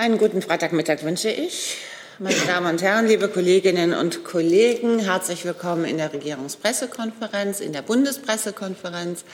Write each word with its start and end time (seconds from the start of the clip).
Einen 0.00 0.16
guten 0.16 0.42
Freitagmittag 0.42 1.02
wünsche 1.02 1.28
ich. 1.28 1.76
Meine 2.20 2.38
Damen 2.46 2.68
und 2.68 2.82
Herren, 2.82 3.08
liebe 3.08 3.26
Kolleginnen 3.26 3.94
und 3.94 4.22
Kollegen, 4.22 5.00
herzlich 5.00 5.44
willkommen 5.44 5.84
in 5.84 5.96
der 5.96 6.12
Regierungspressekonferenz, 6.12 7.58
in 7.58 7.72
der 7.72 7.82
Bundespressekonferenz. 7.82 9.24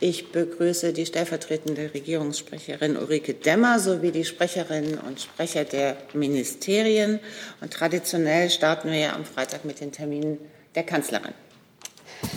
Ich 0.00 0.30
begrüße 0.30 0.92
die 0.92 1.06
stellvertretende 1.06 1.94
Regierungssprecherin 1.94 2.98
Ulrike 2.98 3.32
Demmer 3.32 3.78
sowie 3.78 4.10
die 4.10 4.26
Sprecherinnen 4.26 4.98
und 4.98 5.18
Sprecher 5.22 5.64
der 5.64 5.96
Ministerien. 6.12 7.18
Und 7.62 7.72
traditionell 7.72 8.50
starten 8.50 8.90
wir 8.90 8.98
ja 8.98 9.14
am 9.14 9.24
Freitag 9.24 9.64
mit 9.64 9.80
den 9.80 9.92
Terminen 9.92 10.36
der 10.74 10.82
Kanzlerin. 10.82 11.32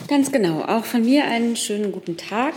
Ganz 0.08 0.32
genau. 0.32 0.62
Auch 0.62 0.86
von 0.86 1.04
mir 1.04 1.26
einen 1.26 1.58
schönen 1.58 1.92
guten 1.92 2.16
Tag. 2.16 2.54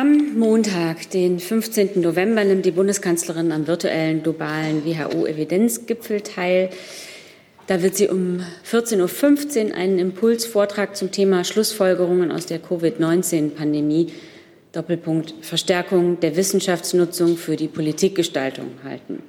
Am 0.00 0.38
Montag, 0.38 1.10
den 1.10 1.40
15. 1.40 2.00
November, 2.00 2.44
nimmt 2.44 2.64
die 2.64 2.70
Bundeskanzlerin 2.70 3.50
am 3.50 3.66
virtuellen 3.66 4.22
globalen 4.22 4.84
WHO-Evidenzgipfel 4.84 6.20
teil. 6.20 6.70
Da 7.66 7.82
wird 7.82 7.96
sie 7.96 8.06
um 8.06 8.38
14.15 8.70 9.70
Uhr 9.70 9.74
einen 9.74 9.98
Impulsvortrag 9.98 10.96
zum 10.96 11.10
Thema 11.10 11.42
Schlussfolgerungen 11.42 12.30
aus 12.30 12.46
der 12.46 12.60
Covid-19-Pandemie, 12.60 14.12
Doppelpunkt 14.70 15.34
Verstärkung 15.40 16.20
der 16.20 16.36
Wissenschaftsnutzung 16.36 17.36
für 17.36 17.56
die 17.56 17.66
Politikgestaltung 17.66 18.68
halten. 18.84 19.20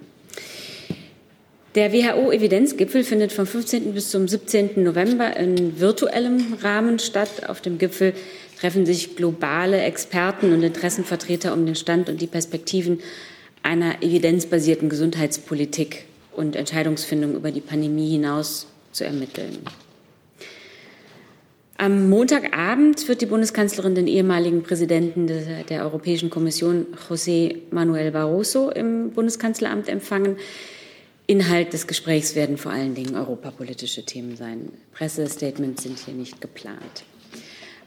Der 1.74 1.94
WHO-Evidenzgipfel 1.94 3.04
findet 3.04 3.32
vom 3.32 3.48
15. 3.48 3.94
bis 3.94 4.12
zum 4.12 4.28
17. 4.28 4.84
November 4.84 5.36
in 5.36 5.80
virtuellem 5.80 6.58
Rahmen 6.62 7.00
statt. 7.00 7.48
Auf 7.48 7.62
dem 7.62 7.78
Gipfel 7.80 8.14
treffen 8.60 8.86
sich 8.86 9.16
globale 9.16 9.82
Experten 9.82 10.52
und 10.54 10.64
Interessenvertreter, 10.64 11.54
um 11.54 11.66
den 11.66 11.76
Stand 11.76 12.10
und 12.10 12.20
die 12.20 12.28
Perspektiven 12.28 13.00
einer 13.64 14.04
evidenzbasierten 14.04 14.90
Gesundheitspolitik 14.90 16.06
und 16.36 16.56
Entscheidungsfindung 16.56 17.36
über 17.36 17.52
die 17.52 17.62
Pandemie 17.62 18.12
hinaus 18.12 18.68
zu 18.92 19.06
ermitteln. 19.06 19.60
Am 21.78 22.10
Montagabend 22.10 23.08
wird 23.08 23.22
die 23.22 23.26
Bundeskanzlerin 23.26 23.96
den 23.96 24.08
ehemaligen 24.08 24.64
Präsidenten 24.64 25.28
der 25.28 25.84
Europäischen 25.84 26.30
Kommission, 26.30 26.88
José 27.10 27.60
Manuel 27.72 28.12
Barroso, 28.12 28.70
im 28.70 29.12
Bundeskanzleramt 29.12 29.88
empfangen. 29.88 30.36
Inhalt 31.28 31.72
des 31.72 31.88
Gesprächs 31.88 32.36
werden 32.36 32.58
vor 32.58 32.74
allen 32.74 32.96
Dingen 32.96 33.16
europapolitische 33.16 34.04
Themen 34.04 34.36
sein. 34.36 34.74
Pressestatements 34.92 35.84
sind 35.84 36.00
hier 36.00 36.14
nicht 36.14 36.42
geplant. 36.42 37.06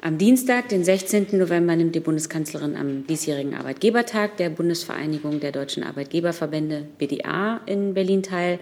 Am 0.05 0.19
Dienstag, 0.19 0.69
den 0.69 0.83
16. 0.83 1.28
November, 1.39 1.77
nimmt 1.77 1.95
die 1.95 2.00
Bundeskanzlerin 2.00 2.75
am 2.75 3.06
diesjährigen 3.06 3.55
Arbeitgebertag 3.55 4.36
der 4.36 4.50
Bundesvereinigung 4.50 5.39
der 5.39 5.53
deutschen 5.53 5.84
Arbeitgeberverbände 5.84 6.89
BDA 6.98 7.61
in 7.67 7.95
Berlin 7.95 8.25
teil. 8.25 8.58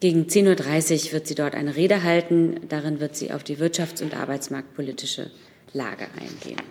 Gegen 0.00 0.22
10.30 0.22 1.08
Uhr 1.08 1.12
wird 1.12 1.26
sie 1.26 1.34
dort 1.34 1.54
eine 1.54 1.76
Rede 1.76 2.02
halten. 2.02 2.60
Darin 2.70 2.98
wird 2.98 3.14
sie 3.14 3.30
auf 3.30 3.44
die 3.44 3.58
wirtschafts- 3.58 4.02
und 4.02 4.16
arbeitsmarktpolitische 4.16 5.30
Lage 5.74 6.06
eingehen. 6.18 6.62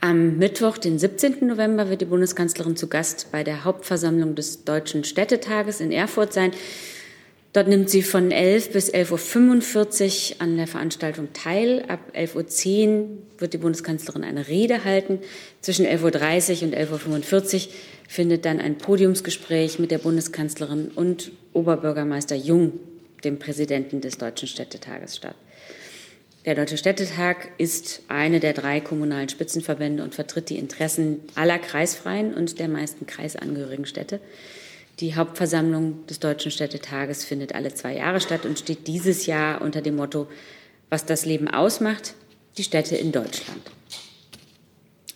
Am 0.00 0.38
Mittwoch, 0.38 0.78
den 0.78 1.00
17. 1.00 1.44
November, 1.48 1.90
wird 1.90 2.00
die 2.00 2.04
Bundeskanzlerin 2.04 2.76
zu 2.76 2.86
Gast 2.86 3.32
bei 3.32 3.42
der 3.42 3.64
Hauptversammlung 3.64 4.36
des 4.36 4.62
Deutschen 4.62 5.02
Städtetages 5.02 5.80
in 5.80 5.90
Erfurt 5.90 6.32
sein. 6.32 6.52
Dort 7.52 7.68
nimmt 7.68 7.88
sie 7.88 8.02
von 8.02 8.30
11 8.30 8.72
bis 8.72 8.92
11.45 8.92 10.34
Uhr 10.34 10.42
an 10.42 10.56
der 10.56 10.66
Veranstaltung 10.66 11.28
teil. 11.32 11.84
Ab 11.88 12.00
11.10 12.14 12.88
Uhr 12.88 13.08
wird 13.38 13.54
die 13.54 13.58
Bundeskanzlerin 13.58 14.24
eine 14.24 14.48
Rede 14.48 14.84
halten. 14.84 15.20
Zwischen 15.62 15.86
11.30 15.86 16.58
Uhr 16.58 16.68
und 16.68 16.76
11.45 16.76 17.54
Uhr 17.54 17.72
findet 18.08 18.44
dann 18.44 18.60
ein 18.60 18.76
Podiumsgespräch 18.76 19.78
mit 19.78 19.90
der 19.90 19.98
Bundeskanzlerin 19.98 20.88
und 20.94 21.32
Oberbürgermeister 21.54 22.36
Jung, 22.36 22.74
dem 23.24 23.38
Präsidenten 23.38 24.02
des 24.02 24.18
Deutschen 24.18 24.48
Städtetages, 24.48 25.16
statt. 25.16 25.36
Der 26.46 26.54
Deutsche 26.54 26.76
Städtetag 26.76 27.48
ist 27.58 28.02
eine 28.06 28.38
der 28.38 28.52
drei 28.52 28.80
kommunalen 28.80 29.28
Spitzenverbände 29.28 30.04
und 30.04 30.14
vertritt 30.14 30.48
die 30.48 30.58
Interessen 30.58 31.18
aller 31.34 31.58
kreisfreien 31.58 32.34
und 32.34 32.60
der 32.60 32.68
meisten 32.68 33.04
kreisangehörigen 33.04 33.84
Städte. 33.84 34.20
Die 35.00 35.14
Hauptversammlung 35.14 36.06
des 36.06 36.20
Deutschen 36.20 36.50
Städtetages 36.50 37.22
findet 37.22 37.54
alle 37.54 37.74
zwei 37.74 37.96
Jahre 37.96 38.18
statt 38.18 38.46
und 38.46 38.58
steht 38.58 38.86
dieses 38.86 39.26
Jahr 39.26 39.60
unter 39.60 39.82
dem 39.82 39.96
Motto, 39.96 40.26
was 40.88 41.04
das 41.04 41.26
Leben 41.26 41.48
ausmacht, 41.48 42.14
die 42.56 42.62
Städte 42.62 42.96
in 42.96 43.12
Deutschland. 43.12 43.60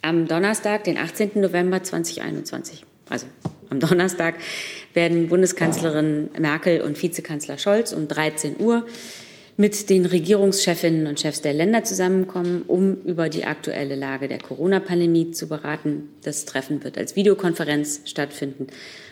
Am 0.02 0.28
Donnerstag, 0.28 0.84
den 0.84 0.98
18. 0.98 1.30
November 1.36 1.82
2021, 1.82 2.84
also 3.08 3.24
am 3.70 3.80
Donnerstag, 3.80 4.34
werden 4.92 5.28
Bundeskanzlerin 5.28 6.28
Merkel 6.38 6.82
und 6.82 7.02
Vizekanzler 7.02 7.56
Scholz 7.56 7.94
um 7.94 8.06
13 8.06 8.60
Uhr 8.60 8.86
mit 9.56 9.88
den 9.88 10.04
Regierungschefinnen 10.04 11.06
und 11.06 11.20
Chefs 11.20 11.40
der 11.40 11.52
Länder 11.54 11.84
zusammenkommen, 11.84 12.62
um 12.66 12.96
über 13.02 13.30
die 13.30 13.44
aktuelle 13.44 13.94
Lage 13.94 14.28
der 14.28 14.38
Corona-Pandemie 14.38 15.32
zu 15.32 15.48
beraten. 15.48 16.10
Das 16.22 16.44
Treffen 16.44 16.82
wird 16.84 16.98
als 16.98 17.16
Videokonferenz 17.16 18.02
stattfinden 18.04 18.68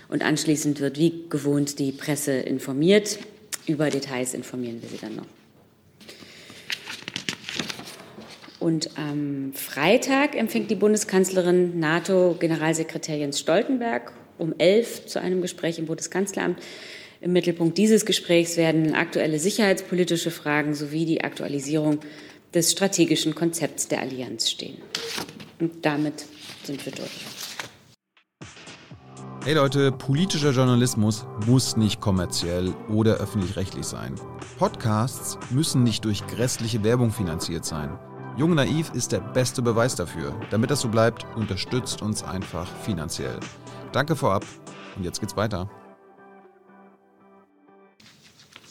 und 0.08 0.22
anschließend 0.22 0.80
wird 0.80 0.98
wie 0.98 1.24
gewohnt 1.28 1.78
die 1.78 1.92
Presse 1.92 2.32
informiert. 2.32 3.18
Über 3.66 3.90
Details 3.90 4.34
informieren 4.34 4.80
wir 4.80 4.88
Sie 4.88 4.98
dann 4.98 5.16
noch. 5.16 5.26
Und 8.60 8.98
am 8.98 9.52
Freitag 9.54 10.34
empfängt 10.34 10.70
die 10.70 10.74
Bundeskanzlerin 10.74 11.78
NATO-Generalsekretär 11.78 13.16
Jens 13.16 13.38
Stoltenberg 13.38 14.12
um 14.38 14.54
elf 14.58 15.06
zu 15.06 15.20
einem 15.20 15.42
Gespräch 15.42 15.78
im 15.78 15.86
Bundeskanzleramt. 15.86 16.58
Im 17.20 17.32
Mittelpunkt 17.32 17.76
dieses 17.76 18.06
Gesprächs 18.06 18.56
werden 18.56 18.94
aktuelle 18.94 19.38
sicherheitspolitische 19.38 20.30
Fragen 20.30 20.74
sowie 20.74 21.04
die 21.04 21.22
Aktualisierung 21.22 21.98
des 22.54 22.72
strategischen 22.72 23.34
Konzepts 23.34 23.88
der 23.88 24.00
Allianz 24.00 24.50
stehen. 24.50 24.78
Und 25.58 25.84
damit 25.84 26.24
sind 26.64 26.84
wir 26.86 26.92
durch. 26.92 27.37
Hey 29.48 29.54
Leute, 29.54 29.92
politischer 29.92 30.50
Journalismus 30.50 31.24
muss 31.46 31.78
nicht 31.78 32.02
kommerziell 32.02 32.74
oder 32.90 33.14
öffentlich-rechtlich 33.14 33.86
sein. 33.86 34.14
Podcasts 34.58 35.38
müssen 35.48 35.84
nicht 35.84 36.04
durch 36.04 36.26
grässliche 36.26 36.84
Werbung 36.84 37.10
finanziert 37.10 37.64
sein. 37.64 37.98
Jung 38.36 38.54
Naiv 38.54 38.92
ist 38.92 39.10
der 39.10 39.20
beste 39.20 39.62
Beweis 39.62 39.94
dafür. 39.94 40.38
Damit 40.50 40.70
das 40.70 40.82
so 40.82 40.90
bleibt, 40.90 41.24
unterstützt 41.34 42.02
uns 42.02 42.22
einfach 42.22 42.68
finanziell. 42.82 43.40
Danke 43.92 44.16
vorab 44.16 44.44
und 44.96 45.04
jetzt 45.04 45.18
geht's 45.18 45.34
weiter. 45.34 45.70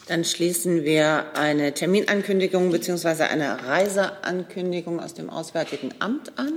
Dann 0.07 0.23
schließen 0.23 0.83
wir 0.83 1.35
eine 1.35 1.73
Terminankündigung 1.73 2.71
bzw. 2.71 3.23
eine 3.23 3.65
Reiseankündigung 3.65 4.99
aus 4.99 5.15
dem 5.15 5.31
Auswärtigen 5.31 5.95
Amt 5.97 6.37
an. 6.37 6.53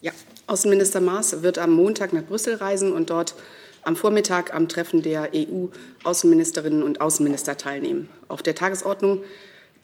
Ja, 0.00 0.12
Außenminister 0.46 1.00
Maas 1.00 1.42
wird 1.42 1.58
am 1.58 1.72
Montag 1.72 2.12
nach 2.12 2.24
Brüssel 2.24 2.54
reisen 2.54 2.92
und 2.92 3.10
dort 3.10 3.34
am 3.82 3.96
Vormittag 3.96 4.54
am 4.54 4.68
Treffen 4.68 5.02
der 5.02 5.30
EU-Außenministerinnen 5.34 6.82
und 6.82 7.00
Außenminister 7.00 7.56
teilnehmen. 7.56 8.08
Auf 8.28 8.42
der 8.42 8.54
Tagesordnung 8.54 9.22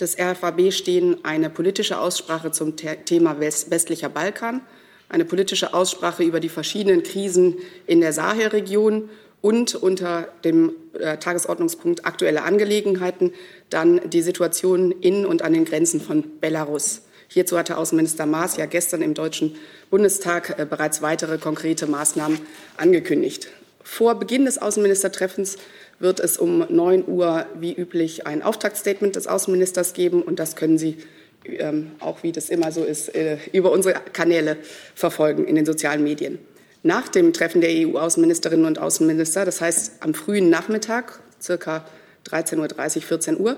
des 0.00 0.16
RFAB 0.18 0.72
stehen 0.72 1.24
eine 1.24 1.50
politische 1.50 1.98
Aussprache 1.98 2.52
zum 2.52 2.76
Thema 2.76 3.40
westlicher 3.40 4.08
Balkan, 4.08 4.60
eine 5.08 5.24
politische 5.24 5.74
Aussprache 5.74 6.22
über 6.22 6.38
die 6.38 6.48
verschiedenen 6.48 7.02
Krisen 7.02 7.56
in 7.86 8.00
der 8.00 8.12
Sahelregion 8.12 9.08
und 9.40 9.74
unter 9.74 10.28
dem 10.44 10.72
äh, 10.98 11.16
Tagesordnungspunkt 11.16 12.04
aktuelle 12.04 12.42
Angelegenheiten 12.42 13.32
dann 13.70 14.00
die 14.10 14.22
Situation 14.22 14.90
in 14.90 15.24
und 15.24 15.42
an 15.42 15.52
den 15.52 15.64
Grenzen 15.64 16.00
von 16.00 16.24
Belarus. 16.40 17.02
Hierzu 17.28 17.58
hatte 17.58 17.76
Außenminister 17.76 18.26
Maas 18.26 18.56
ja 18.56 18.66
gestern 18.66 19.02
im 19.02 19.14
Deutschen 19.14 19.54
Bundestag 19.90 20.58
äh, 20.58 20.64
bereits 20.64 21.02
weitere 21.02 21.38
konkrete 21.38 21.86
Maßnahmen 21.86 22.40
angekündigt. 22.76 23.48
Vor 23.84 24.14
Beginn 24.16 24.44
des 24.44 24.58
Außenministertreffens 24.58 25.56
wird 25.98 26.20
es 26.20 26.38
um 26.38 26.66
9 26.68 27.06
Uhr 27.06 27.46
wie 27.58 27.74
üblich 27.74 28.26
ein 28.26 28.42
Auftaktstatement 28.42 29.16
des 29.16 29.26
Außenministers 29.26 29.92
geben 29.92 30.22
und 30.22 30.38
das 30.38 30.56
können 30.56 30.78
Sie 30.78 30.98
ähm, 31.44 31.92
auch 32.00 32.22
wie 32.22 32.32
das 32.32 32.48
immer 32.48 32.72
so 32.72 32.84
ist, 32.84 33.14
äh, 33.14 33.38
über 33.52 33.72
unsere 33.72 33.94
Kanäle 34.12 34.56
verfolgen 34.94 35.46
in 35.46 35.54
den 35.54 35.66
sozialen 35.66 36.02
Medien. 36.02 36.38
Nach 36.82 37.08
dem 37.08 37.32
Treffen 37.32 37.60
der 37.60 37.70
EU-Außenministerinnen 37.70 38.66
und 38.66 38.78
Außenminister, 38.78 39.44
das 39.44 39.60
heißt 39.60 39.94
am 40.00 40.14
frühen 40.14 40.48
Nachmittag, 40.50 41.20
circa 41.40 41.84
13.30 42.26 42.96
Uhr, 42.96 43.02
14 43.02 43.40
Uhr, 43.40 43.56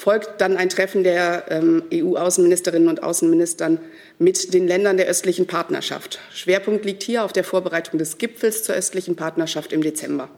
folgt 0.00 0.40
dann 0.40 0.56
ein 0.56 0.70
Treffen 0.70 1.04
der 1.04 1.44
ähm, 1.50 1.82
EU-Außenministerinnen 1.92 2.88
und 2.88 3.02
Außenministern 3.02 3.78
mit 4.18 4.54
den 4.54 4.66
Ländern 4.66 4.96
der 4.96 5.06
östlichen 5.06 5.46
Partnerschaft. 5.46 6.20
Schwerpunkt 6.32 6.86
liegt 6.86 7.02
hier 7.02 7.22
auf 7.22 7.34
der 7.34 7.44
Vorbereitung 7.44 7.98
des 7.98 8.16
Gipfels 8.16 8.62
zur 8.62 8.76
östlichen 8.76 9.14
Partnerschaft 9.14 9.74
im 9.74 9.82
Dezember. 9.82 10.30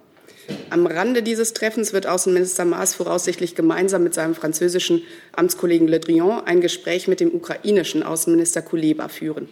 Am 0.70 0.84
Rande 0.88 1.22
dieses 1.22 1.52
Treffens 1.52 1.92
wird 1.92 2.08
Außenminister 2.08 2.64
Maas 2.64 2.96
voraussichtlich 2.96 3.54
gemeinsam 3.54 4.02
mit 4.02 4.14
seinem 4.14 4.34
französischen 4.34 5.02
Amtskollegen 5.30 5.86
Le 5.86 6.00
Drian 6.00 6.42
ein 6.44 6.60
Gespräch 6.60 7.06
mit 7.06 7.20
dem 7.20 7.32
ukrainischen 7.32 8.02
Außenminister 8.02 8.62
Kuleba 8.62 9.06
führen. 9.06 9.48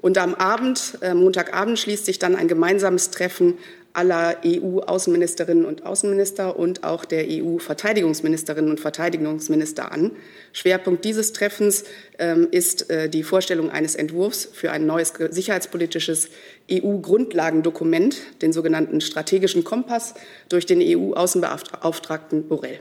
Und 0.00 0.16
am 0.18 0.34
Abend, 0.34 0.98
äh, 1.02 1.14
Montagabend, 1.14 1.78
schließt 1.78 2.06
sich 2.06 2.18
dann 2.18 2.36
ein 2.36 2.48
gemeinsames 2.48 3.10
Treffen 3.10 3.58
aller 3.92 4.36
EU-Außenministerinnen 4.44 5.64
und 5.64 5.84
Außenminister 5.84 6.56
und 6.56 6.84
auch 6.84 7.04
der 7.04 7.24
EU-Verteidigungsministerinnen 7.28 8.70
und 8.70 8.78
Verteidigungsminister 8.78 9.90
an. 9.90 10.12
Schwerpunkt 10.52 11.04
dieses 11.04 11.32
Treffens 11.32 11.84
ähm, 12.18 12.46
ist 12.50 12.88
äh, 12.88 13.08
die 13.08 13.24
Vorstellung 13.24 13.70
eines 13.70 13.96
Entwurfs 13.96 14.48
für 14.52 14.70
ein 14.70 14.86
neues 14.86 15.12
sicherheitspolitisches 15.30 16.28
EU-Grundlagendokument, 16.70 18.16
den 18.42 18.52
sogenannten 18.52 19.00
strategischen 19.00 19.64
Kompass, 19.64 20.14
durch 20.48 20.66
den 20.66 20.80
EU-Außenbeauftragten 20.80 22.46
Borrell. 22.46 22.80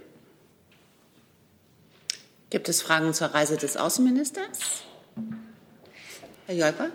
Gibt 2.52 2.70
es 2.70 2.82
Fragen 2.82 3.14
zur 3.14 3.28
Reise 3.28 3.58
des 3.58 3.78
Außenministers? 3.78 4.84
Herr 6.46 6.56
Jolper? 6.56 6.90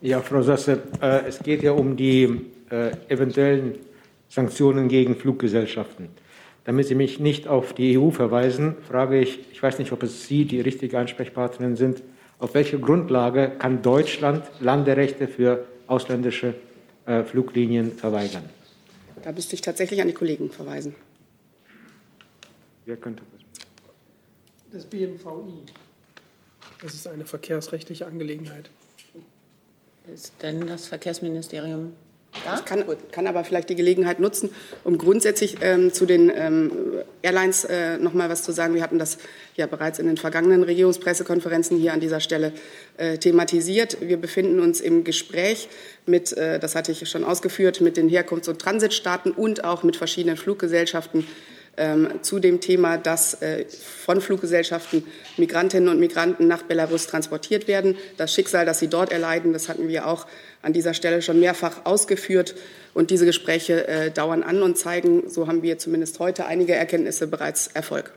Ja, 0.00 0.20
Frau 0.22 0.42
Sasse, 0.42 0.82
äh, 1.02 1.26
es 1.26 1.40
geht 1.40 1.62
ja 1.62 1.72
um 1.72 1.96
die 1.96 2.46
äh, 2.70 2.92
eventuellen 3.08 3.78
Sanktionen 4.28 4.88
gegen 4.88 5.16
Fluggesellschaften. 5.16 6.08
Damit 6.64 6.86
Sie 6.86 6.94
mich 6.94 7.18
nicht 7.18 7.48
auf 7.48 7.72
die 7.72 7.98
EU 7.98 8.10
verweisen, 8.10 8.76
frage 8.86 9.18
ich, 9.18 9.40
ich 9.50 9.62
weiß 9.62 9.78
nicht, 9.78 9.90
ob 9.90 10.02
es 10.04 10.26
Sie 10.26 10.44
die 10.44 10.60
richtige 10.60 10.98
Ansprechpartnerin 10.98 11.76
sind, 11.76 12.02
auf 12.38 12.54
welche 12.54 12.78
Grundlage 12.78 13.50
kann 13.58 13.82
Deutschland 13.82 14.44
Landerechte 14.60 15.26
für 15.26 15.66
ausländische 15.88 16.54
äh, 17.06 17.24
Fluglinien 17.24 17.92
verweigern? 17.92 18.44
Da 19.22 19.32
müsste 19.32 19.54
ich 19.54 19.62
tatsächlich 19.62 20.00
an 20.00 20.06
die 20.06 20.14
Kollegen 20.14 20.50
verweisen. 20.50 20.94
Wer 22.86 22.96
könnte 22.96 23.24
das? 23.32 23.66
Das 24.70 24.84
BMVI. 24.84 25.64
Das 26.80 26.94
ist 26.94 27.08
eine 27.08 27.24
verkehrsrechtliche 27.24 28.06
Angelegenheit. 28.06 28.70
Ist 30.12 30.32
denn 30.42 30.66
das 30.66 30.86
Verkehrsministerium 30.86 31.92
ja? 32.44 32.56
Ich 32.56 32.64
kann, 32.64 32.84
kann, 33.10 33.26
aber 33.26 33.42
vielleicht 33.44 33.68
die 33.70 33.74
Gelegenheit 33.74 34.20
nutzen, 34.20 34.50
um 34.84 34.98
grundsätzlich 34.98 35.56
ähm, 35.62 35.92
zu 35.92 36.06
den 36.06 36.30
ähm, 36.34 36.70
Airlines 37.22 37.64
äh, 37.64 37.98
noch 37.98 38.12
mal 38.12 38.28
was 38.28 38.42
zu 38.42 38.52
sagen. 38.52 38.74
Wir 38.74 38.82
hatten 38.82 38.98
das 38.98 39.18
ja 39.56 39.66
bereits 39.66 39.98
in 39.98 40.06
den 40.06 40.16
vergangenen 40.16 40.62
Regierungspressekonferenzen 40.62 41.78
hier 41.78 41.92
an 41.92 42.00
dieser 42.00 42.20
Stelle 42.20 42.52
äh, 42.96 43.18
thematisiert. 43.18 43.98
Wir 44.00 44.18
befinden 44.18 44.60
uns 44.60 44.80
im 44.80 45.04
Gespräch 45.04 45.68
mit, 46.06 46.32
äh, 46.32 46.58
das 46.58 46.74
hatte 46.74 46.92
ich 46.92 47.08
schon 47.08 47.24
ausgeführt, 47.24 47.80
mit 47.80 47.96
den 47.96 48.08
Herkunfts- 48.08 48.48
und 48.48 48.60
Transitstaaten 48.60 49.32
und 49.32 49.64
auch 49.64 49.82
mit 49.82 49.96
verschiedenen 49.96 50.36
Fluggesellschaften 50.36 51.26
zu 52.22 52.38
dem 52.38 52.60
Thema, 52.60 52.96
dass 52.96 53.40
äh, 53.42 53.66
von 53.66 54.20
Fluggesellschaften 54.20 55.04
Migrantinnen 55.36 55.88
und 55.88 56.00
Migranten 56.00 56.46
nach 56.46 56.62
Belarus 56.62 57.06
transportiert 57.06 57.68
werden. 57.68 57.96
Das 58.16 58.34
Schicksal, 58.34 58.66
das 58.66 58.78
sie 58.78 58.88
dort 58.88 59.12
erleiden, 59.12 59.52
das 59.52 59.68
hatten 59.68 59.88
wir 59.88 60.06
auch 60.06 60.26
an 60.62 60.72
dieser 60.72 60.94
Stelle 60.94 61.22
schon 61.22 61.40
mehrfach 61.40 61.84
ausgeführt. 61.84 62.54
Und 62.94 63.10
diese 63.10 63.26
Gespräche 63.26 63.86
äh, 63.86 64.10
dauern 64.10 64.42
an 64.42 64.62
und 64.62 64.76
zeigen, 64.76 65.28
so 65.28 65.46
haben 65.46 65.62
wir 65.62 65.78
zumindest 65.78 66.18
heute 66.18 66.46
einige 66.46 66.74
Erkenntnisse 66.74 67.26
bereits 67.26 67.68
Erfolg. 67.68 68.12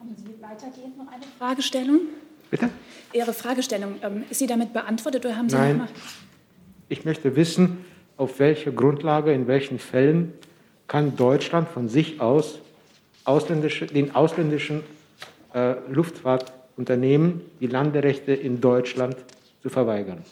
Haben 0.00 0.16
Sie 0.16 0.42
weitergehend 0.42 0.98
noch 0.98 1.06
eine 1.06 1.24
Fragestellung? 1.38 2.00
Bitte? 2.50 2.68
Ihre 3.12 3.32
Fragestellung, 3.32 3.96
ähm, 4.02 4.24
ist 4.28 4.38
sie 4.38 4.46
damit 4.46 4.72
beantwortet 4.72 5.24
oder 5.24 5.36
haben 5.36 5.48
Sie 5.48 5.56
Nein. 5.56 5.78
noch 5.78 5.84
mal? 5.84 5.92
Ich 6.88 7.04
möchte 7.04 7.36
wissen, 7.36 7.84
auf 8.16 8.38
welcher 8.38 8.72
Grundlage, 8.72 9.32
in 9.32 9.46
welchen 9.46 9.78
Fällen 9.78 10.32
kann 10.86 11.16
Deutschland 11.16 11.68
von 11.68 11.88
sich 11.88 12.20
aus 12.20 12.58
ausländische, 13.24 13.86
den 13.86 14.14
ausländischen 14.14 14.82
äh, 15.54 15.74
Luftfahrtunternehmen 15.88 17.40
die 17.60 17.66
Landerechte 17.66 18.32
in 18.32 18.60
Deutschland 18.60 19.16
zu 19.62 19.68
verweigern. 19.68 20.24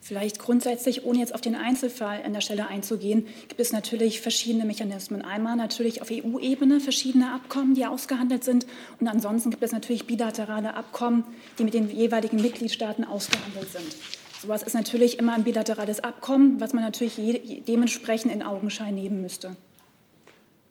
Vielleicht 0.00 0.40
grundsätzlich, 0.40 1.04
ohne 1.04 1.20
jetzt 1.20 1.34
auf 1.34 1.40
den 1.40 1.54
Einzelfall 1.54 2.22
an 2.24 2.32
der 2.32 2.40
Stelle 2.40 2.66
einzugehen, 2.66 3.26
gibt 3.48 3.60
es 3.60 3.72
natürlich 3.72 4.20
verschiedene 4.20 4.64
Mechanismen. 4.64 5.22
Einmal 5.22 5.56
natürlich 5.56 6.02
auf 6.02 6.10
EU-Ebene 6.10 6.80
verschiedene 6.80 7.32
Abkommen, 7.32 7.74
die 7.74 7.86
ausgehandelt 7.86 8.42
sind. 8.42 8.66
Und 9.00 9.06
ansonsten 9.06 9.50
gibt 9.50 9.62
es 9.62 9.72
natürlich 9.72 10.06
bilaterale 10.06 10.74
Abkommen, 10.74 11.24
die 11.58 11.64
mit 11.64 11.72
den 11.72 11.88
jeweiligen 11.88 12.42
Mitgliedstaaten 12.42 13.04
ausgehandelt 13.04 13.70
sind. 13.70 13.96
Sowas 14.42 14.64
ist 14.64 14.74
natürlich 14.74 15.20
immer 15.20 15.34
ein 15.34 15.44
bilaterales 15.44 16.00
Abkommen, 16.00 16.60
was 16.60 16.72
man 16.72 16.82
natürlich 16.82 17.14
dementsprechend 17.68 18.32
in 18.32 18.42
Augenschein 18.42 18.96
nehmen 18.96 19.22
müsste. 19.22 19.56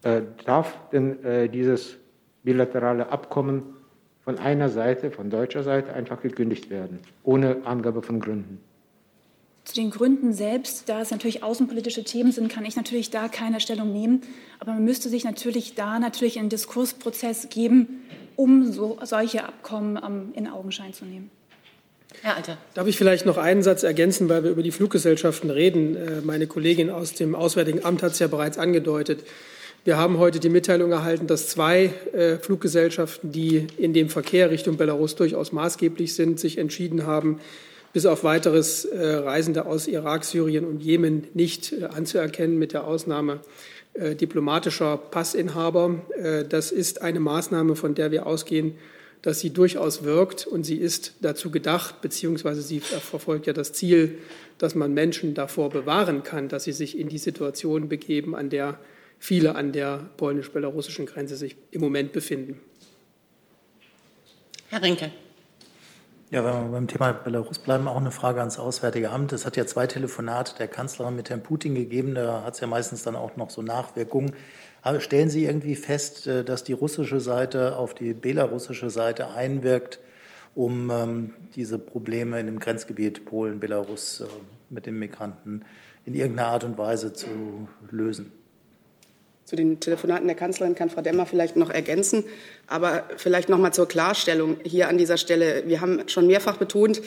Äh, 0.03 0.21
darf 0.45 0.77
denn 0.92 1.24
äh, 1.24 1.48
dieses 1.50 1.98
bilaterale 2.44 3.09
Abkommen 3.09 3.75
von 4.24 4.38
einer 4.38 4.69
Seite, 4.69 5.12
von 5.12 5.30
deutscher 5.30 5.63
Seite, 5.63 5.94
einfach 5.94 6.21
gekündigt 6.21 6.69
werden, 6.69 7.00
ohne 7.24 7.57
Angabe 7.65 8.01
von 8.01 8.19
Gründen? 8.19 8.59
Zu 9.63 9.75
den 9.75 9.92
Gründen 9.92 10.33
selbst, 10.33 10.89
da 10.89 11.01
es 11.01 11.12
natürlich 11.12 11.44
außenpolitische 11.44 12.03
Themen 12.03 12.31
sind, 12.31 12.51
kann 12.51 12.65
ich 12.65 12.75
natürlich 12.75 13.12
da 13.12 13.27
keine 13.27 13.59
Stellung 13.59 13.94
nehmen. 13.94 14.21
Aber 14.59 14.74
man 14.74 14.83
müsste 14.83 15.07
sich 15.07 15.24
natürlich 15.24 15.75
da 15.75 16.00
natürlich 16.00 16.39
einen 16.39 16.50
Diskursprozess 16.50 17.50
geben, 17.50 18.01
um 18.36 18.71
so, 18.71 18.98
solche 19.03 19.45
Abkommen 19.45 20.00
ähm, 20.03 20.33
in 20.33 20.48
Augenschein 20.48 20.94
zu 20.94 21.06
nehmen. 21.06 21.30
Herr 22.24 22.38
Alter. 22.38 22.57
Darf 22.74 22.88
ich 22.88 22.98
vielleicht 22.98 23.25
noch 23.25 23.38
einen 23.38 23.62
Satz 23.62 23.83
ergänzen, 23.83 24.30
weil 24.30 24.44
wir 24.44 24.51
über 24.51 24.63
die 24.63 24.71
Fluggesellschaften 24.71 25.51
reden? 25.51 25.95
Äh, 25.95 26.21
meine 26.21 26.48
Kollegin 26.48 26.89
aus 26.89 27.13
dem 27.13 27.36
Auswärtigen 27.36 27.86
Amt 27.86 28.01
hat 28.01 28.13
es 28.13 28.19
ja 28.19 28.27
bereits 28.27 28.57
angedeutet. 28.57 29.24
Wir 29.83 29.98
haben 29.98 30.19
heute 30.19 30.39
die 30.39 30.50
Mitteilung 30.50 30.92
erhalten, 30.92 31.25
dass 31.25 31.48
zwei 31.48 31.92
äh, 32.13 32.38
Fluggesellschaften, 32.38 33.31
die 33.31 33.66
in 33.78 33.94
dem 33.94 34.10
Verkehr 34.10 34.51
Richtung 34.51 34.78
Belarus 34.78 35.16
durchaus 35.16 35.51
maßgeblich 35.51 36.13
sind, 36.13 36.39
sich 36.39 36.60
entschieden 36.60 37.07
haben, 37.07 37.39
bis 37.92 38.06
auf 38.06 38.24
weiteres 38.24 38.86
äh, 38.86 39.04
Reisende 39.04 39.66
aus 39.66 39.88
Irak, 39.88 40.24
Syrien 40.24 40.66
und 40.66 40.83
Jemen 40.83 41.25
nicht 41.33 41.74
äh, 41.74 41.86
anzuerkennen, 41.86 42.60
mit 42.60 42.74
der 42.74 42.83
Ausnahme 42.83 43.39
äh, 43.95 44.13
diplomatischer 44.13 44.98
Passinhaber. 44.98 46.00
Äh, 46.16 46.45
das 46.45 46.72
ist 46.72 47.01
eine 47.01 47.19
Maßnahme, 47.19 47.75
von 47.75 47.95
der 47.95 48.12
wir 48.12 48.27
ausgehen, 48.27 48.75
dass 49.24 49.39
sie 49.39 49.50
durchaus 49.50 50.04
wirkt 50.04 50.45
und 50.45 50.63
sie 50.63 50.77
ist 50.77 51.16
dazu 51.22 51.50
gedacht, 51.50 52.01
beziehungsweise 52.01 52.62
sie 52.62 52.81
verfolgt 52.81 53.48
ja 53.48 53.54
das 53.54 53.74
Ziel, 53.74 54.19
dass 54.60 54.75
man 54.75 54.94
Menschen 54.94 55.34
davor 55.34 55.72
bewahren 55.72 56.22
kann, 56.22 56.50
dass 56.50 56.66
sie 56.66 56.72
sich 56.72 57.00
in 57.00 57.10
die 57.10 57.18
Situation 57.18 57.89
begeben, 57.89 58.36
an 58.36 58.51
der 58.51 58.77
viele 59.22 59.56
an 59.56 59.72
der 59.72 60.10
polnisch-belarussischen 60.18 61.06
Grenze 61.06 61.38
sich 61.38 61.56
im 61.70 61.80
Moment 61.80 62.12
befinden. 62.12 62.60
Herr 64.70 64.82
Rinke. 64.82 65.12
Ja, 66.32 66.44
wenn 66.44 66.64
wir 66.64 66.72
beim 66.72 66.88
Thema 66.88 67.12
Belarus 67.12 67.60
bleiben, 67.60 67.88
auch 67.88 67.98
eine 67.98 68.10
Frage 68.10 68.40
ans 68.40 68.58
Auswärtige 68.58 69.12
Amt. 69.12 69.32
Es 69.32 69.46
hat 69.46 69.58
ja 69.58 69.68
zwei 69.68 69.86
Telefonate 69.86 70.56
der 70.58 70.68
Kanzlerin 70.68 71.16
mit 71.16 71.30
Herrn 71.30 71.44
Putin 71.44 71.75
gegeben. 71.75 72.16
Da 72.16 72.44
hat 72.44 72.56
es 72.56 72.62
ja 72.62 72.68
meistens 72.68 73.04
dann 73.04 73.16
auch 73.16 73.36
noch 73.38 73.51
so 73.51 73.62
Nachwirkungen. 73.62 74.34
Aber 74.82 75.00
stellen 75.01 75.30
Sie 75.30 75.46
irgendwie 75.46 75.75
fest, 75.75 76.25
äh, 76.25 76.44
dass 76.44 76.63
die 76.63 76.74
russische 76.74 77.20
Seite 77.20 77.75
auf 77.78 77.94
die 77.94 78.13
belarussische 78.13 78.90
Seite 78.90 79.30
einwirkt, 79.30 80.00
um 80.56 80.90
ähm, 80.90 81.34
diese 81.54 81.78
Probleme 81.78 82.40
in 82.40 82.48
dem 82.48 82.60
Grenzgebiet 82.60 83.25
Polen-Belarus 83.25 84.22
äh, 84.22 84.25
mit 84.72 84.88
den 84.88 84.98
Migranten 84.98 85.63
in 86.06 86.16
irgendeiner 86.16 86.48
Art 86.48 86.63
und 86.63 86.80
Weise 86.80 87.13
zu 87.13 87.68
lösen? 87.92 88.32
Zu 89.51 89.58
den 89.58 89.81
Telefonaten 89.81 90.27
der 90.27 90.38
Kanzlerin 90.38 90.75
kann 90.75 90.89
Frau 90.89 91.01
Demmer 91.01 91.25
vielleicht 91.25 91.58
noch 91.58 91.70
ergänzen. 91.70 92.24
Aber 92.67 93.03
vielleicht 93.17 93.50
noch 93.50 93.58
mal 93.58 93.74
zur 93.74 93.86
Klarstellung 93.86 94.55
hier 94.63 94.88
an 94.88 94.98
dieser 94.98 95.17
Stelle. 95.17 95.63
Wir 95.65 95.81
haben 95.81 96.08
schon 96.08 96.25
mehrfach 96.25 96.55
betont, 96.55 97.01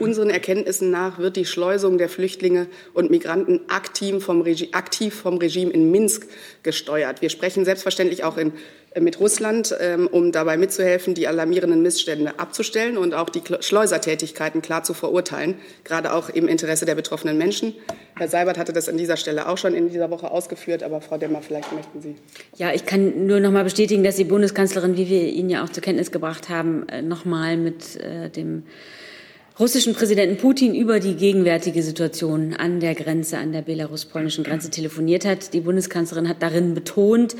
Unseren 0.00 0.30
Erkenntnissen 0.30 0.90
nach 0.90 1.18
wird 1.18 1.36
die 1.36 1.44
Schleusung 1.44 1.98
der 1.98 2.08
Flüchtlinge 2.08 2.68
und 2.94 3.10
Migranten 3.10 3.60
aktiv 3.68 4.24
vom, 4.24 4.40
Regime, 4.40 4.72
aktiv 4.72 5.14
vom 5.14 5.36
Regime 5.36 5.70
in 5.72 5.90
Minsk 5.90 6.26
gesteuert. 6.62 7.20
Wir 7.20 7.28
sprechen 7.28 7.66
selbstverständlich 7.66 8.24
auch 8.24 8.38
in, 8.38 8.54
äh, 8.92 9.00
mit 9.02 9.20
Russland, 9.20 9.76
ähm, 9.78 10.06
um 10.10 10.32
dabei 10.32 10.56
mitzuhelfen, 10.56 11.12
die 11.12 11.28
alarmierenden 11.28 11.82
Missstände 11.82 12.38
abzustellen 12.38 12.96
und 12.96 13.12
auch 13.12 13.28
die 13.28 13.42
Schleusertätigkeiten 13.60 14.62
klar 14.62 14.84
zu 14.84 14.94
verurteilen, 14.94 15.56
gerade 15.84 16.14
auch 16.14 16.30
im 16.30 16.48
Interesse 16.48 16.86
der 16.86 16.94
betroffenen 16.94 17.36
Menschen. 17.36 17.74
Herr 18.16 18.28
Seibert 18.28 18.56
hatte 18.56 18.72
das 18.72 18.88
an 18.88 18.96
dieser 18.96 19.18
Stelle 19.18 19.50
auch 19.50 19.58
schon 19.58 19.74
in 19.74 19.90
dieser 19.90 20.10
Woche 20.10 20.30
ausgeführt, 20.30 20.82
aber 20.82 21.02
Frau 21.02 21.18
Demmer, 21.18 21.42
vielleicht 21.42 21.74
möchten 21.74 22.00
Sie. 22.00 22.16
Ja, 22.56 22.72
ich 22.72 22.86
kann 22.86 23.26
nur 23.26 23.40
noch 23.40 23.50
mal 23.50 23.64
bestätigen, 23.64 24.02
dass 24.02 24.16
die 24.16 24.24
Bundeskanzlerin, 24.24 24.96
wie 24.96 25.10
wir 25.10 25.24
Ihnen 25.24 25.50
ja 25.50 25.62
auch 25.62 25.68
zur 25.68 25.82
Kenntnis 25.82 26.10
gebracht 26.10 26.48
haben, 26.48 26.88
äh, 26.88 27.02
noch 27.02 27.26
mal 27.26 27.58
mit 27.58 27.96
äh, 27.96 28.30
dem 28.30 28.62
russischen 29.60 29.94
Präsidenten 29.94 30.38
Putin 30.38 30.74
über 30.74 31.00
die 31.00 31.16
gegenwärtige 31.16 31.82
Situation 31.82 32.54
an 32.54 32.80
der 32.80 32.94
Grenze, 32.94 33.36
an 33.36 33.52
der 33.52 33.60
belarus-polnischen 33.60 34.42
Grenze 34.42 34.70
telefoniert 34.70 35.26
hat. 35.26 35.52
Die 35.52 35.60
Bundeskanzlerin 35.60 36.30
hat 36.30 36.42
darin 36.42 36.72
betont, 36.72 37.36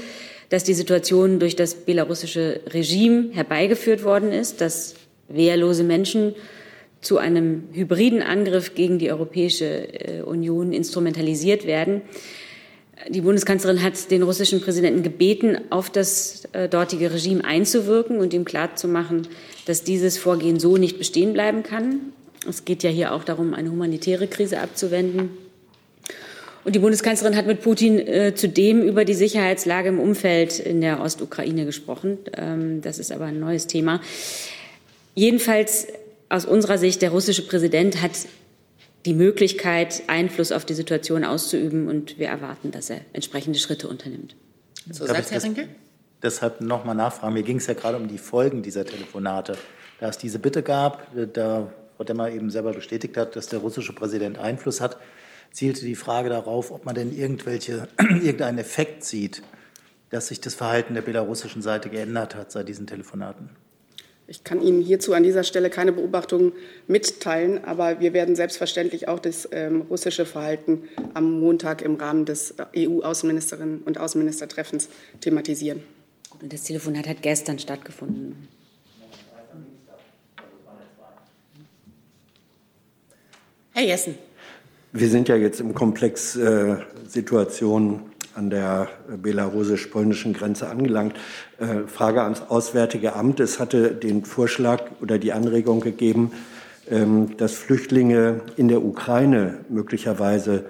dass 0.51 0.63
die 0.63 0.75
Situation 0.75 1.39
durch 1.39 1.57
das 1.57 1.75
belarussische 1.75 2.61
Regime 2.75 3.31
herbeigeführt 3.33 4.05
worden 4.05 4.33
ist, 4.33 4.61
dass 4.61 4.97
wehrlose 5.29 5.83
Menschen 5.83 6.35
zu 7.01 7.17
einem 7.17 7.65
hybriden 7.73 8.21
Angriff 8.21 8.75
gegen 8.75 8.99
die 8.99 9.11
Europäische 9.11 9.65
äh, 9.65 10.21
Union 10.21 10.75
instrumentalisiert 10.75 11.67
werden. 11.67 12.03
Die 13.09 13.23
Bundeskanzlerin 13.23 13.83
hat 13.83 14.11
den 14.11 14.23
russischen 14.23 14.61
Präsidenten 14.61 15.03
gebeten, 15.03 15.59
auf 15.71 15.89
das 15.89 16.45
äh, 16.53 16.69
dortige 16.69 17.13
Regime 17.13 17.45
einzuwirken 17.45 18.19
und 18.19 18.35
ihm 18.35 18.45
klarzumachen, 18.45 19.27
dass 19.67 19.85
dieses 19.85 20.19
Vorgehen 20.19 20.61
so 20.61 20.77
nicht 20.77 20.99
bestehen 20.99 21.33
bleiben 21.33 21.63
kann. 21.63 22.13
Es 22.49 22.65
geht 22.65 22.83
ja 22.83 22.91
hier 22.91 23.13
auch 23.13 23.25
darum, 23.25 23.55
eine 23.55 23.71
humanitäre 23.71 24.27
Krise 24.27 24.61
abzuwenden. 24.61 25.31
Und 26.65 26.77
die 26.77 26.79
Bundeskanzlerin 26.79 27.37
hat 27.37 27.47
mit 27.47 27.63
Putin 27.63 27.99
äh, 27.99 28.35
zudem 28.35 28.83
über 28.83 29.07
die 29.07 29.15
Sicherheitslage 29.15 29.89
im 29.89 29.99
Umfeld 29.99 30.59
in 30.59 30.83
der 30.83 31.01
Ostukraine 31.01 31.65
gesprochen. 31.65 32.19
Ähm, 32.37 32.83
das 32.83 32.99
ist 32.99 33.13
aber 33.13 33.27
ein 33.27 33.41
neues 33.41 33.67
Thema. 33.67 34.01
Jedenfalls 35.15 35.87
aus 36.29 36.45
unserer 36.45 36.77
Sicht, 36.77 37.01
der 37.01 37.11
russische 37.11 37.47
Präsident 37.47 38.03
hat 38.03 38.13
die 39.07 39.15
Möglichkeit, 39.15 40.03
Einfluss 40.07 40.53
auf 40.53 40.65
die 40.65 40.75
Situation 40.75 41.25
auszuüben. 41.25 41.89
Und 41.89 42.19
wir 42.19 42.29
erwarten, 42.29 42.71
dass 42.71 42.91
er 42.91 43.01
entsprechende 43.13 43.59
Schritte 43.59 43.89
unternimmt. 43.89 44.37
Zusatz, 44.93 45.31
Herr 45.31 45.43
Rinke? 45.43 45.69
Deshalb 46.23 46.61
noch 46.61 46.85
mal 46.85 46.95
nachfragen. 46.95 47.35
Mir 47.35 47.43
ging 47.43 47.57
es 47.57 47.67
ja 47.67 47.75
gerade 47.75 47.97
um 47.97 48.09
die 48.09 48.19
Folgen 48.19 48.63
dieser 48.63 48.85
Telefonate. 48.85 49.57
Da 50.01 50.09
es 50.09 50.19
diese 50.19 50.39
Bitte 50.39 50.63
gab, 50.63 51.07
da 51.33 51.73
Frau 51.97 52.05
Demmer 52.05 52.31
eben 52.31 52.51
selber 52.51 52.73
bestätigt 52.73 53.17
hat, 53.17 53.37
dass 53.37 53.49
der 53.49 53.59
russische 53.59 53.93
Präsident 53.93 54.39
Einfluss 54.39 54.81
hat, 54.81 54.99
zielte 55.53 55.85
die 55.85 55.95
Frage 55.95 56.29
darauf, 56.29 56.71
ob 56.71 56.87
man 56.87 56.95
denn 56.95 57.15
irgendwelche, 57.15 57.89
irgendeinen 57.99 58.59
Effekt 58.59 59.05
sieht, 59.05 59.43
dass 60.11 60.29
sich 60.29 60.41
das 60.41 60.55
Verhalten 60.55 60.95
der 60.95 61.03
belarussischen 61.03 61.63
Seite 61.63 61.91
geändert 61.91 62.35
hat 62.35 62.53
seit 62.53 62.69
diesen 62.69 62.87
Telefonaten. 62.87 63.51
Ich 64.31 64.45
kann 64.45 64.63
Ihnen 64.63 64.81
hierzu 64.81 65.13
an 65.13 65.25
dieser 65.25 65.43
Stelle 65.43 65.71
keine 65.71 65.91
Beobachtungen 65.91 66.53
mitteilen, 66.87 67.65
aber 67.65 67.99
wir 67.99 68.13
werden 68.13 68.37
selbstverständlich 68.37 69.09
auch 69.09 69.19
das 69.19 69.49
ähm, 69.51 69.81
russische 69.91 70.25
Verhalten 70.25 70.85
am 71.15 71.41
Montag 71.41 71.83
im 71.83 71.97
Rahmen 71.97 72.27
des 72.27 72.55
EU-Außenministerinnen 72.77 73.83
und 73.83 73.99
Außenministertreffens 73.99 74.89
thematisieren. 75.21 75.83
Und 76.41 76.53
das 76.53 76.63
Telefonat 76.63 77.09
hat 77.09 77.23
gestern 77.23 77.59
stattgefunden. 77.59 78.47
Herr 83.73 83.85
Jessen. 83.85 84.15
Wir 84.93 85.09
sind 85.09 85.27
ja 85.27 85.35
jetzt 85.35 85.59
im 85.59 85.75
Komplex 85.75 86.37
äh, 86.37 86.77
Situation 87.05 88.10
an 88.35 88.51
der 88.51 88.89
belarussisch-polnischen 89.23 90.33
Grenze 90.33 90.69
angelangt. 90.69 91.15
Äh, 91.59 91.87
Frage 91.87 92.23
ans 92.23 92.43
Auswärtige 92.49 93.15
Amt. 93.15 93.41
Es 93.41 93.59
hatte 93.59 93.93
den 93.93 94.25
Vorschlag 94.25 94.83
oder 95.01 95.19
die 95.19 95.33
Anregung 95.33 95.81
gegeben, 95.81 96.33
ähm, 96.91 97.37
dass 97.37 97.55
Flüchtlinge 97.55 98.41
in 98.57 98.69
der 98.69 98.85
Ukraine 98.85 99.59
möglicherweise 99.69 100.67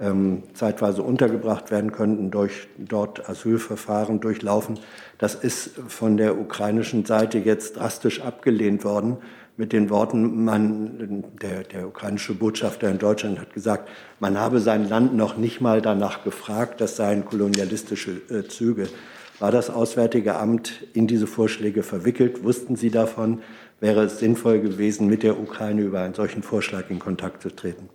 ähm, 0.00 0.42
zeitweise 0.54 1.02
untergebracht 1.02 1.70
werden 1.70 1.92
könnten, 1.92 2.30
durch 2.30 2.68
dort 2.76 3.28
Asylverfahren 3.28 4.20
durchlaufen. 4.20 4.78
Das 5.18 5.34
ist 5.34 5.70
von 5.88 6.16
der 6.16 6.38
ukrainischen 6.38 7.04
Seite 7.04 7.38
jetzt 7.38 7.76
drastisch 7.76 8.20
abgelehnt 8.20 8.84
worden 8.84 9.18
mit 9.56 9.72
den 9.72 9.90
Worten, 9.90 10.44
man, 10.44 11.24
der, 11.42 11.62
der 11.64 11.86
ukrainische 11.86 12.34
Botschafter 12.34 12.90
in 12.90 12.98
Deutschland 12.98 13.38
hat 13.38 13.52
gesagt, 13.52 13.88
man 14.18 14.38
habe 14.38 14.60
sein 14.60 14.88
Land 14.88 15.14
noch 15.14 15.36
nicht 15.36 15.60
mal 15.60 15.82
danach 15.82 16.24
gefragt, 16.24 16.80
das 16.80 16.96
seien 16.96 17.24
kolonialistische 17.24 18.22
äh, 18.30 18.48
Züge. 18.48 18.88
War 19.38 19.50
das 19.50 19.70
Auswärtige 19.70 20.36
Amt 20.36 20.84
in 20.94 21.06
diese 21.06 21.26
Vorschläge 21.26 21.82
verwickelt? 21.82 22.44
Wussten 22.44 22.76
Sie 22.76 22.90
davon? 22.90 23.42
Wäre 23.80 24.04
es 24.04 24.20
sinnvoll 24.20 24.60
gewesen, 24.60 25.08
mit 25.08 25.22
der 25.22 25.38
Ukraine 25.38 25.82
über 25.82 26.00
einen 26.00 26.14
solchen 26.14 26.42
Vorschlag 26.42 26.88
in 26.90 26.98
Kontakt 26.98 27.42
zu 27.42 27.50
treten? 27.50 27.88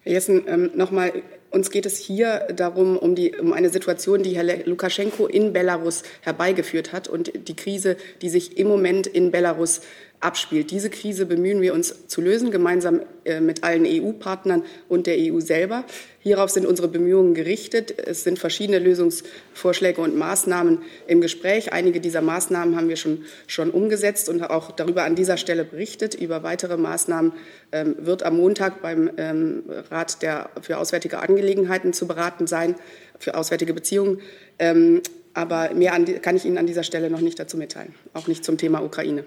Herr 0.00 0.12
Jessen, 0.12 0.42
ähm, 0.46 0.70
nochmal 0.74 1.12
uns 1.54 1.70
geht 1.70 1.86
es 1.86 1.98
hier 1.98 2.48
darum, 2.54 2.96
um, 2.96 3.14
die, 3.14 3.36
um 3.36 3.52
eine 3.52 3.70
Situation, 3.70 4.22
die 4.22 4.36
Herr 4.36 4.66
Lukaschenko 4.66 5.26
in 5.26 5.52
Belarus 5.52 6.02
herbeigeführt 6.22 6.92
hat 6.92 7.08
und 7.08 7.32
die 7.48 7.56
Krise, 7.56 7.96
die 8.22 8.28
sich 8.28 8.58
im 8.58 8.66
Moment 8.66 9.06
in 9.06 9.30
Belarus 9.30 9.80
abspielt. 10.20 10.70
Diese 10.70 10.88
Krise 10.90 11.26
bemühen 11.26 11.60
wir 11.60 11.74
uns 11.74 12.06
zu 12.08 12.20
lösen, 12.20 12.50
gemeinsam 12.50 13.02
äh, 13.24 13.40
mit 13.40 13.62
allen 13.62 13.84
EU-Partnern 13.86 14.62
und 14.88 15.06
der 15.06 15.16
EU 15.18 15.40
selber. 15.40 15.84
Hierauf 16.20 16.50
sind 16.50 16.64
unsere 16.66 16.88
Bemühungen 16.88 17.34
gerichtet. 17.34 17.98
Es 17.98 18.24
sind 18.24 18.38
verschiedene 18.38 18.78
Lösungsvorschläge 18.78 20.00
und 20.00 20.16
Maßnahmen 20.16 20.78
im 21.06 21.20
Gespräch. 21.20 21.72
Einige 21.72 22.00
dieser 22.00 22.22
Maßnahmen 22.22 22.76
haben 22.76 22.88
wir 22.88 22.96
schon, 22.96 23.24
schon 23.46 23.70
umgesetzt 23.70 24.30
und 24.30 24.42
auch 24.42 24.70
darüber 24.72 25.04
an 25.04 25.14
dieser 25.14 25.36
Stelle 25.36 25.64
berichtet. 25.64 26.14
Über 26.14 26.42
weitere 26.42 26.78
Maßnahmen 26.78 27.32
ähm, 27.72 27.96
wird 27.98 28.22
am 28.22 28.38
Montag 28.38 28.80
beim 28.80 29.10
ähm, 29.18 29.64
Rat 29.90 30.22
der, 30.22 30.48
für 30.62 30.78
Auswärtige 30.78 31.18
Angelegenheiten 31.18 31.92
zu 31.92 32.06
beraten 32.06 32.46
sein, 32.46 32.76
für 33.18 33.34
Auswärtige 33.36 33.74
Beziehungen. 33.74 34.20
Ähm, 34.58 35.02
aber 35.34 35.74
mehr 35.74 35.92
an, 35.92 36.06
kann 36.22 36.36
ich 36.36 36.44
Ihnen 36.44 36.58
an 36.58 36.66
dieser 36.66 36.84
Stelle 36.84 37.10
noch 37.10 37.20
nicht 37.20 37.38
dazu 37.38 37.56
mitteilen, 37.56 37.94
auch 38.14 38.28
nicht 38.28 38.44
zum 38.44 38.56
Thema 38.56 38.82
Ukraine. 38.82 39.24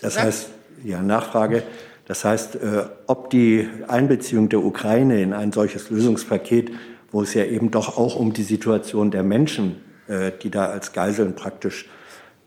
Das 0.00 0.18
heißt, 0.18 0.48
ja, 0.84 1.02
Nachfrage. 1.02 1.62
Das 2.06 2.24
heißt, 2.24 2.56
äh, 2.56 2.84
ob 3.06 3.30
die 3.30 3.68
Einbeziehung 3.86 4.48
der 4.48 4.64
Ukraine 4.64 5.22
in 5.22 5.32
ein 5.32 5.52
solches 5.52 5.90
Lösungspaket, 5.90 6.72
wo 7.10 7.22
es 7.22 7.34
ja 7.34 7.44
eben 7.44 7.70
doch 7.70 7.98
auch 7.98 8.16
um 8.16 8.32
die 8.32 8.42
Situation 8.42 9.10
der 9.10 9.22
Menschen, 9.22 9.76
äh, 10.06 10.32
die 10.42 10.50
da 10.50 10.66
als 10.66 10.92
Geiseln 10.92 11.34
praktisch 11.34 11.88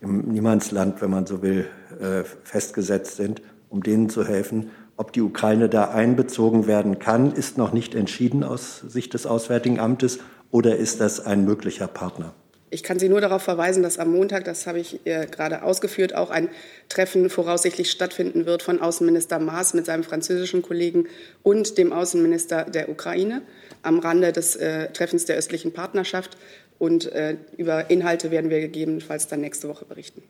im 0.02 0.30
Niemandsland, 0.30 1.02
wenn 1.02 1.12
man 1.12 1.28
so 1.28 1.42
will, 1.42 1.68
äh, 2.00 2.24
festgesetzt 2.44 3.18
sind, 3.18 3.42
um 3.70 3.84
denen 3.84 4.10
zu 4.10 4.26
helfen, 4.26 4.72
ob 4.98 5.14
die 5.14 5.22
Ukraine 5.22 5.70
da 5.70 5.92
einbezogen 5.92 6.68
werden 6.68 7.00
kann, 7.00 7.32
ist 7.32 7.58
noch 7.58 7.72
nicht 7.74 7.96
entschieden 7.96 8.44
aus 8.44 8.80
Sicht 8.80 9.14
des 9.14 9.26
Auswärtigen 9.26 9.80
Amtes 9.80 10.20
oder 10.50 10.76
ist 10.76 11.02
das 11.02 11.26
ein 11.26 11.46
möglicher 11.46 11.88
Partner? 11.88 12.34
Ich 12.74 12.84
kann 12.84 13.00
Sie 13.00 13.10
nur 13.10 13.20
darauf 13.20 13.44
verweisen, 13.44 13.84
dass 13.84 14.00
am 14.00 14.12
Montag, 14.12 14.46
das 14.46 14.66
habe 14.66 14.80
ich 14.80 15.06
äh, 15.06 15.28
gerade 15.30 15.62
ausgeführt, 15.64 16.16
auch 16.16 16.30
ein 16.30 16.48
Treffen 16.88 17.30
voraussichtlich 17.30 17.92
stattfinden 17.92 18.46
wird 18.46 18.64
von 18.64 18.80
Außenminister 18.82 19.40
Maas 19.40 19.74
mit 19.74 19.86
seinem 19.86 20.06
französischen 20.06 20.62
Kollegen 20.62 21.08
und 21.44 21.78
dem 21.78 21.92
Außenminister 21.92 22.64
der 22.64 22.88
Ukraine 22.88 23.42
am 23.84 24.00
Rande 24.00 24.32
des 24.32 24.56
äh, 24.56 24.90
Treffens 24.94 25.26
der 25.26 25.36
östlichen 25.36 25.74
Partnerschaft. 25.74 26.38
Und 26.80 27.12
äh, 27.12 27.36
über 27.58 27.90
Inhalte 27.90 28.32
werden 28.32 28.50
wir 28.50 28.62
gegebenenfalls 28.62 29.28
dann 29.28 29.42
nächste 29.42 29.68
Woche 29.68 29.84
berichten. 29.84 30.24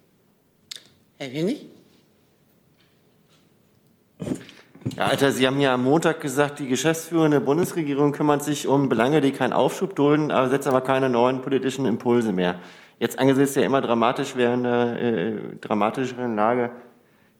Herr 1.19 1.31
Winnig? 1.31 1.67
Ja, 4.97 5.05
Alter, 5.05 5.31
Sie 5.31 5.45
haben 5.45 5.59
ja 5.59 5.75
am 5.75 5.83
Montag 5.83 6.21
gesagt, 6.21 6.59
die 6.59 6.67
geschäftsführende 6.67 7.39
Bundesregierung 7.39 8.13
kümmert 8.13 8.43
sich 8.43 8.67
um 8.67 8.89
Belange, 8.89 9.21
die 9.21 9.31
keinen 9.31 9.53
Aufschub 9.53 9.95
dulden, 9.95 10.31
aber 10.31 10.49
setzt 10.49 10.67
aber 10.67 10.81
keine 10.81 11.07
neuen 11.07 11.41
politischen 11.41 11.85
Impulse 11.85 12.33
mehr. 12.33 12.59
Jetzt 12.99 13.19
angesichts 13.19 13.53
der 13.53 13.65
immer 13.65 13.81
dramatisch 13.81 14.35
werdenden, 14.35 14.97
äh, 14.97 15.55
dramatischeren 15.61 16.35
Lage 16.35 16.71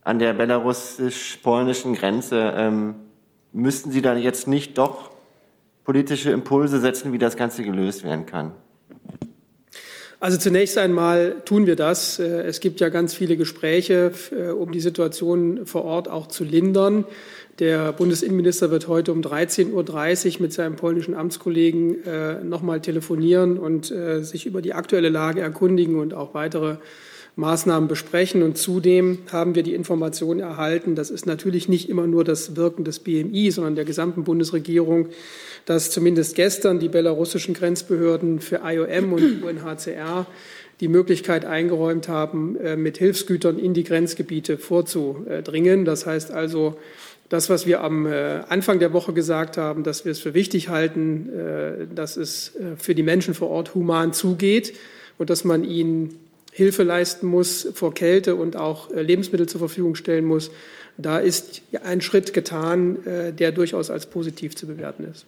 an 0.04 0.20
der 0.20 0.34
belarussisch-polnischen 0.34 1.94
Grenze, 1.96 2.54
ähm, 2.56 2.96
müssten 3.52 3.92
Sie 3.92 4.02
da 4.02 4.16
jetzt 4.16 4.48
nicht 4.48 4.78
doch 4.78 5.12
politische 5.84 6.32
Impulse 6.32 6.80
setzen, 6.80 7.12
wie 7.12 7.18
das 7.18 7.38
Ganze 7.38 7.64
gelöst 7.64 8.04
werden 8.04 8.26
kann? 8.28 8.54
Also 10.22 10.38
zunächst 10.38 10.78
einmal 10.78 11.38
tun 11.46 11.66
wir 11.66 11.76
das. 11.76 12.20
Äh, 12.20 12.44
es 12.44 12.60
gibt 12.60 12.80
ja 12.80 12.90
ganz 12.90 13.16
viele 13.16 13.38
Gespräche, 13.38 14.12
äh, 14.32 14.52
um 14.52 14.72
die 14.72 14.80
Situation 14.80 15.66
vor 15.66 15.84
Ort 15.84 16.08
auch 16.08 16.28
zu 16.28 16.44
lindern. 16.44 17.06
Der 17.58 17.92
Bundesinnenminister 17.92 18.70
wird 18.70 18.88
heute 18.88 19.14
um 19.14 19.22
13.30 19.22 20.36
Uhr 20.36 20.42
mit 20.44 20.54
seinem 20.54 20.76
polnischen 20.76 21.16
Amtskollegen 21.16 22.06
äh, 22.06 22.44
nochmal 22.44 22.82
telefonieren 22.82 23.58
und 23.58 23.94
sich 24.22 24.46
über 24.46 24.62
die 24.62 24.74
aktuelle 24.74 25.10
Lage 25.10 25.42
erkundigen 25.42 26.00
und 26.00 26.14
auch 26.14 26.34
weitere 26.34 26.78
Maßnahmen 27.36 27.88
besprechen. 27.88 28.44
Und 28.44 28.58
zudem 28.58 29.20
haben 29.32 29.56
wir 29.56 29.64
die 29.64 29.74
Information 29.74 30.40
erhalten, 30.40 30.96
das 30.96 31.10
ist 31.10 31.26
natürlich 31.26 31.70
nicht 31.70 31.90
immer 31.90 32.08
nur 32.08 32.24
das 32.24 32.56
Wirken 32.56 32.84
des 32.84 33.00
BMI, 33.00 33.52
sondern 33.52 33.76
der 33.76 33.86
gesamten 33.86 34.24
Bundesregierung, 34.24 35.08
dass 35.66 35.92
zumindest 35.92 36.36
gestern 36.36 36.80
die 36.80 36.90
belarussischen 36.90 37.54
Grenzbehörden 37.54 38.40
für 38.40 38.62
IOM 38.64 39.14
und 39.14 39.44
UNHCR 39.44 40.26
die 40.82 40.88
Möglichkeit 40.88 41.46
eingeräumt 41.46 42.08
haben, 42.08 42.58
äh, 42.58 42.76
mit 42.76 42.98
Hilfsgütern 42.98 43.60
in 43.60 43.74
die 43.74 43.84
Grenzgebiete 43.84 44.58
vorzudringen. 44.58 45.86
Das 45.86 46.08
heißt 46.08 46.32
also, 46.32 46.80
das, 47.30 47.50
was 47.50 47.66
wir 47.66 47.82
am 47.82 48.08
äh, 48.08 48.42
Anfang 48.50 48.80
der 48.80 48.92
Woche 48.92 49.14
gesagt 49.14 49.58
haben, 49.58 49.84
dass 49.84 50.04
wir 50.06 50.12
es 50.12 50.20
für 50.20 50.34
wichtig 50.34 50.70
halten, 50.70 51.30
äh, 51.30 51.88
dass 51.94 52.18
es 52.18 52.54
für 52.78 52.96
die 52.96 53.04
Menschen 53.04 53.36
vor 53.36 53.50
Ort 53.52 53.76
human 53.76 54.12
zugeht 54.12 54.74
und 55.20 55.30
dass 55.30 55.44
man 55.44 55.64
ihnen 55.64 56.18
Hilfe 56.52 56.84
leisten 56.84 57.28
muss 57.28 57.68
vor 57.74 57.94
Kälte 57.94 58.36
und 58.36 58.56
auch 58.56 58.90
Lebensmittel 58.92 59.48
zur 59.48 59.60
Verfügung 59.60 59.96
stellen 59.96 60.26
muss, 60.26 60.52
da 60.98 61.18
ist 61.20 61.62
ein 61.84 62.02
Schritt 62.02 62.34
getan, 62.34 62.98
der 63.40 63.52
durchaus 63.52 63.90
als 63.90 64.06
positiv 64.06 64.56
zu 64.56 64.68
bewerten 64.68 65.06
ist. 65.10 65.26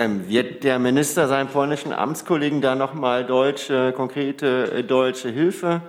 Ähm, 0.00 0.26
wird 0.30 0.64
der 0.64 0.78
Minister 0.78 1.28
seinen 1.28 1.48
polnischen 1.48 1.92
Amtskollegen 1.92 2.62
da 2.62 2.74
nochmal 2.74 3.26
deutsche, 3.26 3.92
konkrete 3.94 4.72
äh, 4.72 4.82
deutsche 4.82 5.28
Hilfe 5.28 5.82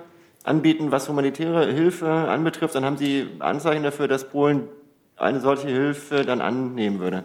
anbieten, 0.43 0.91
was 0.91 1.07
humanitäre 1.07 1.71
Hilfe 1.71 2.09
anbetrifft? 2.09 2.75
Dann 2.75 2.83
haben 2.83 2.97
Sie 2.97 3.27
Anzeichen 3.39 3.83
dafür, 3.83 4.09
dass 4.09 4.27
Polen 4.27 4.67
eine 5.15 5.39
solche 5.39 5.69
Hilfe 5.69 6.25
dann 6.25 6.41
annehmen 6.41 6.99
würde. 6.99 7.23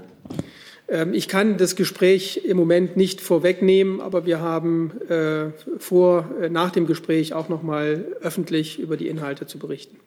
Ähm, 0.89 1.15
ich 1.15 1.29
kann 1.29 1.57
das 1.57 1.77
Gespräch 1.77 2.43
im 2.45 2.57
Moment 2.57 2.97
nicht 2.97 3.21
vorwegnehmen, 3.21 4.01
aber 4.01 4.27
wir 4.27 4.41
haben 4.41 4.93
äh, 5.09 5.51
vor, 5.79 6.29
äh, 6.41 6.49
nach 6.49 6.71
dem 6.71 6.87
Gespräch 6.87 7.35
auch 7.35 7.49
noch 7.49 7.63
mal 7.63 8.05
öffentlich 8.21 8.79
über 8.79 8.97
die 8.97 9.09
Inhalte 9.09 9.47
zu 9.47 9.59
berichten. 9.59 9.99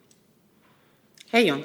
Herr 1.30 1.42
Jung. 1.42 1.64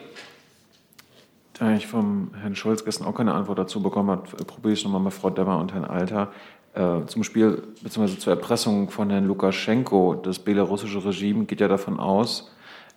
Da 1.55 1.75
ich 1.77 1.87
vom 1.87 2.33
Herrn 2.41 2.57
Scholz 2.57 2.85
gestern 2.85 3.07
auch 3.07 3.15
keine 3.15 3.33
Antwort 3.33 3.59
dazu 3.59 3.81
bekommen 3.81 4.11
habe, 4.11 4.45
probiere 4.45 4.73
ich 4.73 4.81
es 4.81 4.85
nochmal 4.85 5.01
mit 5.01 5.13
Frau 5.13 5.31
Demmer 5.31 5.59
und 5.59 5.73
Herrn 5.73 5.85
Alter. 5.85 6.33
Äh, 6.75 7.07
zum 7.07 7.23
Spiel 7.23 7.63
bzw. 7.83 8.19
zur 8.19 8.33
Erpressung 8.33 8.91
von 8.91 9.09
Herrn 9.09 9.27
Lukaschenko. 9.27 10.17
Das 10.17 10.41
belarussische 10.41 11.05
Regime 11.05 11.45
geht 11.45 11.61
ja 11.61 11.69
davon 11.69 12.01
aus, 12.01 12.51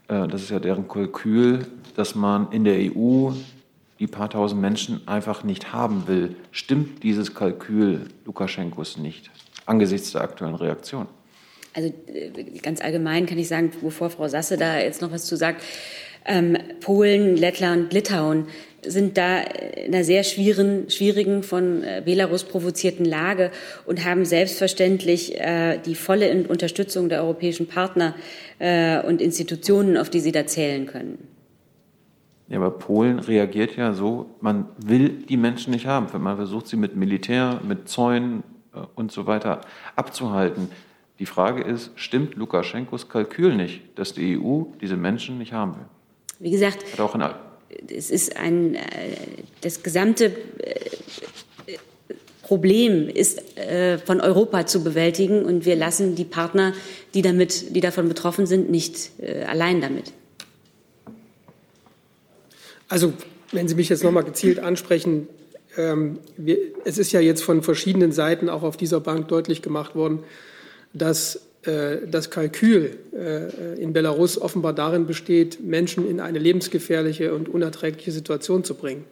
äh, 0.07 0.27
das 0.27 0.41
ist 0.41 0.49
ja 0.49 0.59
deren 0.59 0.87
Kalkül, 0.87 1.67
dass 1.95 2.15
man 2.15 2.51
in 2.51 2.63
der 2.63 2.77
EU 2.91 3.31
die 3.99 4.07
paar 4.07 4.29
tausend 4.29 4.61
Menschen 4.61 5.07
einfach 5.07 5.43
nicht 5.43 5.73
haben 5.73 6.07
will. 6.07 6.35
Stimmt 6.51 7.03
dieses 7.03 7.33
Kalkül 7.33 8.07
Lukaschenkos 8.25 8.97
nicht 8.97 9.31
angesichts 9.65 10.11
der 10.11 10.21
aktuellen 10.21 10.55
Reaktion? 10.55 11.07
Also 11.73 11.93
äh, 12.07 12.31
ganz 12.61 12.81
allgemein 12.81 13.25
kann 13.25 13.37
ich 13.37 13.47
sagen, 13.47 13.71
bevor 13.81 14.09
Frau 14.09 14.27
Sasse 14.27 14.57
da 14.57 14.79
jetzt 14.79 15.01
noch 15.01 15.11
was 15.11 15.25
zu 15.25 15.35
sagt, 15.35 15.61
ähm, 16.25 16.57
Polen, 16.81 17.37
Lettland, 17.37 17.93
Litauen 17.93 18.47
sind 18.85 19.17
da 19.17 19.39
in 19.39 19.93
einer 19.93 20.03
sehr 20.03 20.23
schwierigen, 20.23 20.89
schwierigen 20.89 21.43
von 21.43 21.83
äh, 21.83 22.01
Belarus 22.03 22.43
provozierten 22.43 23.05
Lage 23.05 23.51
und 23.85 24.05
haben 24.05 24.25
selbstverständlich 24.25 25.39
äh, 25.39 25.79
die 25.79 25.95
volle 25.95 26.47
Unterstützung 26.47 27.09
der 27.09 27.23
europäischen 27.23 27.67
Partner 27.67 28.15
äh, 28.59 28.99
und 29.01 29.21
Institutionen, 29.21 29.97
auf 29.97 30.09
die 30.09 30.19
sie 30.19 30.31
da 30.31 30.45
zählen 30.45 30.85
können. 30.85 31.36
Ja, 32.49 32.57
aber 32.57 32.71
Polen 32.71 33.19
reagiert 33.19 33.75
ja 33.75 33.93
so, 33.93 34.27
man 34.39 34.67
will 34.77 35.09
die 35.09 35.35
Menschen 35.35 35.71
nicht 35.71 35.85
haben. 35.85 36.07
Man 36.21 36.37
versucht 36.37 36.67
sie 36.67 36.77
mit 36.77 36.95
Militär, 36.95 37.59
mit 37.67 37.89
Zäunen 37.89 38.43
äh, 38.73 38.79
und 38.95 39.11
so 39.11 39.25
weiter 39.25 39.61
abzuhalten. 39.95 40.69
Die 41.19 41.25
Frage 41.25 41.63
ist, 41.63 41.91
stimmt 41.95 42.35
Lukaschenkos 42.35 43.09
Kalkül 43.09 43.55
nicht, 43.55 43.81
dass 43.95 44.13
die 44.13 44.39
EU 44.39 44.63
diese 44.79 44.95
Menschen 44.95 45.39
nicht 45.39 45.51
haben 45.51 45.75
will? 45.75 45.85
Wie 46.39 46.51
gesagt, 46.51 46.85
Hat 46.93 46.99
auch 46.99 47.17
es 47.89 48.11
ist 48.11 48.37
ein, 48.37 48.75
äh, 48.75 48.79
das 49.61 49.83
gesamte 49.83 50.25
äh, 50.27 50.89
Problem 52.43 53.09
ist 53.09 53.41
von 54.05 54.21
Europa 54.21 54.65
zu 54.65 54.85
bewältigen 54.85 55.43
und 55.43 55.65
wir 55.65 55.75
lassen 55.75 56.15
die 56.15 56.23
Partner, 56.23 56.71
die, 57.13 57.21
damit, 57.21 57.75
die 57.75 57.81
davon 57.81 58.07
betroffen 58.07 58.45
sind, 58.45 58.71
nicht 58.71 59.11
allein 59.45 59.81
damit. 59.81 60.13
Also, 62.87 63.13
wenn 63.51 63.67
Sie 63.67 63.75
mich 63.75 63.89
jetzt 63.89 64.03
noch 64.03 64.11
mal 64.11 64.23
gezielt 64.23 64.59
ansprechen, 64.59 65.27
ähm, 65.77 66.19
wir, 66.37 66.57
es 66.85 66.97
ist 66.97 67.11
ja 67.11 67.19
jetzt 67.19 67.43
von 67.43 67.63
verschiedenen 67.63 68.11
Seiten 68.11 68.49
auch 68.49 68.63
auf 68.63 68.77
dieser 68.77 68.99
Bank 68.99 69.27
deutlich 69.27 69.61
gemacht 69.61 69.95
worden, 69.95 70.19
dass 70.93 71.41
äh, 71.63 72.07
das 72.09 72.29
Kalkül 72.29 72.97
äh, 73.13 73.81
in 73.81 73.93
Belarus 73.93 74.39
offenbar 74.39 74.73
darin 74.73 75.05
besteht, 75.05 75.63
Menschen 75.63 76.09
in 76.09 76.19
eine 76.19 76.39
lebensgefährliche 76.39 77.33
und 77.33 77.49
unerträgliche 77.49 78.11
Situation 78.11 78.63
zu 78.63 78.75
bringen. 78.75 79.05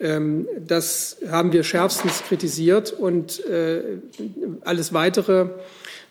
Ähm, 0.00 0.46
das 0.66 1.18
haben 1.30 1.52
wir 1.52 1.62
schärfstens 1.62 2.22
kritisiert 2.24 2.92
und 2.92 3.44
äh, 3.46 3.82
alles 4.62 4.92
Weitere, 4.92 5.50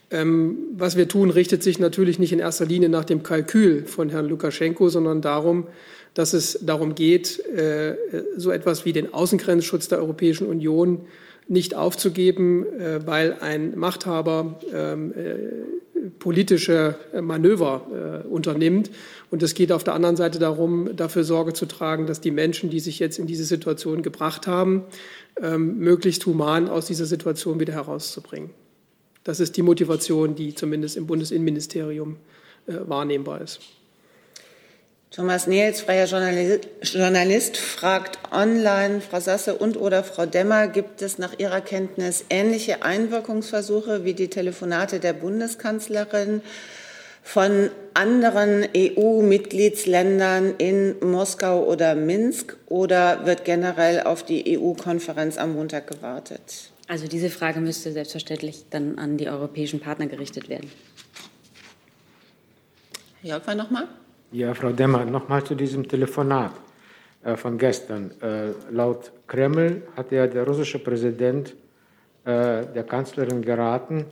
ähm, 0.10 0.57
was 0.75 0.95
wir 0.95 1.07
tun, 1.07 1.29
richtet 1.29 1.63
sich 1.63 1.79
natürlich 1.79 2.17
nicht 2.17 2.31
in 2.31 2.39
erster 2.39 2.65
Linie 2.65 2.88
nach 2.88 3.03
dem 3.03 3.24
Kalkül 3.24 3.86
von 3.86 4.10
Herrn 4.10 4.29
Lukaschenko, 4.29 4.88
sondern 4.89 5.22
darum, 5.22 5.67
dass 6.13 6.34
es 6.34 6.60
darum 6.62 6.96
geht, 6.96 7.41
so 8.38 8.51
etwas 8.51 8.86
wie 8.86 8.93
den 8.93 9.13
Außengrenzschutz 9.13 9.88
der 9.88 9.98
Europäischen 9.98 10.48
Union 10.48 11.08
nicht 11.48 11.75
aufzugeben, 11.75 12.65
äh, 12.79 13.05
weil 13.05 13.38
ein 13.39 13.77
Machthaber 13.77 14.60
ähm, 14.74 15.13
äh, 15.13 16.10
politische 16.20 16.96
Manöver 17.22 18.24
äh, 18.24 18.27
unternimmt. 18.27 18.91
Und 19.32 19.41
es 19.41 19.53
geht 19.53 19.72
auf 19.72 19.84
der 19.84 19.93
anderen 19.93 20.15
Seite 20.15 20.39
darum, 20.39 20.96
dafür 20.96 21.24
Sorge 21.24 21.53
zu 21.53 21.65
tragen, 21.65 22.08
dass 22.08 22.22
die 22.22 22.32
Menschen, 22.32 22.70
die 22.70 22.79
sich 22.79 23.00
jetzt 23.00 23.20
in 23.20 23.27
diese 23.27 23.46
Situation 23.46 24.01
gebracht 24.01 24.48
haben, 24.48 24.84
ähm, 25.41 25.79
möglichst 25.79 26.25
human 26.25 26.67
aus 26.67 26.88
dieser 26.88 27.05
Situation 27.05 27.60
wieder 27.60 27.73
herauszubringen. 27.73 28.49
Das 29.23 29.39
ist 29.39 29.56
die 29.56 29.62
Motivation, 29.62 30.36
die 30.36 30.54
zumindest 30.54 30.97
im 30.97 31.08
Bundesinnenministerium 31.08 32.17
wahrnehmbar 32.65 33.41
ist. 33.41 33.60
Thomas 35.15 35.45
Nils, 35.45 35.82
freier 35.82 36.08
Journalist, 36.08 37.56
fragt 37.56 38.17
online, 38.32 38.99
Frau 38.99 39.19
Sasse 39.19 39.54
und 39.54 39.78
oder 39.78 40.04
Frau 40.04 40.26
Demmer, 40.26 40.67
gibt 40.67 41.04
es 41.04 41.19
nach 41.19 41.38
Ihrer 41.38 41.62
Kenntnis 41.62 42.26
ähnliche 42.32 42.82
Einwirkungsversuche 42.82 44.06
wie 44.06 44.15
die 44.15 44.30
Telefonate 44.30 44.99
der 44.99 45.13
Bundeskanzlerin 45.13 46.41
von 47.21 47.69
anderen 47.93 48.67
EU-Mitgliedsländern 48.76 50.56
in 50.58 50.95
Moskau 51.02 51.63
oder 51.63 51.93
Minsk 51.93 52.58
oder 52.65 53.23
wird 53.28 53.45
generell 53.45 54.02
auf 54.02 54.23
die 54.23 54.58
EU-Konferenz 54.58 55.38
am 55.38 55.54
Montag 55.54 55.86
gewartet? 55.86 56.71
Also 56.88 57.08
diese 57.08 57.30
Frage 57.30 57.60
müsste 57.60 57.91
selbstverständlich 57.91 58.65
dann 58.71 58.97
an 58.97 59.17
die 59.17 59.30
europäischen 59.30 59.80
Partner 59.80 60.08
gerichtet 60.08 60.49
werden. 60.49 60.71
Herr 63.21 63.36
Jolfer 63.36 63.54
nochmal. 63.54 63.88
Ja, 64.34 64.52
Frau 64.56 64.72
Demmer, 64.72 65.06
nochmal 65.06 65.43
zu 65.43 65.54
diesem 65.54 65.88
Telefonat 65.88 66.54
äh, 67.24 67.36
von 67.36 67.56
gestern. 67.56 68.10
Äh, 68.19 68.54
laut 68.72 69.12
Kreml 69.28 69.84
hat 69.96 70.12
ja 70.12 70.26
der 70.26 70.43
russische 70.43 70.80
Präsident 70.80 71.56
äh, 72.26 72.65
der 72.65 72.84
Kanzlerin 72.84 73.43
geraten 73.43 74.06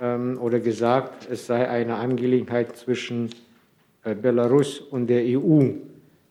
ähm, 0.00 0.38
oder 0.40 0.60
gesagt, 0.60 1.28
es 1.30 1.46
sei 1.46 1.68
eine 1.68 1.96
Angelegenheit 1.96 2.74
zwischen 2.74 3.28
Belarus 4.22 4.80
und 4.80 5.08
der 5.08 5.22
EU. 5.26 5.72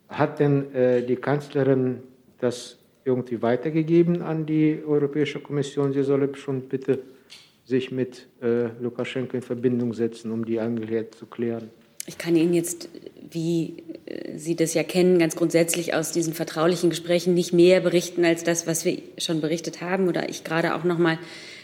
Hat 0.07 0.39
denn 0.39 1.05
die 1.07 1.15
Kanzlerin 1.17 1.99
das 2.39 2.79
irgendwie 3.05 3.39
weitergegeben 3.43 4.23
an 4.23 4.47
die 4.47 4.81
Europäische 4.83 5.39
Kommission? 5.39 5.93
Sie 5.93 6.01
solle 6.01 6.35
schon 6.35 6.61
bitte 6.61 6.97
sich 7.65 7.91
mit 7.91 8.27
Lukaschenko 8.41 9.37
in 9.37 9.43
Verbindung 9.43 9.93
setzen, 9.93 10.31
um 10.31 10.43
die 10.43 10.59
Angelegenheit 10.59 11.13
zu 11.13 11.27
klären. 11.27 11.69
Ich 12.09 12.17
kann 12.17 12.35
Ihnen 12.35 12.55
jetzt, 12.55 12.89
wie 13.29 13.83
äh, 14.07 14.35
Sie 14.35 14.55
das 14.55 14.73
ja 14.73 14.81
kennen, 14.81 15.19
ganz 15.19 15.35
grundsätzlich 15.35 15.93
aus 15.93 16.11
diesen 16.11 16.33
vertraulichen 16.33 16.89
Gesprächen 16.89 17.35
nicht 17.35 17.53
mehr 17.53 17.81
berichten 17.81 18.25
als 18.25 18.43
das, 18.43 18.65
was 18.65 18.83
wir 18.83 18.97
schon 19.19 19.41
berichtet 19.41 19.79
haben 19.81 20.07
oder 20.07 20.27
ich 20.27 20.43
gerade 20.43 20.73
auch 20.73 20.83
noch 20.83 20.97
mal 20.97 21.19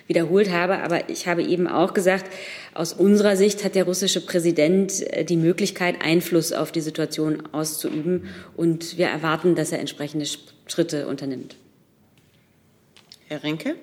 wiederholt 0.05 0.51
habe. 0.51 0.84
Aber 0.84 1.10
ich 1.10 1.27
habe 1.27 1.41
eben 1.41 1.67
auch 1.67 1.95
gesagt, 1.95 2.31
aus 2.75 2.93
unserer 2.93 3.38
Sicht 3.38 3.63
hat 3.63 3.73
der 3.73 3.86
russische 3.86 4.23
Präsident 4.23 5.01
äh, 5.13 5.25
die 5.25 5.36
Möglichkeit, 5.36 5.95
Einfluss 6.03 6.53
auf 6.53 6.71
die 6.71 6.81
Situation 6.81 7.41
auszuüben. 7.51 8.29
Und 8.55 8.99
wir 8.99 9.08
erwarten, 9.08 9.55
dass 9.55 9.71
er 9.71 9.79
entsprechende 9.79 10.27
Schritte 10.67 11.08
unternimmt. 11.08 11.55
Herr 13.29 13.41
Rinke? 13.41 13.77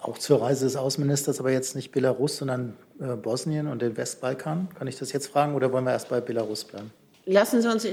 Auch 0.00 0.18
zur 0.18 0.40
Reise 0.40 0.64
des 0.64 0.76
Außenministers, 0.76 1.40
aber 1.40 1.50
jetzt 1.50 1.74
nicht 1.74 1.90
Belarus, 1.90 2.36
sondern 2.36 2.76
äh, 3.00 3.16
Bosnien 3.16 3.66
und 3.66 3.82
den 3.82 3.96
Westbalkan? 3.96 4.68
Kann 4.78 4.86
ich 4.86 4.96
das 4.96 5.12
jetzt 5.12 5.26
fragen 5.26 5.54
oder 5.54 5.72
wollen 5.72 5.84
wir 5.84 5.92
erst 5.92 6.08
bei 6.08 6.20
Belarus 6.20 6.64
bleiben? 6.64 6.92
Lassen 7.26 7.60
Sie 7.60 7.68
uns, 7.68 7.86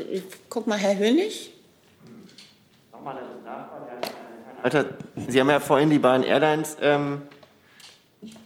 guck 0.50 0.68
mal, 0.68 0.78
Herr 0.78 0.98
Hönig. 0.98 1.52
Nochmal 2.91 3.18
eine 3.18 3.26
Nachfrage. 3.44 3.86
Alter, 4.63 4.86
Sie 5.28 5.39
haben 5.39 5.50
ja 5.50 5.60
vorhin 5.60 5.89
die 5.89 6.00
beiden 6.00 6.26
Airlines 6.26 6.78
ähm, 6.82 7.22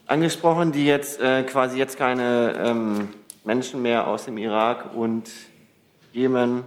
angesprochen, 0.08 0.72
die 0.72 0.86
jetzt 0.86 1.20
äh, 1.22 1.44
quasi 1.44 1.78
jetzt 1.78 1.98
keine 1.98 2.56
ähm, 2.58 3.10
Menschen 3.44 3.82
mehr 3.82 4.08
aus 4.08 4.26
dem 4.26 4.38
Irak 4.38 4.96
und 4.96 5.30
Jemen 6.12 6.64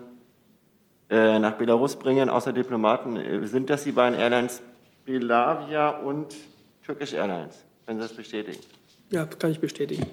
äh, 1.11 1.39
nach 1.39 1.55
Belarus 1.55 1.97
bringen, 1.97 2.31
außer 2.31 2.53
Diplomaten. 2.53 3.17
Äh, 3.17 3.47
sind 3.47 3.69
das 3.69 3.85
die 3.85 3.93
beiden 3.93 4.19
Airlines 4.19 4.63
Belavia 5.05 5.91
und 5.91 6.35
Turkish 6.93 7.15
Airlines? 7.15 7.55
Können 7.87 8.01
Sie 8.01 8.07
das 8.07 8.15
bestätigen? 8.15 8.61
Ja, 9.11 9.25
kann 9.25 9.51
ich 9.51 9.61
bestätigen. 9.61 10.07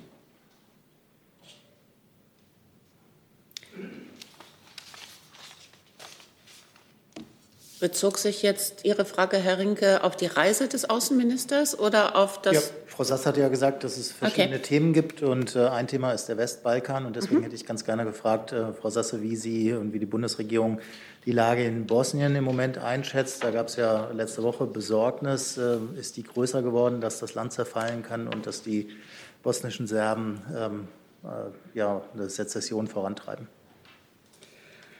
Bezog 7.82 8.18
sich 8.18 8.44
jetzt 8.44 8.86
Ihre 8.86 9.04
Frage, 9.04 9.38
Herr 9.38 9.58
Rinke, 9.58 10.04
auf 10.04 10.16
die 10.16 10.26
Reise 10.26 10.70
des 10.70 10.90
Außenministers 10.90 11.78
oder 11.78 12.16
auf 12.16 12.42
das? 12.42 12.54
Ja, 12.54 12.62
Frau 13.00 13.06
Sass 13.06 13.26
hat 13.26 13.38
ja 13.38 13.48
gesagt, 13.48 13.86
dass 13.86 13.96
es 13.96 14.12
verschiedene 14.12 14.58
okay. 14.58 14.62
Themen 14.62 14.92
gibt 14.92 15.22
und 15.24 15.56
äh, 15.56 15.70
ein 15.70 15.88
Thema 15.88 16.12
ist 16.12 16.26
der 16.26 16.36
Westbalkan 16.36 17.06
und 17.06 17.16
deswegen 17.16 17.38
mhm. 17.38 17.44
hätte 17.44 17.56
ich 17.56 17.66
ganz 17.66 17.86
gerne 17.86 18.04
gefragt, 18.04 18.52
äh, 18.52 18.74
Frau 18.74 18.90
Sasse, 18.90 19.22
wie 19.22 19.38
Sie 19.38 19.72
und 19.72 19.94
wie 19.94 20.00
die 20.00 20.06
Bundesregierung 20.06 20.82
die 21.26 21.32
Lage 21.32 21.64
in 21.64 21.86
Bosnien 21.88 22.36
im 22.36 22.44
Moment 22.44 22.78
einschätzt. 22.78 23.42
Da 23.42 23.52
gab 23.52 23.68
es 23.68 23.78
ja 23.78 24.12
letzte 24.12 24.44
Woche 24.44 24.66
Besorgnis. 24.66 25.58
Äh, 25.58 25.78
ist 25.98 26.18
die 26.18 26.24
größer 26.24 26.62
geworden, 26.62 27.00
dass 27.00 27.20
das 27.20 27.36
Land 27.36 27.54
zerfallen 27.54 28.04
kann 28.04 28.28
und 28.28 28.46
dass 28.46 28.64
die 28.64 28.90
bosnischen 29.44 29.88
Serben 29.88 30.42
ähm, 30.54 30.88
äh, 31.24 31.78
ja, 31.78 32.02
eine 32.14 32.30
Sezession 32.30 32.88
vorantreiben. 32.88 33.48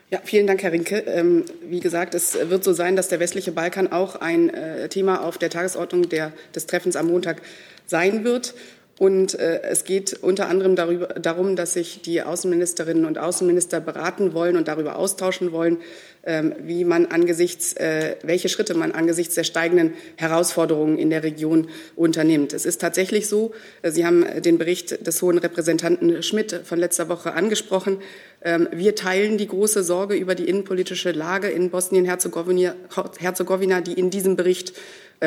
Ja, 0.10 0.22
vielen 0.24 0.48
Dank, 0.48 0.64
Herr 0.64 0.72
Rinke. 0.72 1.00
Ähm, 1.00 1.44
wie 1.62 1.82
gesagt, 1.82 2.16
es 2.16 2.50
wird 2.50 2.64
so 2.64 2.72
sein, 2.72 2.96
dass 2.96 3.10
der 3.10 3.20
westliche 3.20 3.52
Balkan 3.52 3.92
auch 3.92 4.16
ein 4.16 4.50
äh, 4.50 4.88
Thema 4.88 5.22
auf 5.22 5.38
der 5.38 5.50
Tagesordnung 5.50 6.08
der, 6.08 6.32
des 6.56 6.66
Treffens 6.66 6.96
am 6.96 7.08
Montag 7.08 7.42
sein 7.90 8.24
wird. 8.24 8.54
Und 9.00 9.40
äh, 9.40 9.62
es 9.62 9.86
geht 9.86 10.20
unter 10.22 10.50
anderem 10.50 10.76
darüber, 10.76 11.08
darum, 11.08 11.56
dass 11.56 11.74
sich 11.74 12.02
die 12.02 12.22
Außenministerinnen 12.22 13.06
und 13.06 13.18
Außenminister 13.18 13.80
beraten 13.80 14.34
wollen 14.34 14.58
und 14.58 14.68
darüber 14.68 14.98
austauschen 14.98 15.54
wollen, 15.54 15.78
ähm, 16.26 16.54
wie 16.60 16.84
man 16.84 17.06
angesichts, 17.06 17.72
äh, 17.78 18.18
welche 18.24 18.50
Schritte 18.50 18.74
man 18.74 18.92
angesichts 18.92 19.36
der 19.36 19.46
steigenden 19.46 19.94
Herausforderungen 20.18 20.98
in 20.98 21.10
der 21.10 21.24
Region 21.24 21.70
unternimmt. 21.96 22.52
Es 22.52 22.66
ist 22.66 22.82
tatsächlich 22.82 23.30
so, 23.30 23.54
äh, 23.84 23.92
Sie 23.92 24.06
haben 24.06 24.26
den 24.42 24.58
Bericht 24.58 25.08
des 25.08 25.22
Hohen 25.22 25.38
Repräsentanten 25.38 26.22
Schmidt 26.22 26.60
von 26.66 26.78
letzter 26.78 27.08
Woche 27.08 27.32
angesprochen. 27.32 28.00
Ähm, 28.42 28.68
wir 28.74 28.96
teilen 28.96 29.38
die 29.38 29.48
große 29.48 29.82
Sorge 29.82 30.16
über 30.16 30.36
die 30.36 30.50
innenpolitische 30.50 31.14
Lage 31.14 31.48
in 31.48 31.70
Bosnien-Herzegowina, 31.70 33.80
die 33.80 33.94
in 33.94 34.10
diesem 34.10 34.36
Bericht 34.36 34.74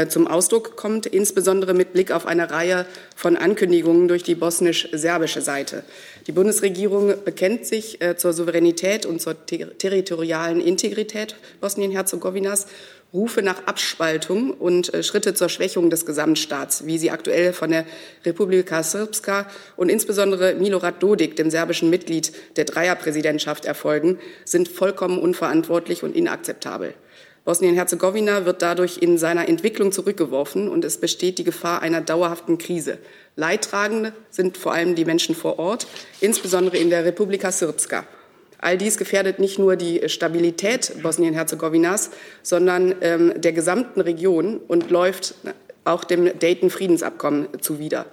zum 0.08 0.26
Ausdruck 0.26 0.76
kommt, 0.76 1.06
insbesondere 1.06 1.74
mit 1.74 1.92
Blick 1.92 2.12
auf 2.12 2.26
eine 2.26 2.50
Reihe 2.50 2.86
von 3.14 3.36
Ankündigungen 3.36 4.08
durch 4.08 4.22
die 4.22 4.34
bosnisch-serbische 4.34 5.42
Seite. 5.42 5.84
Die 6.26 6.32
Bundesregierung 6.32 7.14
bekennt 7.24 7.66
sich 7.66 8.00
äh, 8.00 8.16
zur 8.16 8.32
Souveränität 8.32 9.04
und 9.04 9.20
zur 9.20 9.44
ter 9.44 9.76
territorialen 9.76 10.60
Integrität 10.60 11.36
Bosnien-Herzegowinas, 11.60 12.66
Rufe 13.12 13.42
nach 13.42 13.66
Abspaltung 13.66 14.52
und 14.52 14.94
äh, 14.94 15.02
Schritte 15.02 15.34
zur 15.34 15.50
Schwächung 15.50 15.90
des 15.90 16.06
Gesamtstaats, 16.06 16.86
wie 16.86 16.96
sie 16.96 17.10
aktuell 17.10 17.52
von 17.52 17.70
der 17.70 17.84
Republika 18.24 18.82
Srpska 18.82 19.46
und 19.76 19.90
insbesondere 19.90 20.54
Milorad 20.54 21.02
Dodik, 21.02 21.36
dem 21.36 21.50
serbischen 21.50 21.90
Mitglied 21.90 22.32
der 22.56 22.64
Dreierpräsidentschaft, 22.64 23.66
erfolgen, 23.66 24.18
sind 24.46 24.68
vollkommen 24.68 25.18
unverantwortlich 25.18 26.02
und 26.02 26.16
inakzeptabel. 26.16 26.94
Bosnien-Herzegowina 27.44 28.44
wird 28.44 28.62
dadurch 28.62 28.98
in 28.98 29.18
seiner 29.18 29.48
Entwicklung 29.48 29.90
zurückgeworfen 29.90 30.68
und 30.68 30.84
es 30.84 30.98
besteht 30.98 31.38
die 31.38 31.44
Gefahr 31.44 31.82
einer 31.82 32.00
dauerhaften 32.00 32.56
Krise. 32.56 32.98
Leidtragende 33.34 34.12
sind 34.30 34.56
vor 34.56 34.72
allem 34.72 34.94
die 34.94 35.04
Menschen 35.04 35.34
vor 35.34 35.58
Ort, 35.58 35.88
insbesondere 36.20 36.76
in 36.76 36.90
der 36.90 37.04
Republika 37.04 37.50
Srpska. 37.50 38.06
All 38.58 38.78
dies 38.78 38.96
gefährdet 38.96 39.40
nicht 39.40 39.58
nur 39.58 39.74
die 39.74 40.08
Stabilität 40.08 41.02
Bosnien-Herzegowinas, 41.02 42.10
sondern 42.44 42.94
ähm, 43.00 43.32
der 43.36 43.52
gesamten 43.52 44.00
Region 44.00 44.58
und 44.68 44.90
läuft 44.90 45.34
auch 45.84 46.04
dem 46.04 46.38
Dayton-Friedensabkommen 46.38 47.48
zuwider. 47.60 48.06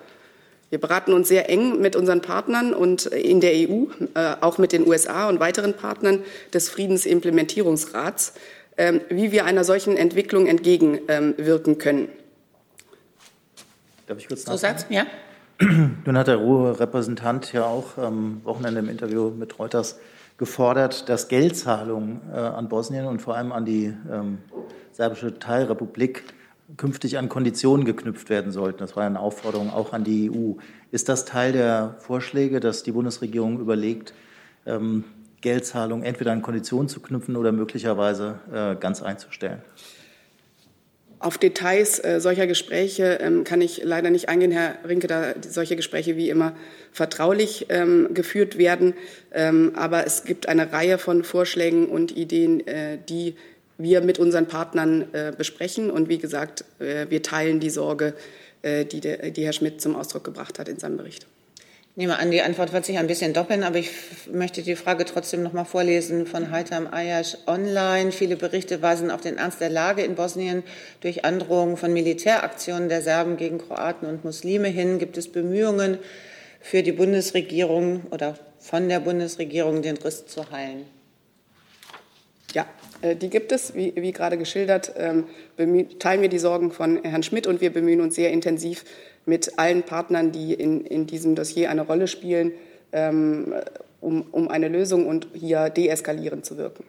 Wir 0.71 0.79
beraten 0.79 1.13
uns 1.13 1.27
sehr 1.27 1.49
eng 1.49 1.79
mit 1.81 1.95
unseren 1.95 2.21
Partnern 2.21 2.73
und 2.73 3.07
in 3.07 3.41
der 3.41 3.53
EU, 3.53 3.85
äh, 4.13 4.35
auch 4.41 4.59
mit 4.59 4.71
den 4.71 4.87
USA 4.87 5.27
und 5.27 5.39
weiteren 5.39 5.73
Partnern 5.73 6.23
des 6.53 6.69
Friedensimplementierungsrats. 6.69 8.33
Ähm, 8.79 9.01
wie 9.09 9.33
wir 9.33 9.43
einer 9.43 9.65
solchen 9.65 9.97
Entwicklung 9.97 10.47
entgegenwirken 10.47 11.79
können. 11.79 12.07
Darf 14.07 14.19
ich 14.19 14.29
kurz 14.29 14.47
nachfragen? 14.47 14.85
Ja. 14.87 15.05
Nun 16.05 16.17
hat 16.17 16.27
der 16.27 16.37
Ruhe-Repräsentant 16.37 17.51
ja 17.51 17.65
auch 17.65 17.97
am 17.97 18.39
Wochenende 18.45 18.79
im 18.79 18.87
Interview 18.87 19.31
mit 19.31 19.59
Reuters 19.59 19.99
gefordert, 20.37 21.09
dass 21.09 21.27
Geldzahlungen 21.27 22.21
äh, 22.33 22.37
an 22.37 22.69
Bosnien 22.69 23.05
und 23.05 23.21
vor 23.21 23.35
allem 23.35 23.51
an 23.51 23.65
die 23.65 23.93
ähm, 24.09 24.37
serbische 24.93 25.37
Teilrepublik 25.37 26.23
künftig 26.77 27.17
an 27.17 27.27
Konditionen 27.27 27.83
geknüpft 27.83 28.29
werden 28.29 28.53
sollten. 28.53 28.79
Das 28.79 28.95
war 28.95 29.03
eine 29.03 29.19
Aufforderung 29.19 29.73
auch 29.73 29.91
an 29.91 30.05
die 30.05 30.31
EU. 30.31 30.53
Ist 30.91 31.09
das 31.09 31.25
Teil 31.25 31.51
der 31.51 31.97
Vorschläge, 31.99 32.61
dass 32.61 32.83
die 32.83 32.93
Bundesregierung 32.93 33.59
überlegt, 33.59 34.13
Geldzahlungen 35.41 36.06
entweder 36.06 36.32
an 36.32 36.41
Konditionen 36.41 36.89
zu 36.89 36.99
knüpfen 36.99 37.36
oder 37.36 37.52
möglicherweise 37.52 38.39
äh, 38.52 38.75
ganz 38.75 39.02
einzustellen? 39.02 39.62
Auf 41.21 41.38
Details 41.38 41.99
äh, 41.99 42.21
solcher 42.21 42.47
Gespräche 42.47 43.19
ähm, 43.21 43.43
kann 43.43 43.60
ich 43.60 43.82
leider 43.84 44.10
nicht 44.10 44.30
eingehen, 44.30 44.52
Herr 44.52 44.75
Rinke, 44.88 45.08
da 45.08 45.34
solche 45.41 45.75
Gespräche 45.75 46.15
wie 46.15 46.30
immer 46.30 46.56
vertraulich 46.93 47.65
ähm, 47.67 48.13
geführt 48.13 48.58
werden. 48.58 48.93
Ähm, 49.34 49.73
aber 49.75 50.08
es 50.08 50.23
gibt 50.23 50.47
eine 50.47 50.71
Reihe 50.71 50.97
von 50.97 51.25
Vorschlägen 51.25 51.88
und 51.88 52.15
Ideen, 52.15 52.65
äh, 52.65 52.97
die 53.10 53.36
wir 53.78 53.99
mit 53.99 54.17
unseren 54.17 54.47
Partnern 54.47 55.13
äh, 55.13 55.34
besprechen. 55.38 55.91
Und 55.91 56.08
wie 56.08 56.19
gesagt, 56.19 56.63
äh, 56.80 57.08
wir 57.10 57.21
teilen 57.21 57.60
die 57.60 57.69
Sorge, 57.69 58.13
äh, 58.62 58.86
die, 58.86 59.02
der, 59.02 59.32
die 59.32 59.43
Herr 59.43 59.54
Schmidt 59.54 59.82
zum 59.82 59.97
Ausdruck 59.97 60.23
gebracht 60.23 60.58
hat 60.58 60.69
in 60.69 60.80
seinem 60.80 60.95
Bericht 60.95 61.28
nehme 61.99 62.17
an, 62.17 62.31
die 62.31 62.41
Antwort 62.41 62.71
wird 62.71 62.85
sich 62.85 62.97
ein 62.97 63.07
bisschen 63.07 63.33
doppeln, 63.33 63.62
aber 63.62 63.77
ich 63.77 63.91
möchte 64.31 64.62
die 64.62 64.77
Frage 64.77 65.03
trotzdem 65.03 65.43
noch 65.43 65.51
mal 65.51 65.65
vorlesen 65.65 66.25
von 66.27 66.49
Heitam 66.49 66.88
Ayash 66.89 67.35
online. 67.45 68.13
Viele 68.13 68.38
Berichte 68.38 68.81
weisen 68.81 69.12
auf 69.12 69.19
den 69.19 69.38
Ernst 69.38 69.59
der 69.59 69.69
Lage 69.69 70.01
in 70.03 70.15
Bosnien 70.15 70.63
durch 71.01 71.25
Androhungen 71.25 71.75
von 71.75 71.91
Militäraktionen 71.91 72.88
der 72.88 73.01
Serben 73.01 73.35
gegen 73.35 73.57
Kroaten 73.57 74.07
und 74.07 74.23
Muslime 74.23 74.69
hin. 74.69 74.97
Gibt 74.97 75.17
es 75.17 75.29
Bemühungen 75.29 75.97
für 76.62 76.83
die 76.83 76.93
Bundesregierung 76.93 78.03
oder 78.12 78.39
von 78.59 78.88
der 78.88 79.01
Bundesregierung, 79.01 79.81
den 79.81 79.97
Riss 79.97 80.25
zu 80.25 80.49
heilen? 80.51 80.85
Ja, 82.53 82.65
äh, 83.01 83.17
die 83.17 83.29
gibt 83.29 83.51
es, 83.51 83.75
wie, 83.75 83.93
wie 83.97 84.13
gerade 84.13 84.38
geschildert. 84.38 84.93
Ähm, 84.95 85.25
teilen 85.99 86.21
wir 86.21 86.29
die 86.29 86.39
Sorgen 86.39 86.71
von 86.71 87.03
Herrn 87.03 87.23
Schmidt 87.23 87.45
und 87.45 87.59
wir 87.59 87.73
bemühen 87.73 87.99
uns 87.99 88.15
sehr 88.15 88.31
intensiv, 88.31 88.85
mit 89.29 89.57
allen 89.57 89.83
Partnern, 89.83 90.31
die 90.31 90.53
in, 90.53 90.81
in 90.81 91.07
diesem 91.07 91.35
Dossier 91.35 91.69
eine 91.69 91.81
Rolle 91.81 92.07
spielen, 92.07 92.51
ähm, 92.91 93.53
um, 94.01 94.23
um 94.31 94.47
eine 94.47 94.67
Lösung 94.67 95.07
und 95.07 95.27
hier 95.33 95.69
deeskalierend 95.69 96.45
zu 96.45 96.57
wirken. 96.57 96.83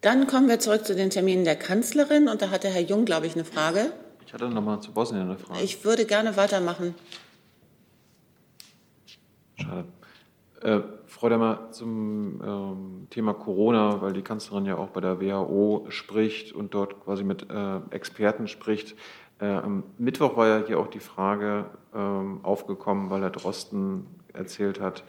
Dann 0.00 0.26
kommen 0.26 0.48
wir 0.48 0.60
zurück 0.60 0.84
zu 0.84 0.94
den 0.94 1.10
Terminen 1.10 1.44
der 1.44 1.56
Kanzlerin. 1.56 2.28
Und 2.28 2.40
da 2.42 2.50
hatte 2.50 2.68
Herr 2.68 2.82
Jung, 2.82 3.04
glaube 3.04 3.26
ich, 3.26 3.34
eine 3.34 3.44
Frage. 3.44 3.92
Ich 4.24 4.32
hatte 4.32 4.48
noch 4.48 4.62
mal 4.62 4.80
zu 4.80 4.92
Bosnien 4.92 5.22
eine 5.22 5.38
Frage. 5.38 5.62
Ich 5.62 5.84
würde 5.84 6.04
gerne 6.04 6.36
weitermachen. 6.36 6.94
Schade. 9.56 9.84
Äh, 10.62 10.80
Frau 11.06 11.28
Demmer, 11.28 11.68
zum 11.70 12.42
ähm, 12.44 13.06
Thema 13.10 13.32
Corona, 13.34 14.02
weil 14.02 14.12
die 14.12 14.22
Kanzlerin 14.22 14.66
ja 14.66 14.76
auch 14.76 14.88
bei 14.88 15.00
der 15.00 15.20
WHO 15.20 15.86
spricht 15.88 16.52
und 16.52 16.74
dort 16.74 17.02
quasi 17.04 17.24
mit 17.24 17.50
äh, 17.50 17.78
Experten 17.90 18.48
spricht. 18.48 18.94
Äh, 19.40 19.46
am 19.46 19.84
Mittwoch 19.98 20.36
war 20.36 20.46
ja 20.48 20.66
hier 20.66 20.78
auch 20.78 20.88
die 20.88 21.00
Frage 21.00 21.66
ähm, 21.94 22.40
aufgekommen, 22.42 23.10
weil 23.10 23.22
Herr 23.22 23.30
Drosten 23.30 24.06
erzählt 24.32 24.80
hat, 24.80 25.04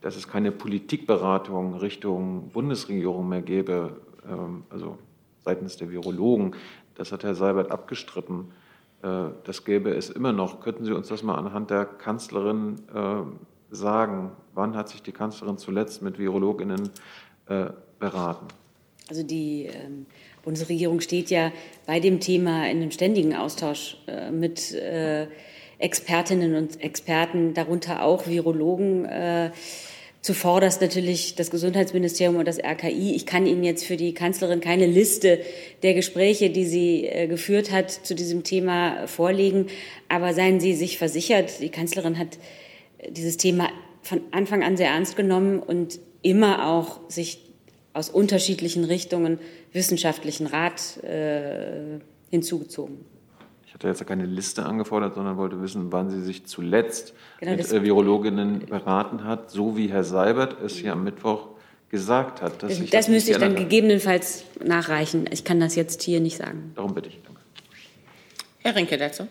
dass 0.00 0.16
es 0.16 0.28
keine 0.28 0.52
Politikberatung 0.52 1.74
Richtung 1.74 2.48
Bundesregierung 2.50 3.28
mehr 3.28 3.42
gäbe, 3.42 4.00
ähm, 4.28 4.64
also 4.70 4.98
seitens 5.44 5.76
der 5.76 5.90
Virologen. 5.90 6.54
Das 6.94 7.12
hat 7.12 7.24
Herr 7.24 7.34
Seibert 7.34 7.70
abgestritten. 7.70 8.52
Äh, 9.02 9.30
das 9.44 9.64
gäbe 9.64 9.90
es 9.90 10.10
immer 10.10 10.32
noch. 10.32 10.60
Könnten 10.60 10.84
Sie 10.84 10.92
uns 10.92 11.08
das 11.08 11.22
mal 11.22 11.34
anhand 11.34 11.70
der 11.70 11.84
Kanzlerin 11.84 12.76
äh, 12.94 13.74
sagen? 13.74 14.32
Wann 14.54 14.74
hat 14.76 14.88
sich 14.88 15.02
die 15.02 15.12
Kanzlerin 15.12 15.58
zuletzt 15.58 16.02
mit 16.02 16.18
Virologinnen 16.18 16.90
äh, 17.46 17.66
beraten? 17.98 18.46
Also 19.08 19.22
die 19.22 19.66
ähm, 19.66 20.06
Bundesregierung 20.46 21.00
steht 21.00 21.28
ja 21.28 21.52
bei 21.86 21.98
dem 21.98 22.20
Thema 22.20 22.70
in 22.70 22.76
einem 22.76 22.92
ständigen 22.92 23.34
Austausch 23.34 23.96
äh, 24.06 24.30
mit 24.30 24.72
äh, 24.72 25.26
Expertinnen 25.78 26.54
und 26.54 26.80
Experten, 26.80 27.52
darunter 27.52 28.04
auch 28.04 28.28
Virologen. 28.28 29.04
Äh, 29.06 29.50
zuvorderst 30.22 30.80
natürlich 30.80 31.34
das 31.34 31.50
Gesundheitsministerium 31.50 32.36
und 32.36 32.46
das 32.46 32.60
RKI. 32.62 33.16
Ich 33.16 33.26
kann 33.26 33.46
Ihnen 33.46 33.64
jetzt 33.64 33.84
für 33.84 33.96
die 33.96 34.14
Kanzlerin 34.14 34.60
keine 34.60 34.86
Liste 34.86 35.40
der 35.82 35.94
Gespräche, 35.94 36.48
die 36.50 36.64
sie 36.64 37.06
äh, 37.06 37.26
geführt 37.26 37.72
hat, 37.72 37.90
zu 37.90 38.14
diesem 38.14 38.44
Thema 38.44 39.08
vorlegen. 39.08 39.66
Aber 40.08 40.32
seien 40.32 40.60
Sie 40.60 40.74
sich 40.74 40.96
versichert, 40.96 41.60
die 41.60 41.70
Kanzlerin 41.70 42.18
hat 42.18 42.38
dieses 43.08 43.36
Thema 43.36 43.68
von 44.02 44.20
Anfang 44.30 44.62
an 44.62 44.76
sehr 44.76 44.90
ernst 44.90 45.16
genommen 45.16 45.58
und 45.58 45.98
immer 46.22 46.68
auch 46.68 47.00
sich 47.08 47.45
aus 47.96 48.10
unterschiedlichen 48.10 48.84
Richtungen 48.84 49.38
wissenschaftlichen 49.72 50.46
Rat 50.46 51.02
äh, 51.02 51.98
hinzugezogen. 52.30 52.98
Ich 53.66 53.74
hatte 53.74 53.88
jetzt 53.88 54.06
keine 54.06 54.26
Liste 54.26 54.64
angefordert, 54.64 55.14
sondern 55.14 55.36
wollte 55.36 55.60
wissen, 55.62 55.92
wann 55.92 56.10
sie 56.10 56.22
sich 56.22 56.46
zuletzt 56.46 57.14
genau, 57.40 57.56
mit 57.56 57.72
äh, 57.72 57.82
Virologinnen 57.82 58.66
beraten 58.66 59.24
hat, 59.24 59.50
so 59.50 59.76
wie 59.76 59.88
Herr 59.88 60.04
Seibert 60.04 60.60
es 60.62 60.76
hier 60.76 60.92
am 60.92 61.04
Mittwoch 61.04 61.48
gesagt 61.90 62.42
hat. 62.42 62.62
das, 62.62 62.80
das 62.90 63.08
müsste 63.08 63.32
ich 63.32 63.38
dann 63.38 63.54
gegebenenfalls 63.54 64.44
nachreichen. 64.62 65.28
Ich 65.32 65.44
kann 65.44 65.60
das 65.60 65.74
jetzt 65.76 66.02
hier 66.02 66.20
nicht 66.20 66.36
sagen. 66.36 66.72
Darum 66.74 66.94
bitte 66.94 67.08
ich. 67.08 67.18
Danke. 67.22 67.40
Herr 68.58 68.76
Rinke 68.76 68.98
dazu. 68.98 69.26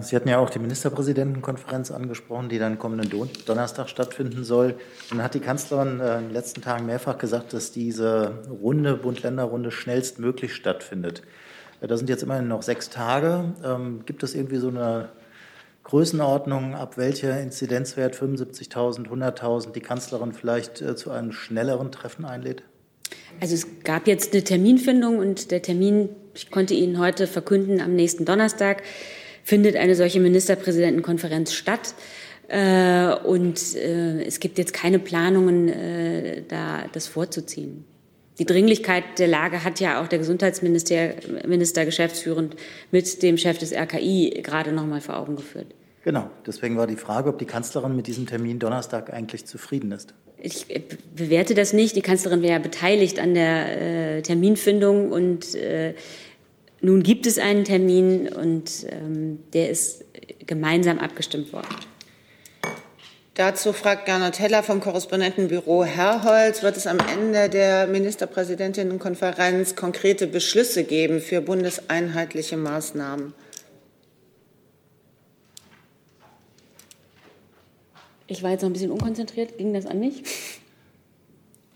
Sie 0.00 0.16
hatten 0.16 0.28
ja 0.28 0.38
auch 0.38 0.50
die 0.50 0.58
Ministerpräsidentenkonferenz 0.58 1.92
angesprochen, 1.92 2.48
die 2.48 2.58
dann 2.58 2.80
kommenden 2.80 3.30
Donnerstag 3.46 3.88
stattfinden 3.88 4.42
soll. 4.42 4.74
Und 5.12 5.22
hat 5.22 5.34
die 5.34 5.40
Kanzlerin 5.40 6.00
äh, 6.00 6.18
in 6.18 6.24
den 6.24 6.32
letzten 6.32 6.62
Tagen 6.62 6.84
mehrfach 6.84 7.16
gesagt, 7.16 7.52
dass 7.52 7.70
diese 7.70 8.42
Runde, 8.50 8.96
Bund-Länder-Runde, 8.96 9.70
schnellstmöglich 9.70 10.52
stattfindet. 10.52 11.22
Äh, 11.80 11.86
da 11.86 11.96
sind 11.96 12.08
jetzt 12.08 12.24
immerhin 12.24 12.48
noch 12.48 12.62
sechs 12.62 12.90
Tage. 12.90 13.54
Ähm, 13.64 14.02
gibt 14.04 14.24
es 14.24 14.34
irgendwie 14.34 14.56
so 14.56 14.66
eine 14.66 15.10
Größenordnung, 15.84 16.74
ab 16.74 16.96
welcher 16.96 17.40
Inzidenzwert 17.40 18.16
75.000, 18.16 19.06
100.000 19.08 19.70
die 19.70 19.80
Kanzlerin 19.80 20.32
vielleicht 20.32 20.82
äh, 20.82 20.96
zu 20.96 21.12
einem 21.12 21.30
schnelleren 21.30 21.92
Treffen 21.92 22.24
einlädt? 22.24 22.64
Also 23.40 23.54
es 23.54 23.66
gab 23.84 24.08
jetzt 24.08 24.34
eine 24.34 24.42
Terminfindung 24.42 25.18
und 25.18 25.52
der 25.52 25.62
Termin, 25.62 26.08
ich 26.34 26.50
konnte 26.50 26.74
Ihnen 26.74 26.98
heute 26.98 27.28
verkünden, 27.28 27.80
am 27.80 27.94
nächsten 27.94 28.24
Donnerstag 28.24 28.82
findet 29.48 29.76
eine 29.76 29.94
solche 29.94 30.20
Ministerpräsidentenkonferenz 30.20 31.54
statt. 31.54 31.94
Äh, 32.48 33.14
und 33.24 33.76
äh, 33.76 34.22
es 34.24 34.40
gibt 34.40 34.58
jetzt 34.58 34.74
keine 34.74 34.98
Planungen, 34.98 35.68
äh, 35.68 36.42
da 36.46 36.84
das 36.92 37.06
vorzuziehen. 37.06 37.84
Die 38.38 38.44
Dringlichkeit 38.44 39.04
der 39.18 39.26
Lage 39.26 39.64
hat 39.64 39.80
ja 39.80 40.02
auch 40.02 40.06
der 40.06 40.18
Gesundheitsminister 40.18 41.14
Minister 41.46 41.86
geschäftsführend 41.86 42.56
mit 42.90 43.22
dem 43.22 43.38
Chef 43.38 43.58
des 43.58 43.72
RKI 43.72 44.42
gerade 44.44 44.70
noch 44.72 44.86
mal 44.86 45.00
vor 45.00 45.16
Augen 45.16 45.36
geführt. 45.36 45.74
Genau, 46.04 46.30
deswegen 46.46 46.76
war 46.76 46.86
die 46.86 46.96
Frage, 46.96 47.30
ob 47.30 47.38
die 47.38 47.46
Kanzlerin 47.46 47.96
mit 47.96 48.06
diesem 48.06 48.26
Termin 48.26 48.58
Donnerstag 48.58 49.12
eigentlich 49.12 49.46
zufrieden 49.46 49.92
ist. 49.92 50.14
Ich 50.40 50.66
bewerte 51.16 51.54
das 51.54 51.72
nicht. 51.72 51.96
Die 51.96 52.02
Kanzlerin 52.02 52.42
wäre 52.42 52.52
ja 52.52 52.58
beteiligt 52.60 53.18
an 53.18 53.34
der 53.34 54.18
äh, 54.18 54.22
Terminfindung 54.22 55.10
und 55.10 55.54
äh, 55.56 55.94
nun 56.80 57.02
gibt 57.02 57.26
es 57.26 57.38
einen 57.38 57.64
Termin 57.64 58.28
und 58.28 58.86
ähm, 58.90 59.40
der 59.52 59.70
ist 59.70 60.04
gemeinsam 60.46 60.98
abgestimmt 60.98 61.52
worden. 61.52 61.68
Dazu 63.34 63.72
fragt 63.72 64.06
Gernot 64.06 64.40
Heller 64.40 64.64
vom 64.64 64.80
Korrespondentenbüro 64.80 65.84
Herrholz, 65.84 66.64
wird 66.64 66.76
es 66.76 66.88
am 66.88 66.98
Ende 66.98 67.48
der 67.48 67.86
Ministerpräsidentinnenkonferenz 67.86 69.76
konkrete 69.76 70.26
Beschlüsse 70.26 70.82
geben 70.82 71.20
für 71.20 71.40
bundeseinheitliche 71.40 72.56
Maßnahmen? 72.56 73.32
Ich 78.26 78.42
war 78.42 78.50
jetzt 78.50 78.62
noch 78.62 78.70
ein 78.70 78.72
bisschen 78.72 78.90
unkonzentriert. 78.90 79.56
Ging 79.56 79.72
das 79.72 79.86
an 79.86 80.00
mich? 80.00 80.22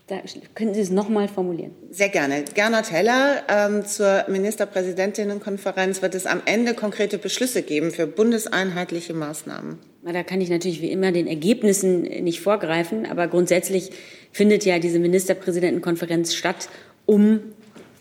Da 0.07 0.19
können 0.53 0.73
Sie 0.73 0.81
es 0.81 0.89
noch 0.89 1.07
mal 1.07 1.29
formulieren. 1.29 1.71
Sehr 1.89 2.09
gerne. 2.09 2.43
Gernot 2.53 2.91
Heller, 2.91 3.43
ähm, 3.47 3.85
zur 3.85 4.25
Ministerpräsidentinnenkonferenz 4.27 6.01
wird 6.01 6.13
es 6.13 6.25
am 6.25 6.41
Ende 6.45 6.73
konkrete 6.73 7.17
Beschlüsse 7.17 7.61
geben 7.63 7.91
für 7.91 8.05
bundeseinheitliche 8.05 9.13
Maßnahmen. 9.13 9.79
Da 10.03 10.23
kann 10.23 10.41
ich 10.41 10.49
natürlich 10.49 10.81
wie 10.81 10.91
immer 10.91 11.13
den 11.13 11.27
Ergebnissen 11.27 12.01
nicht 12.01 12.41
vorgreifen, 12.41 13.05
aber 13.05 13.27
grundsätzlich 13.27 13.91
findet 14.33 14.65
ja 14.65 14.79
diese 14.79 14.99
Ministerpräsidentenkonferenz 14.99 16.33
statt, 16.33 16.67
um 17.05 17.39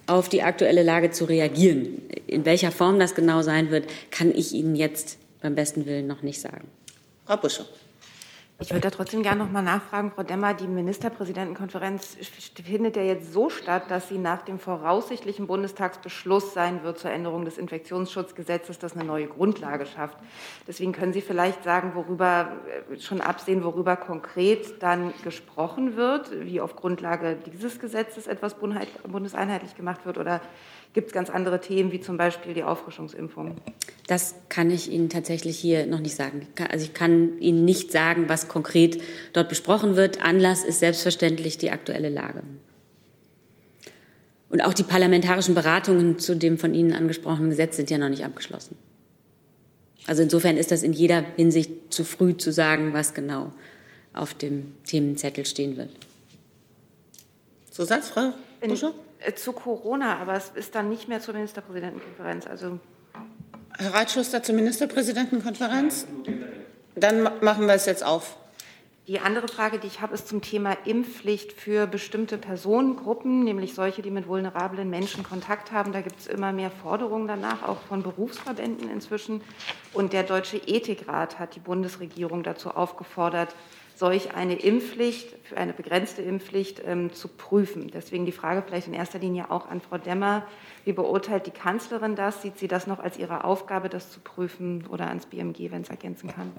auf 0.08 0.28
die 0.28 0.42
aktuelle 0.42 0.82
Lage 0.82 1.12
zu 1.12 1.24
reagieren. 1.24 2.02
In 2.26 2.44
welcher 2.44 2.72
Form 2.72 2.98
das 2.98 3.14
genau 3.14 3.42
sein 3.42 3.70
wird, 3.70 3.86
kann 4.10 4.32
ich 4.34 4.52
Ihnen 4.52 4.74
jetzt 4.74 5.18
beim 5.40 5.54
besten 5.54 5.86
Willen 5.86 6.08
noch 6.08 6.22
nicht 6.22 6.40
sagen. 6.40 6.66
Frau 7.24 7.36
Buschow. 7.36 7.66
Ich 8.60 8.70
würde 8.70 8.82
da 8.82 8.90
trotzdem 8.90 9.24
gerne 9.24 9.42
noch 9.42 9.50
mal 9.50 9.62
nachfragen, 9.62 10.12
Frau 10.12 10.22
Demmer, 10.22 10.54
die 10.54 10.68
Ministerpräsidentenkonferenz 10.68 12.16
findet 12.64 12.94
ja 12.94 13.02
jetzt 13.02 13.32
so 13.32 13.50
statt, 13.50 13.84
dass 13.88 14.08
sie 14.08 14.18
nach 14.18 14.42
dem 14.42 14.60
voraussichtlichen 14.60 15.48
Bundestagsbeschluss 15.48 16.54
sein 16.54 16.84
wird 16.84 16.98
zur 16.98 17.10
Änderung 17.10 17.44
des 17.44 17.58
Infektionsschutzgesetzes, 17.58 18.78
das 18.78 18.94
eine 18.94 19.04
neue 19.04 19.26
Grundlage 19.26 19.84
schafft. 19.86 20.16
Deswegen 20.68 20.92
können 20.92 21.12
Sie 21.12 21.22
vielleicht 21.22 21.64
sagen, 21.64 21.92
worüber 21.94 22.52
äh, 22.92 23.00
schon 23.00 23.20
absehen, 23.20 23.64
worüber 23.64 23.96
konkret 23.96 24.80
dann 24.80 25.12
gesprochen 25.24 25.96
wird, 25.96 26.30
wie 26.44 26.60
auf 26.60 26.76
Grundlage 26.76 27.36
dieses 27.36 27.80
Gesetzes 27.80 28.28
etwas 28.28 28.54
bundeseinheitlich 28.54 29.74
gemacht 29.74 30.06
wird 30.06 30.18
oder 30.18 30.40
Gibt 30.92 31.08
es 31.08 31.12
ganz 31.14 31.30
andere 31.30 31.60
Themen, 31.60 31.90
wie 31.90 32.00
zum 32.00 32.18
Beispiel 32.18 32.52
die 32.52 32.64
Auffrischungsimpfung? 32.64 33.56
Das 34.06 34.34
kann 34.50 34.70
ich 34.70 34.90
Ihnen 34.90 35.08
tatsächlich 35.08 35.58
hier 35.58 35.86
noch 35.86 36.00
nicht 36.00 36.14
sagen. 36.14 36.46
Also 36.70 36.84
ich 36.84 36.92
kann 36.92 37.38
Ihnen 37.38 37.64
nicht 37.64 37.92
sagen, 37.92 38.28
was 38.28 38.48
konkret 38.48 39.00
dort 39.32 39.48
besprochen 39.48 39.96
wird. 39.96 40.22
Anlass 40.22 40.64
ist 40.64 40.80
selbstverständlich 40.80 41.56
die 41.56 41.70
aktuelle 41.70 42.10
Lage. 42.10 42.42
Und 44.50 44.60
auch 44.60 44.74
die 44.74 44.82
parlamentarischen 44.82 45.54
Beratungen 45.54 46.18
zu 46.18 46.36
dem 46.36 46.58
von 46.58 46.74
Ihnen 46.74 46.92
angesprochenen 46.92 47.48
Gesetz 47.48 47.76
sind 47.76 47.88
ja 47.88 47.96
noch 47.96 48.10
nicht 48.10 48.24
abgeschlossen. 48.24 48.76
Also 50.06 50.22
insofern 50.22 50.58
ist 50.58 50.70
das 50.72 50.82
in 50.82 50.92
jeder 50.92 51.24
Hinsicht 51.36 51.70
zu 51.90 52.04
früh 52.04 52.36
zu 52.36 52.52
sagen, 52.52 52.92
was 52.92 53.14
genau 53.14 53.52
auf 54.12 54.34
dem 54.34 54.74
Themenzettel 54.84 55.46
stehen 55.46 55.78
wird. 55.78 55.90
Zusatz, 57.70 58.10
Frau 58.10 58.32
Buschow? 58.60 58.90
Äh, 58.90 59.11
zu 59.34 59.52
Corona, 59.52 60.18
aber 60.18 60.34
es 60.34 60.50
ist 60.54 60.74
dann 60.74 60.88
nicht 60.88 61.08
mehr 61.08 61.20
zur 61.20 61.34
Ministerpräsidentenkonferenz. 61.34 62.46
Also 62.46 62.78
Herr 63.78 63.94
Reitschuster 63.94 64.42
zur 64.42 64.54
Ministerpräsidentenkonferenz? 64.54 66.06
Dann 66.94 67.22
machen 67.40 67.66
wir 67.66 67.74
es 67.74 67.86
jetzt 67.86 68.04
auf. 68.04 68.36
Die 69.08 69.18
andere 69.18 69.48
Frage, 69.48 69.80
die 69.80 69.88
ich 69.88 70.00
habe, 70.00 70.14
ist 70.14 70.28
zum 70.28 70.42
Thema 70.42 70.76
Impfpflicht 70.84 71.52
für 71.52 71.88
bestimmte 71.88 72.38
Personengruppen, 72.38 73.42
nämlich 73.42 73.74
solche, 73.74 74.00
die 74.00 74.12
mit 74.12 74.28
vulnerablen 74.28 74.88
Menschen 74.88 75.24
Kontakt 75.24 75.72
haben. 75.72 75.92
Da 75.92 76.02
gibt 76.02 76.20
es 76.20 76.28
immer 76.28 76.52
mehr 76.52 76.70
Forderungen 76.70 77.26
danach, 77.26 77.64
auch 77.64 77.80
von 77.80 78.04
Berufsverbänden 78.04 78.88
inzwischen. 78.88 79.40
Und 79.92 80.12
der 80.12 80.22
Deutsche 80.22 80.58
Ethikrat 80.58 81.40
hat 81.40 81.56
die 81.56 81.60
Bundesregierung 81.60 82.44
dazu 82.44 82.70
aufgefordert, 82.70 83.56
solch 83.96 84.34
eine 84.34 84.54
Impfpflicht, 84.54 85.28
für 85.44 85.56
eine 85.56 85.72
begrenzte 85.72 86.22
Impfpflicht 86.22 86.82
ähm, 86.86 87.12
zu 87.12 87.28
prüfen. 87.28 87.90
Deswegen 87.92 88.26
die 88.26 88.32
Frage 88.32 88.62
vielleicht 88.66 88.88
in 88.88 88.94
erster 88.94 89.18
Linie 89.18 89.50
auch 89.50 89.68
an 89.68 89.80
Frau 89.80 89.98
Demmer. 89.98 90.46
Wie 90.84 90.92
beurteilt 90.92 91.46
die 91.46 91.50
Kanzlerin 91.50 92.16
das? 92.16 92.42
Sieht 92.42 92.58
sie 92.58 92.68
das 92.68 92.86
noch 92.86 92.98
als 92.98 93.18
ihre 93.18 93.44
Aufgabe, 93.44 93.88
das 93.88 94.10
zu 94.10 94.20
prüfen 94.20 94.86
oder 94.88 95.08
ans 95.08 95.26
BMG, 95.26 95.70
wenn 95.70 95.82
es 95.82 95.90
ergänzen 95.90 96.30
kann? 96.34 96.52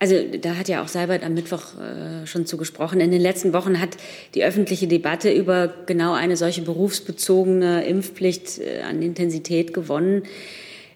Also 0.00 0.14
da 0.40 0.54
hat 0.54 0.68
ja 0.68 0.82
auch 0.82 0.88
Seibert 0.88 1.24
am 1.24 1.34
Mittwoch 1.34 1.76
äh, 1.76 2.26
schon 2.26 2.46
zugesprochen. 2.46 3.00
In 3.00 3.10
den 3.10 3.20
letzten 3.20 3.52
Wochen 3.52 3.80
hat 3.80 3.96
die 4.34 4.44
öffentliche 4.44 4.86
Debatte 4.86 5.32
über 5.32 5.74
genau 5.86 6.12
eine 6.12 6.36
solche 6.36 6.62
berufsbezogene 6.62 7.84
Impfpflicht 7.84 8.58
äh, 8.58 8.82
an 8.82 9.02
Intensität 9.02 9.74
gewonnen. 9.74 10.22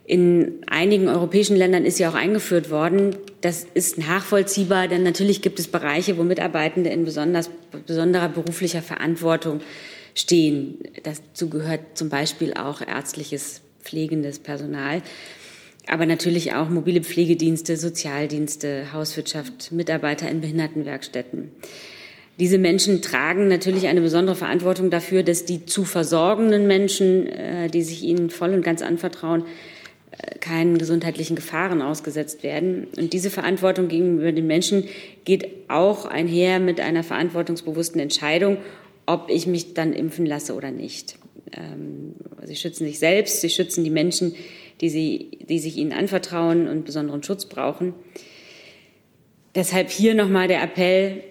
In 0.04 0.62
einigen 0.66 1.08
europäischen 1.08 1.56
Ländern 1.56 1.84
ist 1.84 1.96
sie 1.96 2.06
auch 2.06 2.14
eingeführt 2.14 2.70
worden. 2.70 3.16
Das 3.40 3.66
ist 3.74 3.98
nachvollziehbar, 3.98 4.88
denn 4.88 5.04
natürlich 5.04 5.42
gibt 5.42 5.60
es 5.60 5.68
Bereiche, 5.68 6.18
wo 6.18 6.24
Mitarbeitende 6.24 6.90
in 6.90 7.04
besonders, 7.04 7.50
besonderer 7.86 8.28
beruflicher 8.28 8.82
Verantwortung 8.82 9.60
stehen. 10.14 10.78
Dazu 11.04 11.48
gehört 11.48 11.80
zum 11.94 12.08
Beispiel 12.08 12.54
auch 12.54 12.80
ärztliches, 12.80 13.62
pflegendes 13.82 14.40
Personal, 14.40 15.02
aber 15.86 16.06
natürlich 16.06 16.54
auch 16.54 16.68
mobile 16.68 17.02
Pflegedienste, 17.02 17.76
Sozialdienste, 17.76 18.92
Hauswirtschaft, 18.92 19.72
Mitarbeiter 19.72 20.28
in 20.28 20.40
Behindertenwerkstätten. 20.40 21.52
Diese 22.38 22.58
Menschen 22.58 23.02
tragen 23.02 23.48
natürlich 23.48 23.86
eine 23.86 24.00
besondere 24.00 24.36
Verantwortung 24.36 24.90
dafür, 24.90 25.22
dass 25.22 25.44
die 25.44 25.66
zu 25.66 25.84
versorgenden 25.84 26.66
Menschen, 26.66 27.26
äh, 27.26 27.68
die 27.68 27.82
sich 27.82 28.02
ihnen 28.02 28.30
voll 28.30 28.54
und 28.54 28.62
ganz 28.62 28.82
anvertrauen, 28.82 29.44
keinen 30.40 30.78
gesundheitlichen 30.78 31.36
Gefahren 31.36 31.80
ausgesetzt 31.82 32.42
werden. 32.42 32.88
Und 32.96 33.12
diese 33.12 33.30
Verantwortung 33.30 33.88
gegenüber 33.88 34.32
den 34.32 34.46
Menschen 34.46 34.84
geht 35.24 35.48
auch 35.68 36.04
einher 36.04 36.60
mit 36.60 36.80
einer 36.80 37.02
verantwortungsbewussten 37.02 38.00
Entscheidung, 38.00 38.58
ob 39.06 39.30
ich 39.30 39.46
mich 39.46 39.74
dann 39.74 39.92
impfen 39.92 40.26
lasse 40.26 40.54
oder 40.54 40.70
nicht. 40.70 41.16
Ähm, 41.56 42.14
sie 42.44 42.56
schützen 42.56 42.86
sich 42.86 42.98
selbst, 42.98 43.40
sie 43.40 43.50
schützen 43.50 43.84
die 43.84 43.90
Menschen, 43.90 44.34
die, 44.80 44.90
sie, 44.90 45.38
die 45.48 45.58
sich 45.58 45.76
ihnen 45.76 45.92
anvertrauen 45.92 46.68
und 46.68 46.84
besonderen 46.84 47.22
Schutz 47.22 47.46
brauchen. 47.46 47.94
Deshalb 49.54 49.90
hier 49.90 50.14
nochmal 50.14 50.48
der 50.48 50.62
Appell 50.62 51.22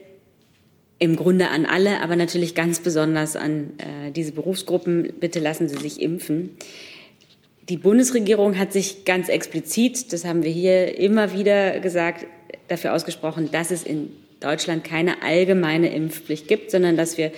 im 0.99 1.15
Grunde 1.15 1.49
an 1.49 1.65
alle, 1.65 2.01
aber 2.01 2.15
natürlich 2.15 2.53
ganz 2.53 2.79
besonders 2.79 3.35
an 3.35 3.71
äh, 3.79 4.11
diese 4.11 4.31
Berufsgruppen. 4.33 5.13
Bitte 5.19 5.39
lassen 5.39 5.67
Sie 5.67 5.77
sich 5.77 5.99
impfen. 5.99 6.51
Die 7.71 7.77
Bundesregierung 7.77 8.57
hat 8.57 8.73
sich 8.73 9.05
ganz 9.05 9.29
explizit, 9.29 10.11
das 10.11 10.25
haben 10.25 10.43
wir 10.43 10.51
hier 10.51 10.99
immer 10.99 11.31
wieder 11.31 11.79
gesagt, 11.79 12.25
dafür 12.67 12.93
ausgesprochen, 12.93 13.47
dass 13.49 13.71
es 13.71 13.83
in 13.83 14.09
Deutschland 14.41 14.83
keine 14.83 15.23
allgemeine 15.23 15.95
Impfpflicht 15.95 16.49
gibt, 16.49 16.69
sondern 16.69 16.97
dass 16.97 17.17
wir 17.17 17.31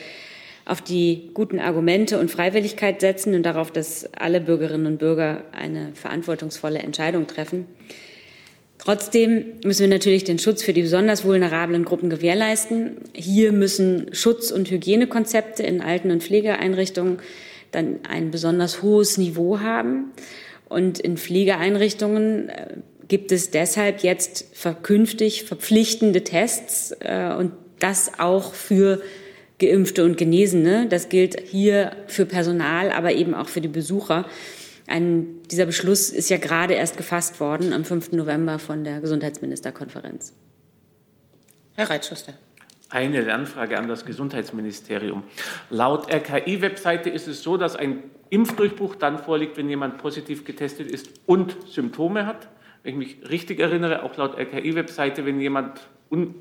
auf 0.66 0.82
die 0.82 1.30
guten 1.36 1.60
Argumente 1.60 2.20
und 2.20 2.32
Freiwilligkeit 2.32 3.00
setzen 3.00 3.36
und 3.36 3.44
darauf, 3.44 3.70
dass 3.70 4.12
alle 4.16 4.42
Bürgerinnen 4.42 4.88
und 4.88 4.98
Bürger 4.98 5.44
eine 5.52 5.92
verantwortungsvolle 5.94 6.80
Entscheidung 6.80 7.28
treffen. 7.28 7.68
Trotzdem 8.80 9.46
müssen 9.64 9.82
wir 9.82 9.88
natürlich 9.88 10.24
den 10.24 10.40
Schutz 10.40 10.64
für 10.64 10.74
die 10.74 10.82
besonders 10.82 11.24
vulnerablen 11.26 11.86
Gruppen 11.86 12.10
gewährleisten. 12.10 12.98
Hier 13.14 13.52
müssen 13.52 14.08
Schutz- 14.14 14.50
und 14.50 14.72
Hygienekonzepte 14.72 15.62
in 15.62 15.80
Alten- 15.80 16.10
und 16.10 16.24
Pflegeeinrichtungen 16.24 17.20
dann 17.76 18.00
ein 18.08 18.32
besonders 18.32 18.82
hohes 18.82 19.18
Niveau 19.18 19.60
haben. 19.60 20.12
Und 20.70 21.00
in 21.00 21.18
Pflegeeinrichtungen 21.18 22.50
äh, 22.50 22.78
gibt 23.08 23.32
es 23.32 23.52
deshalb 23.52 24.02
jetzt 24.02 24.46
verkünftig 24.54 25.44
verpflichtende 25.44 26.24
Tests 26.24 26.96
äh, 27.00 27.34
und 27.38 27.52
das 27.80 28.20
auch 28.20 28.54
für 28.54 29.02
Geimpfte 29.60 30.04
und 30.04 30.18
Genesene. 30.18 30.88
Das 30.88 31.10
gilt 31.10 31.40
hier 31.40 31.96
für 32.08 32.26
Personal, 32.26 32.92
aber 32.92 33.14
eben 33.14 33.34
auch 33.34 33.50
für 33.50 33.62
die 33.62 33.68
Besucher. 33.68 34.26
Ein, 34.88 35.42
dieser 35.50 35.66
Beschluss 35.66 36.10
ist 36.10 36.30
ja 36.30 36.38
gerade 36.38 36.74
erst 36.74 36.98
gefasst 36.98 37.40
worden 37.40 37.72
am 37.72 37.86
5. 37.86 38.12
November 38.14 38.60
von 38.60 38.84
der 38.84 39.00
Gesundheitsministerkonferenz. 39.00 40.34
Herr 41.76 41.90
Reitschuster. 41.90 42.34
Eine 42.94 43.22
Lernfrage 43.22 43.76
an 43.80 43.88
das 43.88 44.06
Gesundheitsministerium. 44.06 45.24
Laut 45.72 46.14
RKI-Webseite 46.14 47.10
ist 47.10 47.28
es 47.28 47.42
so, 47.42 47.58
dass 47.58 47.76
ein 47.76 48.04
Impfdurchbruch 48.30 48.94
dann 48.94 49.18
vorliegt, 49.18 49.58
wenn 49.58 49.68
jemand 49.68 49.98
positiv 49.98 50.46
getestet 50.46 50.92
ist 50.92 51.10
und 51.26 51.58
Symptome 51.68 52.28
hat. 52.28 52.50
Wenn 52.84 53.02
ich 53.02 53.18
mich 53.18 53.32
richtig 53.32 53.60
erinnere, 53.60 54.04
auch 54.04 54.16
laut 54.18 54.38
RKI-Webseite, 54.38 55.26
wenn 55.26 55.42
jemand 55.42 55.82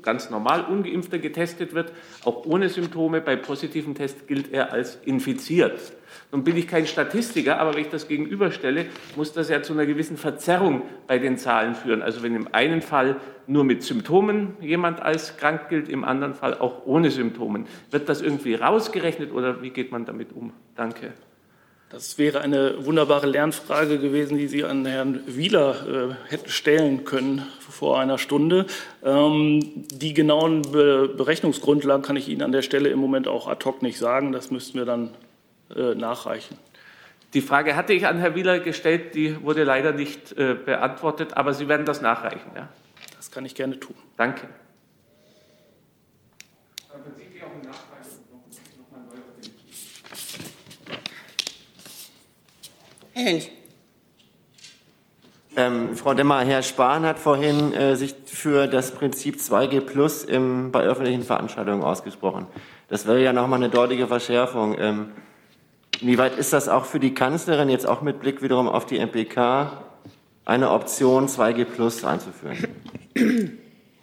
ganz 0.03 0.29
normal 0.29 0.65
ungeimpfter 0.65 1.17
getestet 1.17 1.73
wird, 1.73 1.91
auch 2.23 2.45
ohne 2.45 2.69
Symptome, 2.69 3.21
bei 3.21 3.35
positiven 3.35 3.95
Test 3.95 4.27
gilt 4.27 4.53
er 4.53 4.71
als 4.71 4.99
infiziert. 5.05 5.93
Nun 6.31 6.43
bin 6.43 6.57
ich 6.57 6.67
kein 6.67 6.87
Statistiker, 6.87 7.59
aber 7.59 7.73
wenn 7.73 7.81
ich 7.81 7.89
das 7.89 8.07
gegenüberstelle, 8.07 8.85
muss 9.15 9.33
das 9.33 9.49
ja 9.49 9.61
zu 9.61 9.73
einer 9.73 9.85
gewissen 9.85 10.17
Verzerrung 10.17 10.83
bei 11.07 11.19
den 11.19 11.37
Zahlen 11.37 11.75
führen. 11.75 12.01
Also 12.01 12.23
wenn 12.23 12.35
im 12.35 12.47
einen 12.53 12.81
Fall 12.81 13.17
nur 13.47 13.63
mit 13.63 13.83
Symptomen 13.83 14.55
jemand 14.61 15.01
als 15.01 15.37
krank 15.37 15.69
gilt, 15.69 15.89
im 15.89 16.03
anderen 16.03 16.33
Fall 16.33 16.57
auch 16.57 16.85
ohne 16.85 17.11
Symptomen. 17.11 17.67
Wird 17.91 18.09
das 18.09 18.21
irgendwie 18.21 18.55
rausgerechnet 18.55 19.31
oder 19.31 19.61
wie 19.61 19.69
geht 19.69 19.91
man 19.91 20.05
damit 20.05 20.33
um? 20.33 20.53
Danke. 20.75 21.13
Das 21.93 22.17
wäre 22.17 22.41
eine 22.41 22.87
wunderbare 22.87 23.27
Lernfrage 23.27 23.99
gewesen, 23.99 24.35
die 24.35 24.47
Sie 24.47 24.63
an 24.63 24.83
Herrn 24.83 25.19
Wieler 25.27 25.75
äh, 26.09 26.31
hätten 26.31 26.49
stellen 26.49 27.05
können 27.05 27.43
vor 27.59 27.99
einer 27.99 28.17
Stunde. 28.17 28.65
Ähm, 29.03 29.59
die 29.91 30.15
genauen 30.15 30.63
Be 30.63 31.13
Berechnungsgrundlagen 31.15 32.03
kann 32.03 32.15
ich 32.15 32.29
Ihnen 32.29 32.41
an 32.41 32.51
der 32.51 32.63
Stelle 32.63 32.89
im 32.89 32.97
Moment 32.97 33.27
auch 33.27 33.47
ad 33.47 33.63
hoc 33.63 33.83
nicht 33.83 33.99
sagen. 33.99 34.31
Das 34.31 34.49
müssten 34.49 34.79
wir 34.79 34.85
dann 34.85 35.11
äh, 35.75 35.95
nachreichen. 35.95 36.57
Die 37.33 37.41
Frage 37.41 37.75
hatte 37.75 37.93
ich 37.93 38.05
an 38.05 38.19
Herrn 38.19 38.35
Wieler 38.35 38.59
gestellt, 38.59 39.15
die 39.15 39.41
wurde 39.41 39.63
leider 39.63 39.91
nicht 39.91 40.37
äh, 40.37 40.53
beantwortet, 40.53 41.35
aber 41.35 41.53
Sie 41.53 41.67
werden 41.67 41.85
das 41.85 42.01
nachreichen. 42.01 42.51
Ja? 42.55 42.69
Das 43.15 43.31
kann 43.31 43.45
ich 43.45 43.55
gerne 43.55 43.79
tun. 43.79 43.95
Danke. 44.17 44.47
Herr 53.13 53.25
Hennig. 53.25 53.51
Ähm, 55.55 55.95
Frau 55.95 56.15
Demmer, 56.15 56.41
Herr 56.41 56.63
Spahn 56.63 57.05
hat 57.05 57.19
vorhin 57.19 57.73
äh, 57.73 57.95
sich 57.95 58.15
für 58.25 58.65
das 58.65 58.91
Prinzip 58.91 59.35
2G 59.35 59.81
Plus 59.81 60.23
im, 60.23 60.71
bei 60.71 60.81
öffentlichen 60.81 61.21
Veranstaltungen 61.21 61.83
ausgesprochen. 61.83 62.47
Das 62.87 63.05
wäre 63.05 63.23
ja 63.23 63.33
nochmal 63.33 63.59
eine 63.59 63.69
deutliche 63.69 64.07
Verschärfung. 64.07 64.75
Ähm, 64.79 65.11
inwieweit 66.01 66.37
ist 66.37 66.53
das 66.53 66.69
auch 66.69 66.85
für 66.85 66.99
die 66.99 67.13
Kanzlerin 67.13 67.69
jetzt 67.69 67.87
auch 67.87 68.01
mit 68.01 68.19
Blick 68.19 68.41
wiederum 68.41 68.67
auf 68.67 68.85
die 68.85 68.99
MPK 68.99 69.83
eine 70.45 70.71
Option, 70.71 71.27
2G 71.27 71.65
Plus 71.65 72.03
einzuführen? 72.03 72.67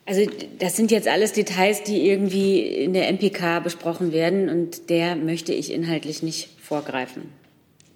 Also 0.06 0.22
das 0.58 0.76
sind 0.76 0.90
jetzt 0.90 1.06
alles 1.06 1.32
Details, 1.34 1.84
die 1.84 2.08
irgendwie 2.08 2.60
in 2.60 2.94
der 2.94 3.12
MPK 3.12 3.60
besprochen 3.60 4.12
werden 4.12 4.48
und 4.48 4.90
der 4.90 5.14
möchte 5.14 5.52
ich 5.52 5.72
inhaltlich 5.72 6.22
nicht 6.22 6.48
vorgreifen. 6.60 7.39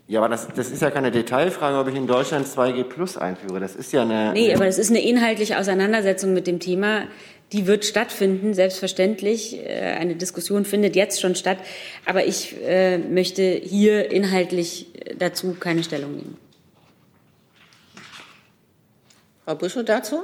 Ja, 0.07 0.21
aber 0.21 0.29
das, 0.29 0.49
das 0.55 0.71
ist 0.71 0.83
ja 0.83 0.91
keine 0.91 1.11
Detailfrage, 1.11 1.79
ob 1.79 1.89
ich 1.89 1.95
in 1.95 2.07
Deutschland 2.07 2.47
2G 2.47 2.85
Plus 2.85 3.17
einführe. 3.17 3.59
Das 3.59 3.75
ist 3.75 3.93
ja 3.93 4.03
eine. 4.03 4.33
Nee, 4.33 4.55
aber 4.55 4.67
das 4.67 4.79
ist 4.79 4.91
eine 4.91 5.03
inhaltliche 5.03 5.59
Auseinandersetzung 5.59 6.35
mit 6.35 6.47
dem 6.47 6.61
Thema. 6.61 7.05
Die 7.53 7.67
wird 7.67 7.87
stattfinden, 7.87 8.53
selbstverständlich. 8.53 9.59
Äh, 9.59 9.97
eine 9.99 10.15
Diskussion 10.15 10.67
findet 10.67 10.95
jetzt 10.95 11.21
schon 11.23 11.35
statt. 11.35 11.59
Aber 12.05 12.27
ich 12.27 12.55
äh, 12.63 12.99
möchte 12.99 13.43
hier 13.43 14.11
inhaltlich 14.11 14.89
dazu 15.19 15.57
keine 15.59 15.83
Stellung 15.83 16.17
nehmen. 16.17 16.37
Frau 19.45 19.55
Buschow 19.55 19.85
dazu? 19.85 20.23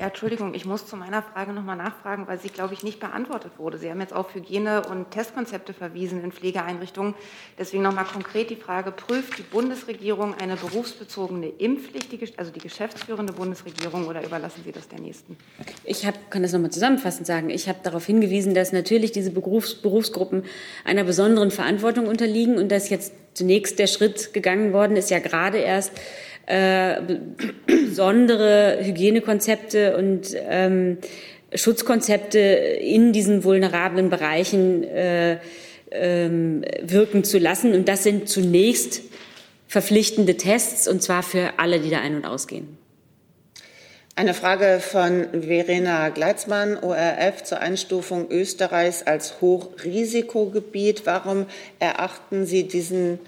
Ja, 0.00 0.08
Entschuldigung, 0.08 0.54
ich 0.54 0.64
muss 0.64 0.88
zu 0.88 0.96
meiner 0.96 1.22
Frage 1.22 1.52
nochmal 1.52 1.76
nachfragen, 1.76 2.26
weil 2.26 2.40
sie, 2.40 2.48
glaube 2.48 2.74
ich, 2.74 2.82
nicht 2.82 2.98
beantwortet 2.98 3.52
wurde. 3.58 3.78
Sie 3.78 3.88
haben 3.88 4.00
jetzt 4.00 4.12
auf 4.12 4.34
Hygiene- 4.34 4.82
und 4.82 5.12
Testkonzepte 5.12 5.72
verwiesen 5.72 6.20
in 6.24 6.32
Pflegeeinrichtungen. 6.32 7.14
Deswegen 7.56 7.84
nochmal 7.84 8.04
konkret 8.04 8.50
die 8.50 8.56
Frage, 8.56 8.90
prüft 8.90 9.38
die 9.38 9.42
Bundesregierung 9.42 10.34
eine 10.34 10.56
berufsbezogene 10.56 11.46
Impfpflicht, 11.46 12.36
also 12.40 12.50
die 12.50 12.58
geschäftsführende 12.58 13.32
Bundesregierung, 13.34 14.08
oder 14.08 14.24
überlassen 14.24 14.62
Sie 14.64 14.72
das 14.72 14.88
der 14.88 14.98
Nächsten? 14.98 15.36
Ich 15.84 16.04
hab, 16.04 16.28
kann 16.28 16.42
das 16.42 16.52
nochmal 16.52 16.72
zusammenfassend 16.72 17.28
sagen. 17.28 17.50
Ich 17.50 17.68
habe 17.68 17.78
darauf 17.84 18.04
hingewiesen, 18.04 18.52
dass 18.52 18.72
natürlich 18.72 19.12
diese 19.12 19.30
Berufs 19.30 19.76
Berufsgruppen 19.76 20.42
einer 20.84 21.04
besonderen 21.04 21.52
Verantwortung 21.52 22.08
unterliegen 22.08 22.58
und 22.58 22.72
dass 22.72 22.90
jetzt 22.90 23.12
zunächst 23.34 23.78
der 23.78 23.86
Schritt 23.86 24.32
gegangen 24.32 24.72
worden 24.72 24.96
ist, 24.96 25.10
ja 25.10 25.20
gerade 25.20 25.58
erst 25.58 25.92
äh, 26.46 26.96
besondere 27.66 28.78
Hygienekonzepte 28.82 29.96
und 29.96 30.36
ähm, 30.48 30.98
Schutzkonzepte 31.54 32.38
in 32.38 33.12
diesen 33.12 33.44
vulnerablen 33.44 34.10
Bereichen 34.10 34.84
äh, 34.84 35.38
ähm, 35.90 36.64
wirken 36.82 37.24
zu 37.24 37.38
lassen. 37.38 37.74
Und 37.74 37.88
das 37.88 38.02
sind 38.02 38.28
zunächst 38.28 39.02
verpflichtende 39.68 40.36
Tests, 40.36 40.88
und 40.88 41.02
zwar 41.02 41.22
für 41.22 41.52
alle, 41.58 41.80
die 41.80 41.90
da 41.90 42.00
ein- 42.00 42.16
und 42.16 42.24
ausgehen. 42.26 42.76
Eine 44.16 44.34
Frage 44.34 44.78
von 44.80 45.42
Verena 45.42 46.10
Gleitzmann, 46.10 46.76
ORF, 46.76 47.42
zur 47.42 47.58
Einstufung 47.58 48.30
Österreichs 48.30 49.02
als 49.02 49.40
Hochrisikogebiet. 49.40 51.04
Warum 51.04 51.46
erachten 51.80 52.46
Sie 52.46 52.68
diesen 52.68 53.18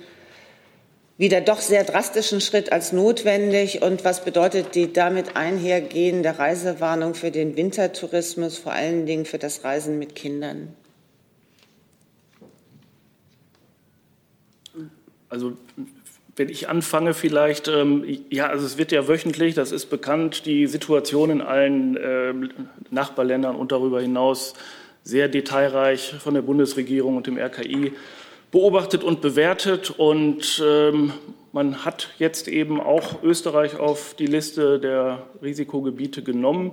wieder 1.19 1.41
doch 1.41 1.61
sehr 1.61 1.85
drastischen 1.85 2.41
Schritt 2.41 2.73
als 2.73 2.93
notwendig 2.93 3.83
und 3.83 4.05
was 4.05 4.25
bedeutet 4.25 4.75
die 4.75 4.93
damit 4.93 5.37
einhergehende 5.37 6.39
Reisewarnung 6.39 7.15
für 7.15 7.31
den 7.31 7.57
Wintertourismus, 7.57 8.59
vor 8.59 8.73
allen 8.73 9.07
Dingen 9.07 9.25
für 9.25 9.39
das 9.39 9.65
Reisen 9.65 9.99
mit 9.99 10.15
Kindern? 10.15 10.75
Also 15.29 15.57
wenn 16.37 16.51
ich 16.51 16.69
anfange 16.69 17.15
vielleicht, 17.15 17.67
ähm, 17.67 18.05
ja, 18.29 18.49
also 18.49 18.67
es 18.67 18.77
wird 18.77 18.93
ja 18.93 19.09
wöchentlich, 19.09 19.55
das 19.55 19.73
ist 19.73 19.87
bekannt, 19.87 20.45
die 20.45 20.67
Situation 20.67 21.31
in 21.31 21.41
allen 21.41 21.97
äh, 21.97 22.35
Nachbarländern 22.91 23.57
und 23.57 23.73
darüber 23.73 24.03
hinaus 24.03 24.53
sehr 25.03 25.29
detailreich 25.29 26.15
von 26.19 26.35
der 26.35 26.43
Bundesregierung 26.43 27.17
und 27.17 27.27
dem 27.27 27.39
RKI 27.39 27.93
beobachtet 28.51 29.05
und 29.05 29.21
bewertet. 29.21 29.91
Und 29.91 30.63
ähm, 30.65 31.13
man 31.53 31.85
hat 31.85 32.11
jetzt 32.19 32.49
eben 32.49 32.81
auch 32.81 33.23
Österreich 33.23 33.79
auf 33.79 34.15
die 34.15 34.27
Liste 34.27 34.79
der 34.79 35.27
Risikogebiete 35.43 36.23
genommen. 36.23 36.73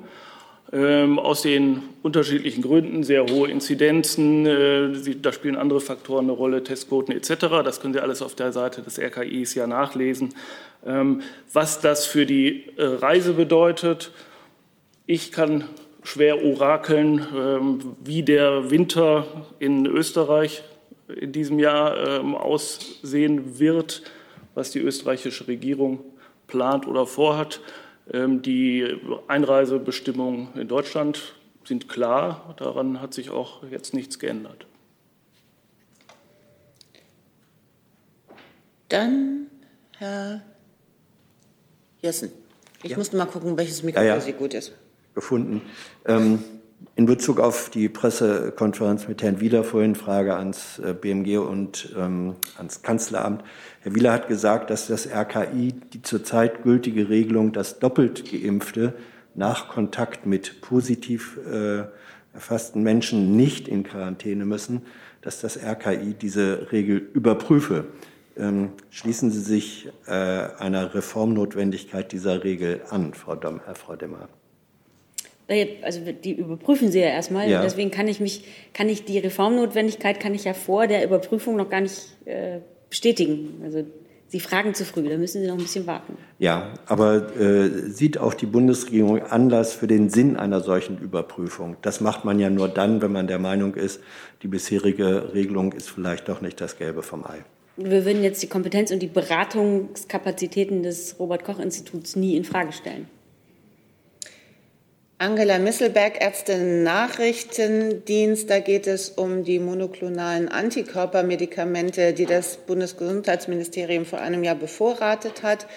Ähm, 0.71 1.19
aus 1.19 1.43
den 1.43 1.83
unterschiedlichen 2.01 2.63
Gründen, 2.63 3.03
sehr 3.03 3.27
hohe 3.27 3.47
Inzidenzen, 3.47 4.47
äh, 4.47 5.15
da 5.21 5.31
spielen 5.31 5.55
andere 5.55 5.79
Faktoren 5.79 6.25
eine 6.25 6.31
Rolle, 6.31 6.63
Testquoten 6.63 7.13
etc. 7.13 7.61
Das 7.63 7.79
können 7.79 7.93
Sie 7.93 7.99
alles 7.99 8.23
auf 8.23 8.33
der 8.33 8.51
Seite 8.51 8.81
des 8.81 8.97
RKIs 8.97 9.53
ja 9.53 9.67
nachlesen. 9.67 10.33
Ähm, 10.83 11.21
was 11.51 11.79
das 11.79 12.07
für 12.07 12.25
die 12.25 12.71
äh, 12.77 12.85
Reise 12.85 13.33
bedeutet, 13.33 14.11
ich 15.05 15.31
kann 15.31 15.65
schwer 16.01 16.43
orakeln, 16.43 17.27
ähm, 17.37 17.95
wie 18.03 18.23
der 18.23 18.71
Winter 18.71 19.27
in 19.59 19.85
Österreich 19.85 20.63
in 21.19 21.31
diesem 21.31 21.59
Jahr 21.59 21.97
ähm, 21.97 22.35
aussehen 22.35 23.59
wird, 23.59 24.03
was 24.53 24.71
die 24.71 24.79
österreichische 24.79 25.47
Regierung 25.47 25.99
plant 26.47 26.87
oder 26.87 27.05
vorhat. 27.05 27.61
Ähm, 28.11 28.41
die 28.41 28.85
Einreisebestimmungen 29.27 30.49
in 30.55 30.67
Deutschland 30.67 31.35
sind 31.65 31.87
klar. 31.87 32.55
Daran 32.57 33.01
hat 33.01 33.13
sich 33.13 33.29
auch 33.29 33.63
jetzt 33.69 33.93
nichts 33.93 34.19
geändert. 34.19 34.65
Dann 38.89 39.47
Herr 39.97 40.41
Jessen. 42.01 42.31
Ich 42.83 42.91
ja. 42.91 42.97
musste 42.97 43.15
mal 43.15 43.25
gucken, 43.25 43.57
welches 43.57 43.81
Mikrofon 43.83 44.07
ja, 44.07 44.15
ja. 44.15 44.21
Sie 44.21 44.33
gut 44.33 44.53
ist. 44.53 44.73
Gefunden. 45.15 45.61
Ähm, 46.05 46.43
in 46.95 47.05
Bezug 47.07 47.39
auf 47.39 47.69
die 47.69 47.89
Pressekonferenz 47.89 49.07
mit 49.07 49.23
Herrn 49.23 49.39
Wieler 49.39 49.63
vorhin, 49.63 49.95
Frage 49.95 50.35
ans 50.35 50.79
äh, 50.79 50.93
BMG 50.93 51.37
und 51.37 51.93
ähm, 51.97 52.35
ans 52.57 52.83
Kanzleramt. 52.83 53.43
Herr 53.81 53.95
Wieler 53.95 54.13
hat 54.13 54.27
gesagt, 54.27 54.69
dass 54.69 54.87
das 54.87 55.07
RKI 55.07 55.73
die 55.93 56.03
zurzeit 56.03 56.63
gültige 56.63 57.09
Regelung, 57.09 57.51
dass 57.51 57.79
doppelt 57.79 58.29
geimpfte 58.31 58.93
nach 59.33 59.69
Kontakt 59.69 60.27
mit 60.27 60.61
positiv 60.61 61.39
äh, 61.51 61.83
erfassten 62.33 62.83
Menschen 62.83 63.35
nicht 63.35 63.67
in 63.67 63.83
Quarantäne 63.83 64.45
müssen, 64.45 64.83
dass 65.21 65.41
das 65.41 65.57
RKI 65.57 66.13
diese 66.13 66.71
Regel 66.71 66.97
überprüfe. 66.97 67.85
Ähm, 68.37 68.69
schließen 68.91 69.31
Sie 69.31 69.41
sich 69.41 69.89
äh, 70.05 70.11
einer 70.11 70.93
Reformnotwendigkeit 70.93 72.11
dieser 72.11 72.43
Regel 72.43 72.81
an, 72.89 73.13
Frau 73.13 73.35
Dom, 73.35 73.61
Herr 73.65 73.75
Frau 73.75 73.95
Demmer? 73.95 74.29
Also 75.81 75.99
die 76.23 76.33
überprüfen 76.33 76.91
sie 76.91 76.99
ja 76.99 77.07
erstmal. 77.07 77.49
Ja. 77.49 77.61
Deswegen 77.61 77.91
kann 77.91 78.07
ich 78.07 78.19
mich, 78.19 78.45
kann 78.73 78.89
ich 78.89 79.05
die 79.05 79.19
Reformnotwendigkeit 79.19 80.19
kann 80.19 80.33
ich 80.33 80.43
ja 80.43 80.53
vor 80.53 80.87
der 80.87 81.03
Überprüfung 81.03 81.55
noch 81.55 81.69
gar 81.69 81.81
nicht 81.81 82.15
äh, 82.25 82.59
bestätigen. 82.89 83.61
Also 83.63 83.83
Sie 84.33 84.39
fragen 84.39 84.73
zu 84.73 84.83
früh, 84.83 85.07
da 85.07 85.15
müssen 85.15 85.41
Sie 85.43 85.47
noch 85.47 85.59
ein 85.59 85.61
bisschen 85.61 85.85
warten. 85.85 86.17
Ja, 86.39 86.73
aber 86.87 87.39
äh, 87.39 87.69
sieht 87.91 88.17
auch 88.17 88.33
die 88.33 88.47
Bundesregierung 88.47 89.21
Anlass 89.21 89.73
für 89.73 89.85
den 89.85 90.09
Sinn 90.09 90.37
einer 90.37 90.59
solchen 90.61 90.97
Überprüfung? 90.97 91.77
Das 91.83 92.01
macht 92.01 92.25
man 92.25 92.39
ja 92.39 92.49
nur 92.49 92.67
dann, 92.67 93.03
wenn 93.03 93.11
man 93.11 93.27
der 93.27 93.37
Meinung 93.37 93.75
ist, 93.75 94.01
die 94.41 94.47
bisherige 94.47 95.35
Regelung 95.35 95.71
ist 95.73 95.91
vielleicht 95.91 96.29
doch 96.29 96.41
nicht 96.41 96.59
das 96.59 96.79
Gelbe 96.79 97.03
vom 97.03 97.23
Ei. 97.25 97.45
Wir 97.77 98.05
würden 98.05 98.23
jetzt 98.23 98.41
die 98.41 98.47
Kompetenz 98.47 98.89
und 98.89 99.03
die 99.03 99.07
Beratungskapazitäten 99.07 100.81
des 100.81 101.19
Robert-Koch-Instituts 101.19 102.15
nie 102.15 102.35
in 102.35 102.43
Frage 102.43 102.71
stellen. 102.71 103.07
Angela 105.19 105.59
Misselberg, 105.59 106.19
Ärztin 106.19 106.83
Nachrichtendienst. 106.83 108.49
Da 108.49 108.59
geht 108.59 108.87
es 108.87 109.09
um 109.09 109.43
die 109.43 109.59
monoklonalen 109.59 110.49
Antikörpermedikamente, 110.49 112.13
die 112.13 112.25
das 112.25 112.57
Bundesgesundheitsministerium 112.57 114.05
vor 114.05 114.19
einem 114.19 114.43
Jahr 114.43 114.55
bevorratet 114.55 115.43
hat. 115.43 115.67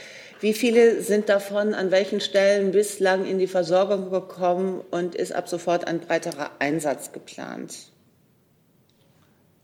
Wie 0.41 0.53
viele 0.53 1.01
sind 1.01 1.29
davon 1.29 1.75
an 1.75 1.91
welchen 1.91 2.21
Stellen 2.21 2.73
bislang 2.73 3.25
in 3.25 3.39
die 3.39 3.47
Versorgung 3.47 4.11
gekommen 4.11 4.83
und 4.91 5.15
ist 5.15 5.33
ab 5.33 5.49
sofort 5.49 5.87
ein 5.87 6.01
breiterer 6.01 6.51
Einsatz 6.59 7.13
geplant? 7.13 7.75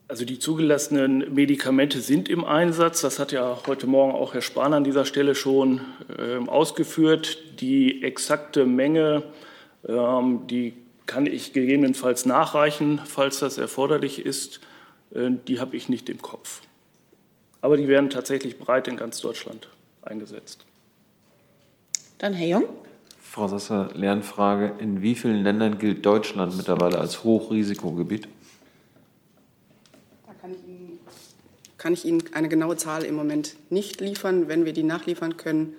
Also 0.08 0.24
die 0.26 0.38
zugelassenen 0.38 1.34
Medikamente 1.34 2.00
sind 2.00 2.28
im 2.28 2.44
Einsatz. 2.44 3.00
Das 3.00 3.18
hat 3.18 3.32
ja 3.32 3.62
heute 3.66 3.86
Morgen 3.86 4.12
auch 4.12 4.34
Herr 4.34 4.42
Spahn 4.42 4.74
an 4.74 4.84
dieser 4.84 5.06
Stelle 5.06 5.34
schon 5.34 5.80
äh, 6.18 6.36
ausgeführt. 6.48 7.38
Die 7.60 8.02
exakte 8.02 8.66
Menge 8.66 9.22
die 9.84 10.74
kann 11.06 11.26
ich 11.26 11.52
gegebenenfalls 11.52 12.26
nachreichen, 12.26 13.00
falls 13.04 13.40
das 13.40 13.58
erforderlich 13.58 14.24
ist. 14.24 14.60
Äh, 15.14 15.30
die 15.46 15.60
habe 15.60 15.76
ich 15.76 15.88
nicht 15.88 16.08
im 16.08 16.22
Kopf. 16.22 16.62
Aber 17.60 17.76
die 17.76 17.88
werden 17.88 18.10
tatsächlich 18.10 18.58
breit 18.58 18.88
in 18.88 18.96
ganz 18.96 19.20
Deutschland 19.20 19.68
eingesetzt. 20.02 20.64
Dann 22.18 22.34
Herr 22.34 22.46
Jung. 22.46 22.64
Frau 23.20 23.48
Sasser, 23.48 23.90
Lernfrage. 23.94 24.74
In 24.78 25.00
wie 25.00 25.14
vielen 25.14 25.42
Ländern 25.42 25.78
gilt 25.78 26.04
Deutschland 26.04 26.56
mittlerweile 26.56 26.98
als 26.98 27.24
Hochrisikogebiet? 27.24 28.28
Da 30.26 30.34
kann 30.34 30.52
ich, 30.52 30.68
Ihnen, 30.68 30.98
kann 31.78 31.92
ich 31.94 32.04
Ihnen 32.04 32.22
eine 32.34 32.48
genaue 32.48 32.76
Zahl 32.76 33.04
im 33.04 33.14
Moment 33.14 33.56
nicht 33.70 34.00
liefern. 34.00 34.48
Wenn 34.48 34.64
wir 34.64 34.72
die 34.72 34.82
nachliefern 34.82 35.36
können, 35.36 35.74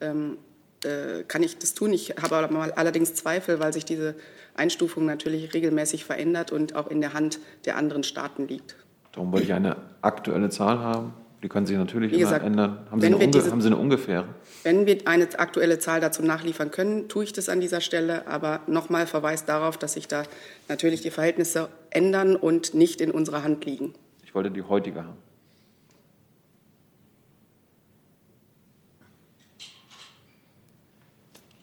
ähm, 0.00 0.38
äh, 0.84 1.24
kann 1.26 1.42
ich 1.42 1.58
das 1.58 1.74
tun. 1.74 1.92
Ich 1.92 2.14
habe 2.20 2.36
allerdings 2.76 3.14
Zweifel, 3.14 3.60
weil 3.60 3.72
sich 3.72 3.84
diese 3.84 4.14
Einstufung 4.54 5.06
natürlich 5.06 5.54
regelmäßig 5.54 6.04
verändert 6.04 6.52
und 6.52 6.74
auch 6.74 6.88
in 6.88 7.00
der 7.00 7.14
Hand 7.14 7.38
der 7.64 7.76
anderen 7.76 8.04
Staaten 8.04 8.48
liegt. 8.48 8.76
Darum 9.12 9.32
wollte 9.32 9.46
ich 9.46 9.52
eine 9.52 9.76
aktuelle 10.00 10.48
Zahl 10.50 10.78
haben. 10.78 11.14
Die 11.42 11.48
können 11.48 11.66
sich 11.66 11.76
natürlich 11.76 12.12
gesagt, 12.12 12.44
immer 12.44 12.46
ändern. 12.46 12.86
Haben 12.90 13.00
Sie, 13.00 13.06
eine, 13.08 13.28
diese, 13.28 13.50
haben 13.50 13.60
Sie 13.60 13.66
eine 13.66 13.76
ungefähre? 13.76 14.26
Wenn 14.62 14.86
wir 14.86 14.98
eine 15.06 15.26
aktuelle 15.38 15.80
Zahl 15.80 16.00
dazu 16.00 16.22
nachliefern 16.22 16.70
können, 16.70 17.08
tue 17.08 17.24
ich 17.24 17.32
das 17.32 17.48
an 17.48 17.60
dieser 17.60 17.80
Stelle. 17.80 18.28
Aber 18.28 18.60
nochmal 18.68 19.08
verweist 19.08 19.48
darauf, 19.48 19.76
dass 19.76 19.94
sich 19.94 20.06
da 20.06 20.22
natürlich 20.68 21.00
die 21.00 21.10
Verhältnisse 21.10 21.68
ändern 21.90 22.36
und 22.36 22.74
nicht 22.74 23.00
in 23.00 23.10
unserer 23.10 23.42
Hand 23.42 23.64
liegen. 23.64 23.92
Ich 24.24 24.34
wollte 24.36 24.52
die 24.52 24.62
heutige 24.62 25.00
haben. 25.00 25.18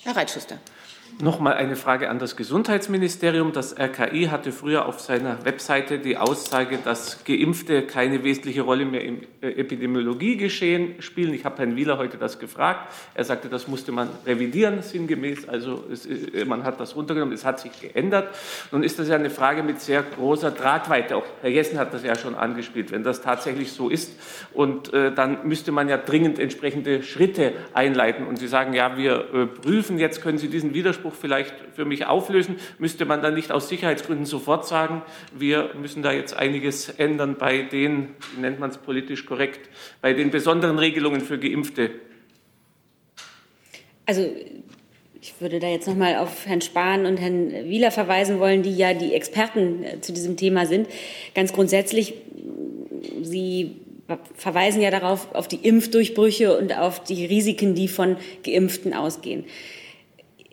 Herr 0.04 0.16
Reitschuster. 0.16 0.58
Nochmal 1.22 1.56
eine 1.56 1.76
Frage 1.76 2.10
an 2.10 2.18
das 2.18 2.38
Gesundheitsministerium. 2.38 3.52
Das 3.52 3.78
RKI 3.78 4.28
hatte 4.28 4.54
früher 4.54 4.86
auf 4.86 5.02
seiner 5.02 5.44
Webseite 5.44 6.00
die 6.00 6.16
Aussage, 6.16 6.80
dass 6.82 7.26
Geimpfte 7.26 7.82
keine 7.82 8.24
wesentliche 8.24 8.62
Rolle 8.62 8.86
mehr 8.86 9.04
im 9.04 9.24
äh, 9.42 9.50
Epidemiologiegeschehen 9.50 11.02
spielen. 11.02 11.34
Ich 11.34 11.44
habe 11.44 11.58
Herrn 11.58 11.76
Wieler 11.76 11.98
heute 11.98 12.18
das 12.18 12.40
gefragt. 12.40 12.94
Er 13.16 13.26
sagte, 13.26 13.50
das 13.50 13.68
musste 13.68 13.92
man 13.92 14.08
revidieren, 14.26 14.82
sinngemäß. 14.82 15.50
Also 15.50 15.84
es, 15.92 16.06
äh, 16.06 16.46
man 16.46 16.64
hat 16.64 16.80
das 16.80 16.96
runtergenommen, 16.96 17.34
es 17.34 17.44
hat 17.44 17.60
sich 17.60 17.74
geändert. 17.82 18.34
Nun 18.72 18.82
ist 18.82 18.98
das 18.98 19.10
ja 19.10 19.16
eine 19.16 19.30
Frage 19.30 19.62
mit 19.62 19.82
sehr 19.82 20.04
großer 20.04 20.56
Tragweite. 20.56 21.18
Auch 21.18 21.26
Herr 21.42 21.50
Jessen 21.50 21.80
hat 21.80 21.94
das 21.94 22.02
ja 22.06 22.16
schon 22.16 22.34
angespielt. 22.34 22.92
Wenn 22.92 23.04
das 23.04 23.22
tatsächlich 23.22 23.74
so 23.74 23.90
ist, 23.90 24.14
und 24.54 24.94
äh, 24.94 25.14
dann 25.14 25.46
müsste 25.46 25.74
man 25.74 25.90
ja 25.90 25.98
dringend 25.98 26.40
entsprechende 26.40 27.04
Schritte 27.04 27.52
einleiten. 27.74 28.26
Und 28.26 28.38
Sie 28.38 28.48
sagen, 28.48 28.74
ja, 28.74 28.96
wir 28.98 29.34
äh, 29.34 29.46
prüfen 29.48 30.00
jetzt, 30.00 30.22
können 30.22 30.38
Sie 30.38 30.48
diesen 30.48 30.74
Widerspruch 30.74 31.09
Widerspruch 31.10 31.16
vielleicht 31.20 31.54
für 31.76 31.86
mich 31.86 32.06
auflösen? 32.06 32.58
Müsste 32.78 33.06
man 33.06 33.22
dann 33.22 33.34
nicht 33.34 33.52
aus 33.52 33.70
Sicherheitsgründen 33.70 34.26
sofort 34.26 34.68
sagen, 34.68 35.02
wir 35.38 35.72
müssen 35.80 36.04
da 36.04 36.12
jetzt 36.12 36.36
einiges 36.36 36.90
ändern 36.90 37.36
bei 37.38 37.64
den, 37.64 38.10
wie 38.36 38.42
nennt 38.42 38.60
man 38.60 38.70
es 38.70 38.78
politisch 38.78 39.26
korrekt, 39.26 39.70
bei 40.02 40.14
den 40.14 40.32
besonderen 40.32 40.80
Regelungen 40.80 41.22
für 41.22 41.38
Geimpfte? 41.38 41.92
Also 44.06 44.28
ich 45.22 45.34
würde 45.40 45.60
da 45.60 45.68
jetzt 45.68 45.88
noch 45.88 45.96
mal 45.96 46.16
auf 46.16 46.46
Herrn 46.46 46.62
Spahn 46.62 47.06
und 47.06 47.18
Herrn 47.18 47.52
Wieler 47.66 47.92
verweisen 47.92 48.40
wollen, 48.40 48.64
die 48.64 48.76
ja 48.76 48.94
die 48.94 49.14
Experten 49.14 49.84
äh, 49.84 50.02
zu 50.02 50.14
diesem 50.14 50.38
Thema 50.38 50.66
sind. 50.66 50.88
Ganz 51.36 51.54
grundsätzlich, 51.54 52.14
Sie 53.22 53.76
verweisen 54.36 54.82
ja 54.82 54.90
darauf, 54.90 55.36
auf 55.36 55.48
die 55.48 55.58
Impfdurchbrüche 55.58 56.58
und 56.58 56.76
auf 56.76 57.04
die 57.04 57.26
Risiken, 57.28 57.76
die 57.76 57.88
von 57.88 58.18
Geimpften 58.44 58.94
ausgehen 58.96 59.46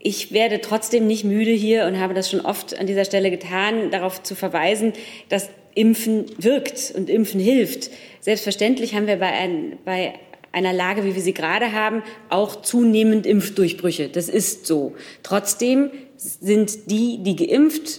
ich 0.07 0.31
werde 0.31 0.61
trotzdem 0.61 1.09
nicht 1.09 1.25
müde 1.25 1.51
hier 1.51 1.85
und 1.87 1.99
habe 1.99 2.15
das 2.15 2.31
schon 2.31 2.41
oft 2.41 2.79
an 2.79 2.87
dieser 2.87 3.05
Stelle 3.05 3.29
getan, 3.29 3.91
darauf 3.91 4.23
zu 4.23 4.37
verweisen, 4.37 4.93
dass 5.29 5.51
Impfen 5.75 6.27
wirkt 6.39 6.95
und 6.97 7.11
Impfen 7.11 7.41
hilft. 7.41 7.91
Selbstverständlich 8.21 8.95
haben 8.95 9.09
wir 9.09 9.17
bei, 9.17 9.33
ein, 9.33 9.79
bei 9.85 10.15
einer 10.53 10.73
Lage, 10.73 11.05
wie 11.05 11.17
wir 11.17 11.23
sie 11.23 11.35
gerade 11.35 11.73
haben, 11.73 12.05
auch 12.29 12.63
zunehmend 12.63 13.27
Impfdurchbrüche. 13.27 14.09
Das 14.09 14.29
ist 14.29 14.65
so. 14.65 14.95
Trotzdem 15.25 15.91
sind 16.17 16.89
die, 16.89 17.19
die 17.25 17.35
geimpft 17.35 17.99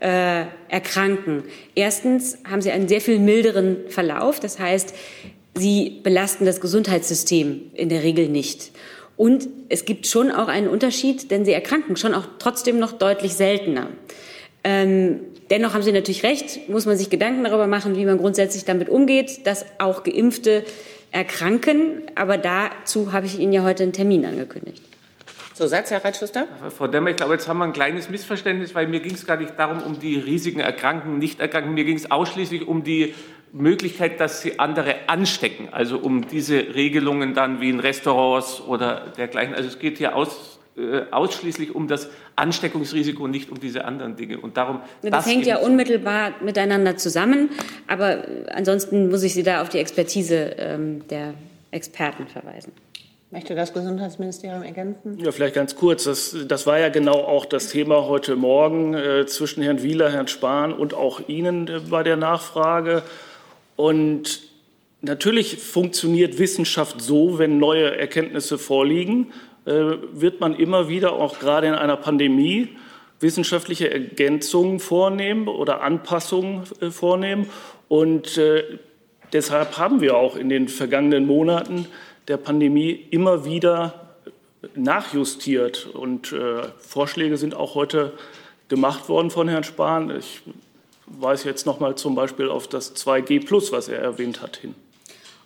äh, 0.00 0.44
erkranken, 0.68 1.44
erstens 1.74 2.36
haben 2.48 2.60
sie 2.60 2.70
einen 2.72 2.88
sehr 2.88 3.00
viel 3.00 3.18
milderen 3.18 3.88
Verlauf. 3.88 4.38
Das 4.38 4.58
heißt, 4.58 4.92
sie 5.54 6.00
belasten 6.02 6.44
das 6.44 6.60
Gesundheitssystem 6.60 7.70
in 7.72 7.88
der 7.88 8.02
Regel 8.02 8.28
nicht. 8.28 8.70
Und 9.18 9.48
es 9.68 9.84
gibt 9.84 10.06
schon 10.06 10.30
auch 10.30 10.46
einen 10.46 10.68
Unterschied, 10.68 11.32
denn 11.32 11.44
sie 11.44 11.52
erkranken 11.52 11.96
schon 11.96 12.14
auch 12.14 12.24
trotzdem 12.38 12.78
noch 12.78 12.92
deutlich 12.92 13.34
seltener. 13.34 13.88
Ähm, 14.62 15.18
dennoch 15.50 15.74
haben 15.74 15.82
Sie 15.82 15.90
natürlich 15.90 16.22
recht, 16.22 16.68
muss 16.68 16.86
man 16.86 16.96
sich 16.96 17.10
Gedanken 17.10 17.42
darüber 17.42 17.66
machen, 17.66 17.96
wie 17.96 18.04
man 18.04 18.16
grundsätzlich 18.16 18.64
damit 18.64 18.88
umgeht, 18.88 19.44
dass 19.44 19.66
auch 19.78 20.04
Geimpfte 20.04 20.64
erkranken. 21.10 22.02
Aber 22.14 22.38
dazu 22.38 23.12
habe 23.12 23.26
ich 23.26 23.40
Ihnen 23.40 23.52
ja 23.52 23.64
heute 23.64 23.82
einen 23.82 23.92
Termin 23.92 24.24
angekündigt. 24.24 24.84
Zusatz, 25.52 25.90
Herr 25.90 26.04
Reitschuster? 26.04 26.46
Frau 26.76 26.86
Demmer, 26.86 27.10
ich 27.10 27.16
glaube, 27.16 27.32
jetzt 27.32 27.48
haben 27.48 27.58
wir 27.58 27.64
ein 27.64 27.72
kleines 27.72 28.08
Missverständnis, 28.08 28.76
weil 28.76 28.86
mir 28.86 29.00
ging 29.00 29.14
es 29.14 29.26
gar 29.26 29.36
nicht 29.36 29.58
darum, 29.58 29.82
um 29.82 29.98
die 29.98 30.16
Risiken 30.16 30.60
Erkranken, 30.60 31.18
Nicht-Erkranken. 31.18 31.74
Mir 31.74 31.82
ging 31.82 31.96
es 31.96 32.08
ausschließlich 32.08 32.68
um 32.68 32.84
die 32.84 33.14
Möglichkeit, 33.52 34.20
dass 34.20 34.42
sie 34.42 34.58
andere 34.58 34.94
anstecken, 35.08 35.68
also 35.70 35.98
um 35.98 36.28
diese 36.28 36.74
Regelungen 36.74 37.34
dann 37.34 37.60
wie 37.60 37.70
in 37.70 37.80
Restaurants 37.80 38.60
oder 38.60 39.12
dergleichen. 39.16 39.54
Also 39.54 39.68
es 39.68 39.78
geht 39.78 39.98
hier 39.98 40.14
aus, 40.14 40.58
äh, 40.76 41.02
ausschließlich 41.10 41.74
um 41.74 41.88
das 41.88 42.08
Ansteckungsrisiko 42.36 43.24
und 43.24 43.30
nicht 43.30 43.50
um 43.50 43.60
diese 43.60 43.84
anderen 43.84 44.16
Dinge. 44.16 44.38
Und 44.38 44.56
darum, 44.56 44.80
das, 45.02 45.10
das 45.10 45.26
hängt 45.26 45.46
ja 45.46 45.58
unmittelbar 45.58 46.32
miteinander 46.42 46.96
zusammen, 46.96 47.50
aber 47.86 48.24
ansonsten 48.50 49.10
muss 49.10 49.22
ich 49.22 49.34
Sie 49.34 49.42
da 49.42 49.62
auf 49.62 49.68
die 49.68 49.78
Expertise 49.78 50.54
ähm, 50.58 51.06
der 51.08 51.34
Experten 51.70 52.26
verweisen. 52.26 52.72
Möchte 53.30 53.54
das 53.54 53.74
Gesundheitsministerium 53.74 54.62
ergänzen? 54.62 55.18
Ja, 55.18 55.32
vielleicht 55.32 55.54
ganz 55.54 55.76
kurz. 55.76 56.04
Das, 56.04 56.34
das 56.48 56.66
war 56.66 56.78
ja 56.78 56.88
genau 56.88 57.16
auch 57.24 57.44
das 57.44 57.68
Thema 57.68 58.06
heute 58.06 58.36
Morgen 58.36 58.94
äh, 58.94 59.26
zwischen 59.26 59.62
Herrn 59.62 59.82
Wieler, 59.82 60.10
Herrn 60.10 60.28
Spahn 60.28 60.72
und 60.72 60.94
auch 60.94 61.28
Ihnen 61.28 61.68
äh, 61.68 61.80
bei 61.90 62.02
der 62.02 62.16
Nachfrage. 62.16 63.02
Und 63.78 64.40
natürlich 65.02 65.56
funktioniert 65.58 66.40
Wissenschaft 66.40 67.00
so, 67.00 67.38
wenn 67.38 67.58
neue 67.58 67.96
Erkenntnisse 67.96 68.58
vorliegen, 68.58 69.32
äh, 69.66 69.98
wird 70.12 70.40
man 70.40 70.56
immer 70.56 70.88
wieder, 70.88 71.12
auch 71.12 71.38
gerade 71.38 71.68
in 71.68 71.74
einer 71.74 71.96
Pandemie, 71.96 72.70
wissenschaftliche 73.20 73.88
Ergänzungen 73.88 74.80
vornehmen 74.80 75.46
oder 75.46 75.80
Anpassungen 75.82 76.64
äh, 76.80 76.90
vornehmen. 76.90 77.48
Und 77.86 78.36
äh, 78.36 78.64
deshalb 79.32 79.78
haben 79.78 80.00
wir 80.00 80.16
auch 80.16 80.34
in 80.34 80.48
den 80.48 80.66
vergangenen 80.66 81.24
Monaten 81.24 81.86
der 82.26 82.36
Pandemie 82.36 83.06
immer 83.12 83.44
wieder 83.44 84.16
nachjustiert. 84.74 85.86
Und 85.86 86.34
Vorschläge 86.78 87.36
sind 87.36 87.54
auch 87.54 87.76
heute 87.76 88.12
gemacht 88.68 89.08
worden 89.08 89.30
von 89.30 89.48
Herrn 89.48 89.62
Spahn. 89.62 90.10
Ich 90.10 90.42
weise 91.10 91.48
jetzt 91.48 91.66
noch 91.66 91.80
mal 91.80 91.96
zum 91.96 92.14
Beispiel 92.14 92.48
auf 92.48 92.68
das 92.68 92.94
2G 92.94 93.44
Plus, 93.44 93.72
was 93.72 93.88
er 93.88 93.98
erwähnt 93.98 94.42
hat, 94.42 94.56
hin. 94.56 94.74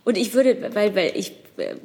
Und 0.05 0.17
ich 0.17 0.35
würde, 0.35 0.71
weil, 0.75 0.95
weil 0.95 1.13
ich, 1.15 1.33
äh, 1.57 1.77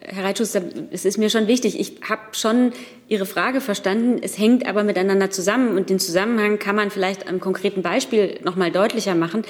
Herr 0.00 0.24
Reitschuster, 0.24 0.62
es 0.90 1.04
ist 1.04 1.18
mir 1.18 1.30
schon 1.30 1.46
wichtig, 1.46 1.78
ich 1.78 2.00
habe 2.08 2.22
schon 2.32 2.72
Ihre 3.08 3.26
Frage 3.26 3.60
verstanden, 3.60 4.18
es 4.22 4.38
hängt 4.38 4.66
aber 4.66 4.84
miteinander 4.84 5.30
zusammen 5.30 5.76
und 5.76 5.90
den 5.90 5.98
Zusammenhang 5.98 6.58
kann 6.58 6.76
man 6.76 6.90
vielleicht 6.90 7.28
am 7.28 7.40
konkreten 7.40 7.82
Beispiel 7.82 8.38
noch 8.44 8.56
mal 8.56 8.70
deutlicher 8.70 9.14
machen. 9.14 9.42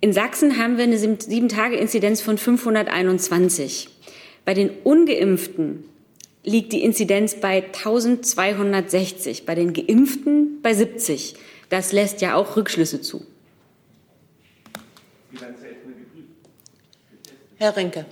In 0.00 0.12
Sachsen 0.12 0.58
haben 0.58 0.76
wir 0.76 0.84
eine 0.84 0.98
Sieben-Tage-Inzidenz 0.98 2.22
von 2.22 2.38
521. 2.38 3.88
Bei 4.44 4.54
den 4.54 4.70
Ungeimpften 4.82 5.84
liegt 6.42 6.72
die 6.72 6.82
Inzidenz 6.82 7.34
bei 7.34 7.64
1260, 7.66 9.44
bei 9.44 9.54
den 9.54 9.74
Geimpften 9.74 10.60
bei 10.62 10.72
70. 10.72 11.34
Das 11.70 11.92
lässt 11.92 12.20
ja 12.20 12.34
auch 12.34 12.56
Rückschlüsse 12.56 13.00
zu. 13.00 13.24
Herr 17.56 17.76
Rinke. 17.76 18.06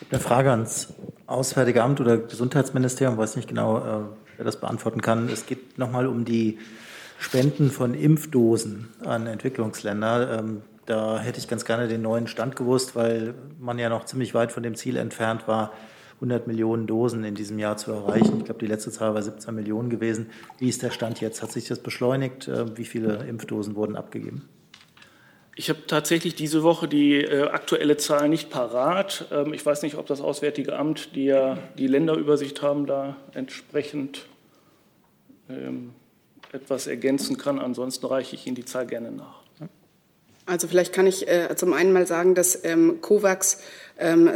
Ich 0.00 0.06
habe 0.06 0.10
eine 0.10 0.20
Frage 0.20 0.50
ans 0.50 0.94
Auswärtige 1.26 1.82
Amt 1.82 2.00
oder 2.00 2.18
Gesundheitsministerium, 2.18 3.14
ich 3.14 3.20
weiß 3.20 3.36
nicht 3.36 3.48
genau, 3.48 3.78
äh, 3.78 4.04
wer 4.36 4.44
das 4.44 4.60
beantworten 4.60 5.00
kann. 5.00 5.28
Es 5.28 5.46
geht 5.46 5.78
nochmal 5.78 6.06
um 6.06 6.24
die 6.24 6.58
Spenden 7.18 7.70
von 7.70 7.94
Impfdosen 7.94 8.90
an 9.04 9.26
Entwicklungsländer. 9.26 10.38
Ähm, 10.38 10.62
da 10.84 11.18
hätte 11.18 11.38
ich 11.38 11.48
ganz 11.48 11.64
gerne 11.64 11.88
den 11.88 12.02
neuen 12.02 12.26
Stand 12.26 12.54
gewusst, 12.54 12.94
weil 12.94 13.34
man 13.58 13.78
ja 13.78 13.88
noch 13.88 14.04
ziemlich 14.04 14.34
weit 14.34 14.52
von 14.52 14.62
dem 14.62 14.76
Ziel 14.76 14.96
entfernt 14.96 15.48
war, 15.48 15.72
100 16.16 16.46
Millionen 16.46 16.86
Dosen 16.86 17.24
in 17.24 17.34
diesem 17.34 17.58
Jahr 17.58 17.76
zu 17.76 17.92
erreichen. 17.92 18.38
Ich 18.38 18.44
glaube, 18.46 18.60
die 18.60 18.66
letzte 18.66 18.90
Zahl 18.90 19.14
war 19.14 19.22
17 19.22 19.54
Millionen 19.54 19.90
gewesen. 19.90 20.30
Wie 20.58 20.68
ist 20.68 20.82
der 20.82 20.90
Stand 20.90 21.20
jetzt? 21.20 21.42
Hat 21.42 21.52
sich 21.52 21.68
das 21.68 21.78
beschleunigt? 21.78 22.48
Äh, 22.48 22.76
wie 22.76 22.84
viele 22.84 23.24
Impfdosen 23.26 23.74
wurden 23.74 23.96
abgegeben? 23.96 24.48
Ich 25.58 25.70
habe 25.70 25.86
tatsächlich 25.86 26.34
diese 26.34 26.62
Woche 26.62 26.86
die 26.86 27.16
äh, 27.16 27.48
aktuelle 27.48 27.96
Zahl 27.96 28.28
nicht 28.28 28.50
parat. 28.50 29.26
Ähm, 29.30 29.54
ich 29.54 29.64
weiß 29.64 29.82
nicht, 29.82 29.96
ob 29.96 30.06
das 30.06 30.20
Auswärtige 30.20 30.76
Amt, 30.76 31.14
die 31.16 31.24
ja 31.24 31.58
die 31.78 31.86
Länderübersicht 31.86 32.60
haben, 32.60 32.86
da 32.86 33.16
entsprechend 33.32 34.26
ähm, 35.48 35.92
etwas 36.52 36.86
ergänzen 36.86 37.38
kann. 37.38 37.58
Ansonsten 37.58 38.06
reiche 38.06 38.36
ich 38.36 38.46
Ihnen 38.46 38.56
die 38.56 38.64
Zahl 38.64 38.86
gerne 38.86 39.12
nach. 39.12 39.46
Also 40.46 40.68
vielleicht 40.68 40.92
kann 40.92 41.08
ich 41.08 41.26
äh, 41.26 41.56
zum 41.56 41.72
einen 41.72 41.92
mal 41.92 42.06
sagen, 42.06 42.36
dass 42.36 42.64
ähm, 42.64 43.00
COVAX 43.00 43.60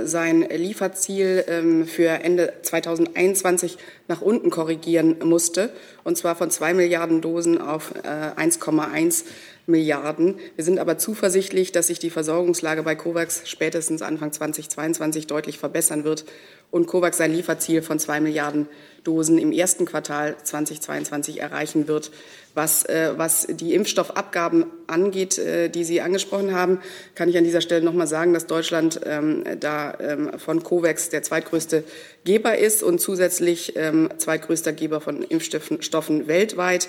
sein 0.04 0.40
Lieferziel 0.40 1.44
ähm, 1.46 1.86
für 1.86 2.08
Ende 2.08 2.54
2021 2.62 3.76
nach 4.08 4.22
unten 4.22 4.48
korrigieren 4.48 5.16
musste, 5.22 5.70
und 6.02 6.16
zwar 6.16 6.34
von 6.34 6.50
zwei 6.50 6.72
Milliarden 6.72 7.20
Dosen 7.20 7.60
auf 7.60 7.92
äh, 8.02 8.40
1,1 8.40 9.24
Milliarden. 9.66 10.38
Wir 10.56 10.64
sind 10.64 10.78
aber 10.78 10.98
zuversichtlich, 10.98 11.72
dass 11.72 11.88
sich 11.88 11.98
die 11.98 12.10
Versorgungslage 12.10 12.82
bei 12.82 12.94
COVAX 12.94 13.42
spätestens 13.44 14.02
Anfang 14.02 14.32
2022 14.32 15.26
deutlich 15.26 15.58
verbessern 15.58 16.04
wird 16.04 16.24
und 16.70 16.86
COVAX 16.86 17.18
sein 17.18 17.32
Lieferziel 17.32 17.82
von 17.82 17.98
zwei 17.98 18.20
Milliarden 18.20 18.66
Dosen 19.04 19.38
im 19.38 19.52
ersten 19.52 19.86
Quartal 19.86 20.36
2022 20.42 21.40
erreichen 21.40 21.88
wird. 21.88 22.10
Was, 22.54 22.84
äh, 22.84 23.12
was 23.16 23.46
die 23.48 23.74
Impfstoffabgaben 23.74 24.66
angeht, 24.88 25.38
äh, 25.38 25.68
die 25.68 25.84
Sie 25.84 26.00
angesprochen 26.00 26.52
haben, 26.52 26.80
kann 27.14 27.28
ich 27.28 27.38
an 27.38 27.44
dieser 27.44 27.60
Stelle 27.60 27.84
noch 27.84 27.92
mal 27.92 28.08
sagen, 28.08 28.34
dass 28.34 28.46
Deutschland 28.46 29.00
ähm, 29.04 29.44
da 29.60 29.96
ähm, 30.00 30.38
von 30.38 30.62
COVAX 30.62 31.10
der 31.10 31.22
zweitgrößte 31.22 31.84
Geber 32.24 32.58
ist 32.58 32.82
und 32.82 33.00
zusätzlich 33.00 33.74
ähm, 33.76 34.10
zweitgrößter 34.16 34.72
Geber 34.72 35.00
von 35.00 35.22
Impfstoffen 35.22 36.26
weltweit. 36.26 36.88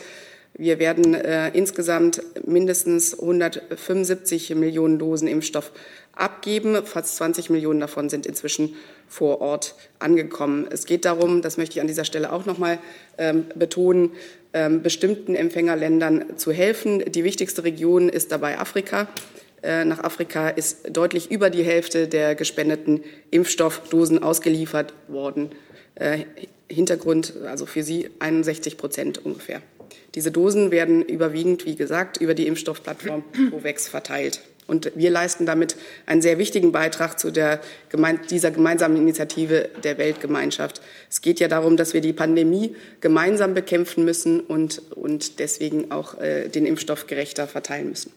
Wir 0.53 0.79
werden 0.79 1.13
äh, 1.13 1.49
insgesamt 1.49 2.21
mindestens 2.45 3.17
175 3.17 4.53
Millionen 4.55 4.99
Dosen 4.99 5.27
Impfstoff 5.27 5.71
abgeben. 6.13 6.85
Fast 6.85 7.15
20 7.17 7.49
Millionen 7.49 7.79
davon 7.79 8.09
sind 8.09 8.25
inzwischen 8.25 8.75
vor 9.07 9.41
Ort 9.41 9.75
angekommen. 9.99 10.67
Es 10.69 10.85
geht 10.85 11.05
darum, 11.05 11.41
das 11.41 11.57
möchte 11.57 11.75
ich 11.75 11.81
an 11.81 11.87
dieser 11.87 12.05
Stelle 12.05 12.33
auch 12.33 12.45
noch 12.45 12.57
mal 12.57 12.79
ähm, 13.17 13.45
betonen, 13.55 14.11
bestimmten 14.83 15.33
Empfängerländern 15.33 16.37
zu 16.37 16.51
helfen. 16.51 17.03
Die 17.09 17.23
wichtigste 17.23 17.63
Region 17.63 18.09
ist 18.09 18.31
dabei 18.31 18.59
Afrika. 18.59 19.07
Äh, 19.63 19.85
nach 19.85 20.03
Afrika 20.03 20.49
ist 20.49 20.95
deutlich 20.95 21.31
über 21.31 21.49
die 21.49 21.63
Hälfte 21.63 22.07
der 22.07 22.35
gespendeten 22.35 23.03
Impfstoffdosen 23.29 24.21
ausgeliefert 24.21 24.93
worden. 25.07 25.51
Äh, 25.95 26.25
Hintergrund, 26.67 27.33
also 27.45 27.65
für 27.65 27.83
Sie 27.83 28.09
61 28.19 28.77
Prozent 28.77 29.23
ungefähr. 29.23 29.61
Diese 30.15 30.31
Dosen 30.31 30.71
werden 30.71 31.01
überwiegend, 31.01 31.65
wie 31.65 31.75
gesagt, 31.75 32.17
über 32.17 32.33
die 32.33 32.47
Impfstoffplattform 32.47 33.23
COVAX 33.51 33.87
verteilt. 33.87 34.41
Und 34.67 34.91
wir 34.95 35.09
leisten 35.09 35.45
damit 35.45 35.75
einen 36.05 36.21
sehr 36.21 36.37
wichtigen 36.37 36.71
Beitrag 36.71 37.19
zu 37.19 37.31
der, 37.31 37.59
dieser 38.29 38.51
gemeinsamen 38.51 38.95
Initiative 38.95 39.69
der 39.83 39.97
Weltgemeinschaft. 39.97 40.81
Es 41.09 41.21
geht 41.21 41.39
ja 41.39 41.47
darum, 41.47 41.77
dass 41.77 41.93
wir 41.93 42.01
die 42.01 42.13
Pandemie 42.13 42.75
gemeinsam 43.01 43.53
bekämpfen 43.53 44.05
müssen 44.05 44.39
und, 44.39 44.81
und 44.93 45.39
deswegen 45.39 45.91
auch 45.91 46.19
äh, 46.19 46.47
den 46.47 46.65
Impfstoff 46.65 47.07
gerechter 47.07 47.47
verteilen 47.47 47.89
müssen. 47.89 48.13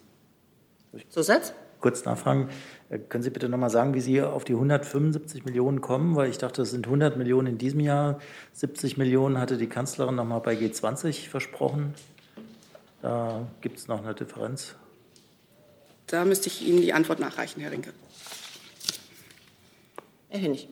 Zusatz? 1.09 1.53
Kurz 1.81 2.05
nachfragen. 2.05 2.49
Äh, 2.89 2.99
können 2.99 3.23
Sie 3.23 3.29
bitte 3.29 3.49
noch 3.49 3.57
mal 3.57 3.69
sagen, 3.69 3.93
wie 3.93 4.01
Sie 4.01 4.21
auf 4.21 4.43
die 4.43 4.53
175 4.53 5.45
Millionen 5.45 5.81
kommen? 5.81 6.15
Weil 6.15 6.29
ich 6.29 6.37
dachte, 6.37 6.61
es 6.61 6.71
sind 6.71 6.85
100 6.85 7.17
Millionen 7.17 7.47
in 7.47 7.57
diesem 7.57 7.79
Jahr. 7.79 8.19
70 8.53 8.97
Millionen 8.97 9.39
hatte 9.39 9.57
die 9.57 9.67
Kanzlerin 9.67 10.15
noch 10.15 10.25
mal 10.25 10.39
bei 10.39 10.53
G20 10.53 11.29
versprochen. 11.29 11.93
Da 13.01 13.47
gibt 13.61 13.77
es 13.77 13.87
noch 13.87 14.03
eine 14.03 14.13
Differenz. 14.13 14.75
Da 16.07 16.25
müsste 16.25 16.47
ich 16.47 16.61
Ihnen 16.65 16.81
die 16.81 16.93
Antwort 16.93 17.19
nachreichen, 17.19 17.61
Herr 17.61 17.71
Rinke. 17.71 17.93
Herr 20.29 20.39
Hennig. 20.39 20.67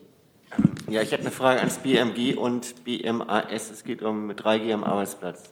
Ja, 0.88 1.02
ich 1.02 1.12
habe 1.12 1.22
eine 1.22 1.30
Frage 1.30 1.60
ans 1.60 1.78
BMG 1.78 2.36
und 2.36 2.84
BMAS. 2.84 3.70
Es 3.70 3.84
geht 3.84 4.02
um 4.02 4.30
3G 4.30 4.72
am 4.72 4.84
Arbeitsplatz. 4.84 5.50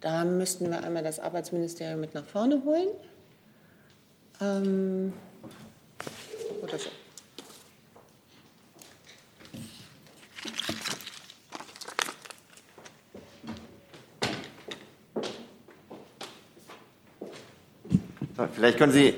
Da 0.00 0.24
müssten 0.24 0.70
wir 0.70 0.82
einmal 0.82 1.02
das 1.02 1.20
Arbeitsministerium 1.20 2.00
mit 2.00 2.14
nach 2.14 2.24
vorne 2.24 2.62
holen. 2.64 2.88
Ähm, 4.40 5.12
oder 6.62 6.78
so. 6.78 6.88
Vielleicht 18.54 18.78
können 18.78 18.92
Sie 18.92 19.14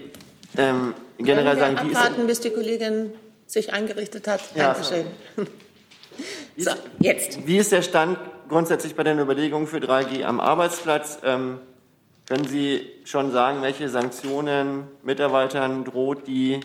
ähm, 0.57 0.95
generell 1.19 1.59
sagen, 1.59 1.77
wie 1.89 1.95
abwarten, 1.95 2.23
ist 2.23 2.27
bis 2.27 2.41
die 2.41 2.51
Kollegin 2.51 3.13
sich 3.47 3.73
eingerichtet 3.73 4.27
hat. 4.27 4.41
Ja, 4.55 4.73
Dankeschön. 4.73 5.07
So, 6.57 6.71
jetzt. 7.01 7.47
Wie 7.47 7.59
ist 7.59 7.73
der 7.73 7.83
Stand 7.83 8.19
grundsätzlich 8.49 8.95
bei 8.95 9.03
den 9.03 9.19
Überlegungen 9.19 9.67
für 9.67 9.79
3G 9.79 10.25
am 10.25 10.39
Arbeitsplatz? 10.39 11.19
Ähm, 11.25 11.59
können 12.27 12.47
Sie 12.47 12.89
schon 13.05 13.33
sagen, 13.33 13.61
welche 13.63 13.89
Sanktionen 13.89 14.85
Mitarbeitern 15.03 15.85
droht, 15.85 16.27
die 16.27 16.61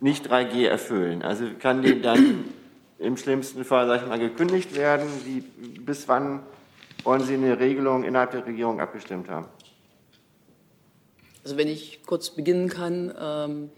nicht 0.00 0.30
3G 0.30 0.66
erfüllen? 0.66 1.22
Also 1.22 1.44
kann 1.58 1.82
die 1.82 2.02
dann 2.02 2.44
im 2.98 3.16
schlimmsten 3.16 3.64
Fall, 3.64 3.86
sag 3.86 4.02
ich 4.02 4.08
mal, 4.08 4.18
gekündigt 4.18 4.74
werden? 4.74 5.08
Wie, 5.24 5.40
bis 5.78 6.08
wann 6.08 6.40
wollen 7.04 7.22
Sie 7.22 7.34
eine 7.34 7.58
Regelung 7.58 8.04
innerhalb 8.04 8.32
der 8.32 8.44
Regierung 8.44 8.80
abgestimmt 8.80 9.28
haben? 9.28 9.46
Also 11.42 11.56
wenn 11.56 11.68
ich 11.68 12.00
kurz 12.04 12.30
beginnen 12.30 12.68
kann, 12.68 13.14
ähm, 13.18 13.70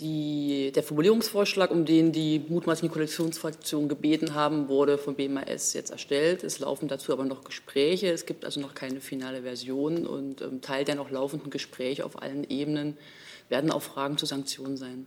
die, 0.00 0.72
der 0.74 0.82
Formulierungsvorschlag, 0.82 1.70
um 1.70 1.84
den 1.84 2.10
die 2.12 2.42
mutmaßlichen 2.48 2.90
Koalitionsfraktionen 2.90 3.88
gebeten 3.88 4.34
haben, 4.34 4.68
wurde 4.68 4.96
vom 4.96 5.14
BMAS 5.14 5.74
jetzt 5.74 5.90
erstellt. 5.90 6.42
Es 6.42 6.58
laufen 6.58 6.88
dazu 6.88 7.12
aber 7.12 7.24
noch 7.24 7.44
Gespräche. 7.44 8.10
Es 8.10 8.24
gibt 8.24 8.46
also 8.46 8.60
noch 8.60 8.74
keine 8.74 9.00
finale 9.00 9.42
Version 9.42 10.06
und 10.06 10.40
ähm, 10.40 10.62
Teil 10.62 10.84
der 10.84 10.94
noch 10.94 11.10
laufenden 11.10 11.50
Gespräche 11.50 12.04
auf 12.06 12.22
allen 12.22 12.48
Ebenen 12.48 12.96
werden 13.50 13.70
auch 13.70 13.82
Fragen 13.82 14.16
zu 14.16 14.26
Sanktionen 14.26 14.76
sein. 14.76 15.06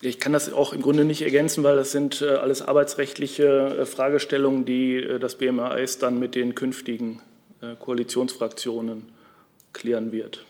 Ich 0.00 0.20
kann 0.20 0.32
das 0.32 0.52
auch 0.52 0.72
im 0.72 0.82
Grunde 0.82 1.04
nicht 1.04 1.22
ergänzen, 1.22 1.64
weil 1.64 1.76
das 1.76 1.90
sind 1.90 2.20
äh, 2.20 2.28
alles 2.28 2.62
arbeitsrechtliche 2.62 3.78
äh, 3.78 3.86
Fragestellungen, 3.86 4.66
die 4.66 4.96
äh, 4.96 5.18
das 5.18 5.36
BMAS 5.36 5.98
dann 5.98 6.18
mit 6.18 6.34
den 6.34 6.54
künftigen 6.54 7.22
Koalitionsfraktionen 7.78 9.12
klären 9.72 10.12
wird. 10.12 10.44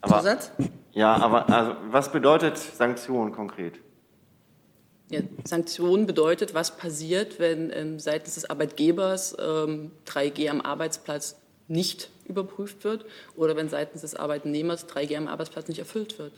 Aber, 0.00 0.18
Zusatz? 0.18 0.52
Ja, 0.92 1.16
aber 1.16 1.48
also, 1.48 1.76
was 1.90 2.12
bedeutet 2.12 2.56
Sanktionen 2.56 3.32
konkret? 3.32 3.74
Ja, 5.10 5.20
Sanktionen 5.44 6.06
bedeutet, 6.06 6.54
was 6.54 6.76
passiert, 6.76 7.38
wenn 7.38 7.70
ähm, 7.72 7.98
seitens 7.98 8.34
des 8.34 8.48
Arbeitgebers 8.48 9.36
ähm, 9.40 9.90
3G 10.06 10.50
am 10.50 10.60
Arbeitsplatz 10.60 11.36
nicht 11.66 12.10
überprüft 12.26 12.84
wird 12.84 13.04
oder 13.36 13.56
wenn 13.56 13.68
seitens 13.68 14.02
des 14.02 14.14
Arbeitnehmers 14.14 14.88
3G 14.88 15.16
am 15.16 15.28
Arbeitsplatz 15.28 15.68
nicht 15.68 15.78
erfüllt 15.78 16.18
wird. 16.18 16.32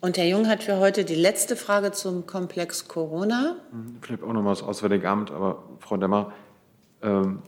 Und 0.00 0.16
Herr 0.16 0.26
Jung 0.26 0.48
hat 0.48 0.62
für 0.62 0.78
heute 0.78 1.04
die 1.04 1.14
letzte 1.14 1.56
Frage 1.56 1.92
zum 1.92 2.26
Komplex 2.26 2.88
Corona. 2.88 3.56
Vielleicht 4.00 4.22
auch 4.22 4.32
noch 4.32 4.42
mal 4.42 4.50
das 4.50 4.62
Auswärtige 4.62 5.06
Amt, 5.06 5.30
aber 5.30 5.62
Frau 5.78 5.98
Demmer, 5.98 6.32
ähm, 7.02 7.42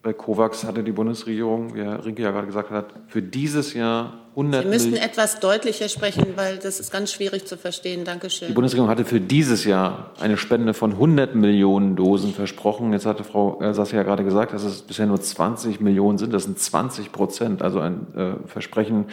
bei 0.00 0.12
COVAX 0.14 0.64
hatte 0.64 0.82
die 0.84 0.92
Bundesregierung, 0.92 1.74
wie 1.74 1.82
Herr 1.82 2.04
Rinke 2.04 2.22
ja 2.22 2.30
gerade 2.30 2.46
gesagt 2.46 2.70
hat, 2.70 2.94
für 3.08 3.20
dieses 3.20 3.74
Jahr 3.74 4.20
100 4.30 4.62
Sie 4.62 4.68
müssten 4.68 4.94
etwas 4.94 5.40
deutlicher 5.40 5.88
sprechen, 5.88 6.28
weil 6.36 6.58
das 6.58 6.78
ist 6.80 6.92
ganz 6.92 7.12
schwierig 7.12 7.44
zu 7.46 7.58
verstehen. 7.58 8.04
Dankeschön. 8.04 8.48
Die 8.48 8.54
Bundesregierung 8.54 8.88
hatte 8.88 9.04
für 9.04 9.20
dieses 9.20 9.64
Jahr 9.64 10.12
eine 10.20 10.36
Spende 10.36 10.72
von 10.72 10.92
100 10.92 11.34
Millionen 11.34 11.96
Dosen 11.96 12.32
versprochen. 12.32 12.92
Jetzt 12.92 13.04
hatte 13.04 13.24
Frau 13.24 13.58
Sassi 13.72 13.96
ja 13.96 14.04
gerade 14.04 14.24
gesagt, 14.24 14.54
dass 14.54 14.62
es 14.62 14.82
bisher 14.82 15.06
nur 15.06 15.20
20 15.20 15.80
Millionen 15.80 16.16
sind. 16.16 16.32
Das 16.32 16.44
sind 16.44 16.58
20 16.58 17.10
Prozent, 17.10 17.60
also 17.60 17.80
ein 17.80 18.06
äh, 18.16 18.48
Versprechen, 18.48 19.06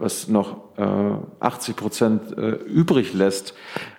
was 0.00 0.28
noch 0.28 0.76
äh, 0.76 0.84
80 1.40 1.76
Prozent 1.76 2.36
äh, 2.36 2.50
übrig 2.66 3.12
lässt. 3.12 3.54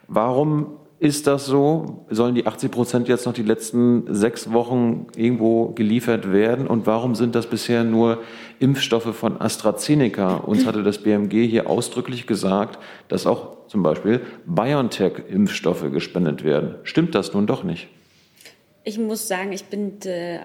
Warum 0.07 0.77
ist 0.99 1.25
das 1.25 1.47
so? 1.47 2.05
Sollen 2.11 2.35
die 2.35 2.45
80 2.45 2.71
Prozent 2.71 3.07
jetzt 3.07 3.25
noch 3.25 3.33
die 3.33 3.41
letzten 3.41 4.13
sechs 4.13 4.51
Wochen 4.51 5.07
irgendwo 5.15 5.69
geliefert 5.69 6.31
werden? 6.31 6.67
Und 6.67 6.85
warum 6.85 7.15
sind 7.15 7.33
das 7.33 7.47
bisher 7.47 7.83
nur 7.83 8.19
Impfstoffe 8.59 9.15
von 9.15 9.41
AstraZeneca? 9.41 10.35
Uns 10.37 10.65
hatte 10.65 10.83
das 10.83 10.99
BMG 10.99 11.47
hier 11.47 11.69
ausdrücklich 11.69 12.27
gesagt, 12.27 12.77
dass 13.07 13.25
auch 13.25 13.67
zum 13.67 13.81
Beispiel 13.81 14.21
BioNTech-Impfstoffe 14.45 15.91
gespendet 15.91 16.43
werden. 16.43 16.75
Stimmt 16.83 17.15
das 17.15 17.33
nun 17.33 17.47
doch 17.47 17.63
nicht? 17.63 17.87
Ich 18.83 18.99
muss 18.99 19.27
sagen, 19.27 19.53
ich 19.53 19.65
bin 19.65 20.01
äh, 20.01 20.39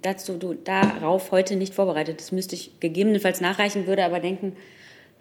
dazu, 0.00 0.38
darauf 0.64 1.32
heute 1.32 1.56
nicht 1.56 1.74
vorbereitet. 1.74 2.20
Das 2.20 2.32
müsste 2.32 2.54
ich 2.54 2.80
gegebenenfalls 2.80 3.40
nachreichen, 3.40 3.86
würde 3.86 4.04
aber 4.04 4.20
denken, 4.20 4.54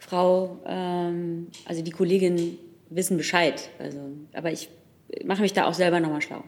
Frau, 0.02 0.60
ähm, 0.66 1.48
also 1.66 1.84
die 1.84 1.92
Kollegin 1.92 2.58
wissen 2.90 3.18
Bescheid. 3.18 3.70
Also, 3.80 4.00
aber 4.34 4.52
ich 4.52 4.70
mache 5.24 5.42
mich 5.42 5.54
da 5.54 5.66
auch 5.66 5.76
selber 5.76 6.00
nochmal 6.00 6.22
schlau. 6.22 6.44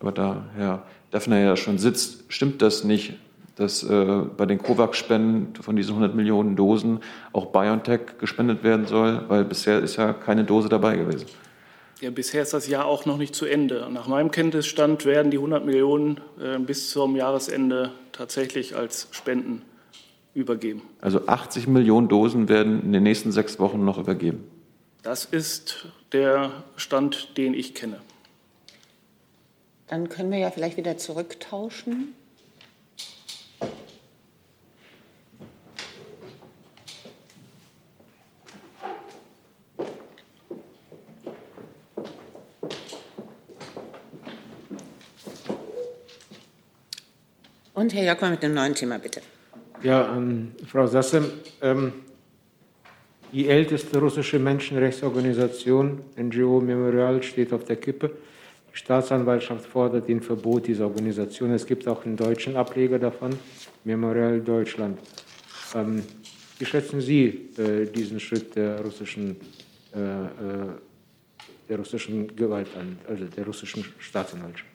Aber 0.00 0.12
da 0.12 0.46
Herr 0.56 0.86
Daphner 1.10 1.38
ja 1.40 1.56
schon 1.56 1.78
sitzt, 1.78 2.24
stimmt 2.28 2.62
das 2.62 2.84
nicht, 2.84 3.14
dass 3.56 3.82
äh, 3.82 4.22
bei 4.36 4.46
den 4.46 4.58
COVAX-Spenden 4.58 5.62
von 5.62 5.76
diesen 5.76 5.90
100 5.90 6.14
Millionen 6.14 6.56
Dosen 6.56 7.00
auch 7.32 7.46
BioNTech 7.46 8.18
gespendet 8.18 8.64
werden 8.64 8.86
soll? 8.86 9.24
Weil 9.28 9.44
bisher 9.44 9.80
ist 9.80 9.96
ja 9.96 10.14
keine 10.14 10.44
Dose 10.44 10.70
dabei 10.70 10.96
gewesen. 10.96 11.26
Ja, 12.00 12.10
bisher 12.10 12.42
ist 12.42 12.54
das 12.54 12.66
Jahr 12.66 12.86
auch 12.86 13.04
noch 13.04 13.18
nicht 13.18 13.34
zu 13.34 13.44
Ende. 13.44 13.88
Nach 13.92 14.08
meinem 14.08 14.30
Kenntnisstand 14.30 15.04
werden 15.04 15.30
die 15.30 15.36
100 15.36 15.66
Millionen 15.66 16.20
äh, 16.40 16.58
bis 16.58 16.90
zum 16.90 17.14
Jahresende 17.14 17.92
tatsächlich 18.12 18.74
als 18.74 19.08
Spenden 19.10 19.62
übergeben. 20.38 20.82
Also 21.00 21.26
80 21.26 21.66
Millionen 21.66 22.08
Dosen 22.08 22.48
werden 22.48 22.82
in 22.82 22.92
den 22.92 23.02
nächsten 23.02 23.32
sechs 23.32 23.58
Wochen 23.58 23.84
noch 23.84 23.98
übergeben. 23.98 24.44
Das 25.02 25.24
ist 25.24 25.88
der 26.12 26.64
Stand, 26.76 27.36
den 27.36 27.54
ich 27.54 27.74
kenne. 27.74 27.98
Dann 29.88 30.08
können 30.08 30.30
wir 30.30 30.38
ja 30.38 30.50
vielleicht 30.50 30.76
wieder 30.76 30.96
zurücktauschen. 30.96 32.14
Und 47.74 47.94
Herr 47.94 48.04
Jockmann 48.04 48.32
mit 48.32 48.42
dem 48.42 48.54
neuen 48.54 48.74
Thema, 48.74 48.98
bitte. 48.98 49.20
Ja, 49.82 50.16
ähm, 50.16 50.52
Frau 50.66 50.86
Sasse, 50.88 51.30
ähm, 51.62 51.92
die 53.32 53.48
älteste 53.48 53.98
russische 53.98 54.38
Menschenrechtsorganisation, 54.38 56.00
NGO 56.16 56.60
Memorial, 56.60 57.22
steht 57.22 57.52
auf 57.52 57.64
der 57.64 57.76
Kippe. 57.76 58.10
Die 58.72 58.76
Staatsanwaltschaft 58.76 59.66
fordert 59.66 60.08
den 60.08 60.20
Verbot 60.20 60.66
dieser 60.66 60.86
Organisation. 60.86 61.52
Es 61.52 61.64
gibt 61.64 61.86
auch 61.86 62.04
einen 62.04 62.16
deutschen 62.16 62.56
Ableger 62.56 62.98
davon, 62.98 63.30
Memorial 63.84 64.40
Deutschland. 64.40 64.98
Ähm, 65.74 66.02
wie 66.58 66.64
schätzen 66.64 67.00
Sie 67.00 67.50
äh, 67.56 67.86
diesen 67.86 68.18
Schritt 68.18 68.56
der 68.56 68.80
russischen, 68.80 69.36
äh, 69.94 69.98
äh 69.98 70.28
der 71.68 71.76
russischen 71.76 72.34
Gewalt 72.34 72.68
an, 72.76 72.98
also 73.06 73.26
der 73.26 73.44
russischen 73.44 73.84
Staatsanwaltschaft? 73.98 74.70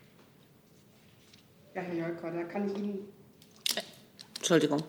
Ja, 1.74 1.82
Herr 1.82 1.96
Jolko, 1.96 2.28
da 2.30 2.44
kann 2.44 2.68
ich 2.68 2.78
Ihnen. 2.78 3.23
Entschuldigung. 4.44 4.84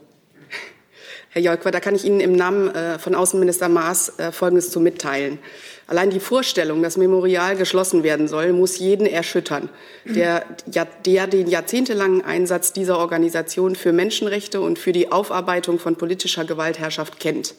Herr 1.30 1.40
Jolkwa, 1.40 1.70
da 1.70 1.78
kann 1.78 1.94
ich 1.94 2.05
Ihnen 2.05 2.18
im 2.18 2.32
Namen 2.32 2.74
äh, 2.74 2.98
von 2.98 3.14
Außenminister 3.14 3.68
Maas 3.68 4.18
äh, 4.18 4.32
Folgendes 4.32 4.72
zu 4.72 4.80
mitteilen. 4.80 5.38
Allein 5.86 6.11
die 6.11 6.18
Vorstellung, 6.18 6.82
dass 6.82 6.96
Memorial 6.96 7.55
geschlossen 7.55 8.02
werden 8.02 8.26
soll, 8.26 8.52
muss 8.52 8.80
jeden 8.80 9.07
erschüttern, 9.07 9.68
der, 10.07 10.44
der 11.05 11.26
den 11.26 11.46
jahrzehntelangen 11.46 12.24
Einsatz 12.24 12.72
dieser 12.72 12.98
Organisation 12.98 13.76
für 13.76 13.92
Menschenrechte 13.92 14.61
und 14.61 14.78
für 14.78 14.92
die 14.92 15.12
Aufarbeitung 15.12 15.78
von 15.78 15.96
politischer 15.96 16.44
Gewaltherrschaft 16.44 17.20
kennt. 17.20 17.55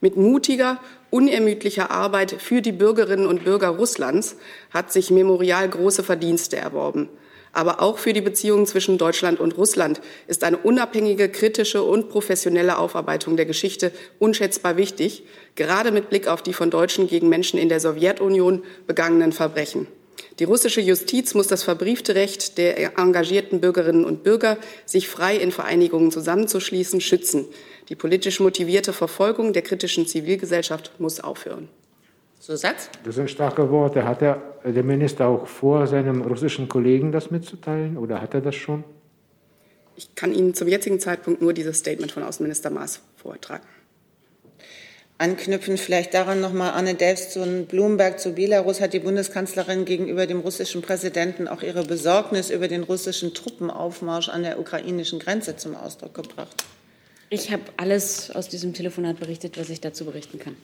Mit 0.00 0.16
mutiger, 0.16 0.80
unermüdlicher 1.10 1.90
Arbeit 1.90 2.32
für 2.32 2.62
die 2.62 2.72
Bürgerinnen 2.72 3.26
und 3.26 3.44
Bürger 3.44 3.68
Russlands 3.68 4.36
hat 4.70 4.90
sich 4.90 5.10
Memorial 5.10 5.68
große 5.68 6.02
Verdienste 6.02 6.56
erworben 6.56 7.10
aber 7.58 7.82
auch 7.82 7.98
für 7.98 8.12
die 8.12 8.20
Beziehungen 8.20 8.66
zwischen 8.66 8.98
Deutschland 8.98 9.40
und 9.40 9.58
Russland 9.58 10.00
ist 10.28 10.44
eine 10.44 10.58
unabhängige, 10.58 11.28
kritische 11.28 11.82
und 11.82 12.08
professionelle 12.08 12.78
Aufarbeitung 12.78 13.36
der 13.36 13.46
Geschichte 13.46 13.90
unschätzbar 14.20 14.76
wichtig, 14.76 15.24
gerade 15.56 15.90
mit 15.90 16.08
Blick 16.08 16.28
auf 16.28 16.40
die 16.40 16.52
von 16.52 16.70
Deutschen 16.70 17.08
gegen 17.08 17.28
Menschen 17.28 17.58
in 17.58 17.68
der 17.68 17.80
Sowjetunion 17.80 18.62
begangenen 18.86 19.32
Verbrechen. 19.32 19.88
Die 20.38 20.44
russische 20.44 20.80
Justiz 20.80 21.34
muss 21.34 21.48
das 21.48 21.64
verbriefte 21.64 22.14
Recht 22.14 22.58
der 22.58 22.96
engagierten 22.96 23.60
Bürgerinnen 23.60 24.04
und 24.04 24.22
Bürger, 24.22 24.56
sich 24.86 25.08
frei 25.08 25.36
in 25.36 25.50
Vereinigungen 25.50 26.12
zusammenzuschließen, 26.12 27.00
schützen. 27.00 27.46
Die 27.88 27.96
politisch 27.96 28.38
motivierte 28.38 28.92
Verfolgung 28.92 29.52
der 29.52 29.62
kritischen 29.62 30.06
Zivilgesellschaft 30.06 30.92
muss 31.00 31.18
aufhören. 31.18 31.68
Zusatz? 32.48 32.88
Das 33.04 33.16
sind 33.16 33.30
starke 33.30 33.70
Worte. 33.70 34.04
Hat 34.06 34.22
der, 34.22 34.40
der 34.64 34.82
Minister 34.82 35.26
auch 35.26 35.46
vor, 35.46 35.86
seinem 35.86 36.22
russischen 36.22 36.66
Kollegen 36.66 37.12
das 37.12 37.30
mitzuteilen 37.30 37.98
oder 37.98 38.22
hat 38.22 38.32
er 38.32 38.40
das 38.40 38.54
schon? 38.54 38.84
Ich 39.96 40.14
kann 40.14 40.32
Ihnen 40.32 40.54
zum 40.54 40.66
jetzigen 40.66 40.98
Zeitpunkt 40.98 41.42
nur 41.42 41.52
dieses 41.52 41.80
Statement 41.80 42.10
von 42.10 42.22
Außenminister 42.22 42.70
Maas 42.70 43.02
vortragen. 43.16 43.66
Anknüpfend 45.18 45.78
vielleicht 45.78 46.14
daran 46.14 46.40
nochmal 46.40 46.70
Anne 46.70 46.94
Delfs 46.94 47.34
zu 47.34 47.66
Bloomberg 47.68 48.18
zu 48.18 48.32
Belarus 48.32 48.80
hat 48.80 48.94
die 48.94 49.00
Bundeskanzlerin 49.00 49.84
gegenüber 49.84 50.26
dem 50.26 50.40
russischen 50.40 50.80
Präsidenten 50.80 51.48
auch 51.48 51.60
ihre 51.60 51.84
Besorgnis 51.84 52.48
über 52.48 52.66
den 52.66 52.82
russischen 52.82 53.34
Truppenaufmarsch 53.34 54.30
an 54.30 54.42
der 54.42 54.58
ukrainischen 54.58 55.18
Grenze 55.18 55.56
zum 55.58 55.76
Ausdruck 55.76 56.14
gebracht. 56.14 56.64
Ich 57.28 57.52
habe 57.52 57.64
alles 57.76 58.30
aus 58.30 58.48
diesem 58.48 58.72
Telefonat 58.72 59.20
berichtet, 59.20 59.58
was 59.58 59.68
ich 59.68 59.82
dazu 59.82 60.06
berichten 60.06 60.38
kann. 60.38 60.56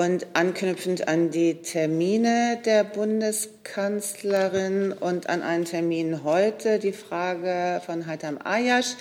Und 0.00 0.26
anknüpfend 0.32 1.06
an 1.08 1.30
die 1.30 1.56
Termine 1.56 2.58
der 2.64 2.84
Bundeskanzlerin 2.84 4.92
und 4.92 5.28
an 5.28 5.42
einen 5.42 5.66
Termin 5.66 6.24
heute 6.24 6.78
die 6.78 6.92
Frage 6.92 7.82
von 7.84 8.06
Haitham 8.06 8.38
Ayash. 8.42 8.94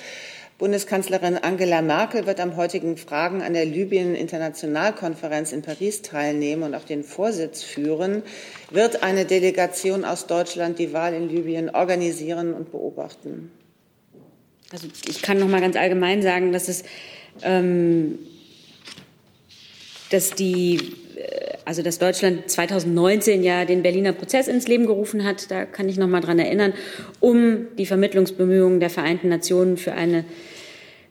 Bundeskanzlerin 0.58 1.38
Angela 1.38 1.82
Merkel 1.82 2.26
wird 2.26 2.42
am 2.42 2.58
heutigen 2.58 2.98
Fragen 2.98 3.42
an 3.42 3.54
der 3.54 3.64
Libyen-Internationalkonferenz 3.64 5.54
in 5.54 5.62
Paris 5.62 6.02
teilnehmen 6.02 6.64
und 6.64 6.76
auch 6.76 6.84
den 6.84 7.06
Vorsitz 7.06 7.64
führen. 7.64 8.22
Wird 8.70 9.02
eine 9.02 9.24
Delegation 9.24 10.04
aus 10.04 10.28
Deutschland 10.28 10.80
die 10.80 10.92
Wahl 10.92 11.14
in 11.14 11.30
Libyen 11.30 11.70
organisieren 11.70 12.54
und 12.54 12.74
beobachten? 12.74 13.52
Also 14.74 14.88
ich 15.08 15.22
kann 15.22 15.40
noch 15.40 15.48
mal 15.48 15.62
ganz 15.62 15.78
allgemein 15.78 16.22
sagen, 16.22 16.52
dass 16.52 16.68
es 16.68 16.84
ähm, 17.42 18.20
dass 20.12 20.32
die 20.32 20.78
äh, 21.16 21.50
also 21.66 21.84
dass 21.84 22.00
Deutschland 22.00 22.50
2019 22.50 23.44
ja 23.44 23.64
den 23.64 23.84
Berliner 23.84 24.12
Prozess 24.12 24.48
ins 24.48 24.68
Leben 24.68 24.88
gerufen 24.88 25.24
hat, 25.24 25.52
da 25.52 25.66
kann 25.66 25.88
ich 25.88 25.98
noch 25.98 26.08
mal 26.08 26.22
dran 26.22 26.40
erinnern, 26.40 26.74
um 27.20 27.68
die 27.78 27.86
Vermittlungsbemühungen 27.86 28.80
der 28.80 28.90
Vereinten 28.90 29.30
Nationen 29.30 29.78
für 29.78 29.94
eine 29.94 30.26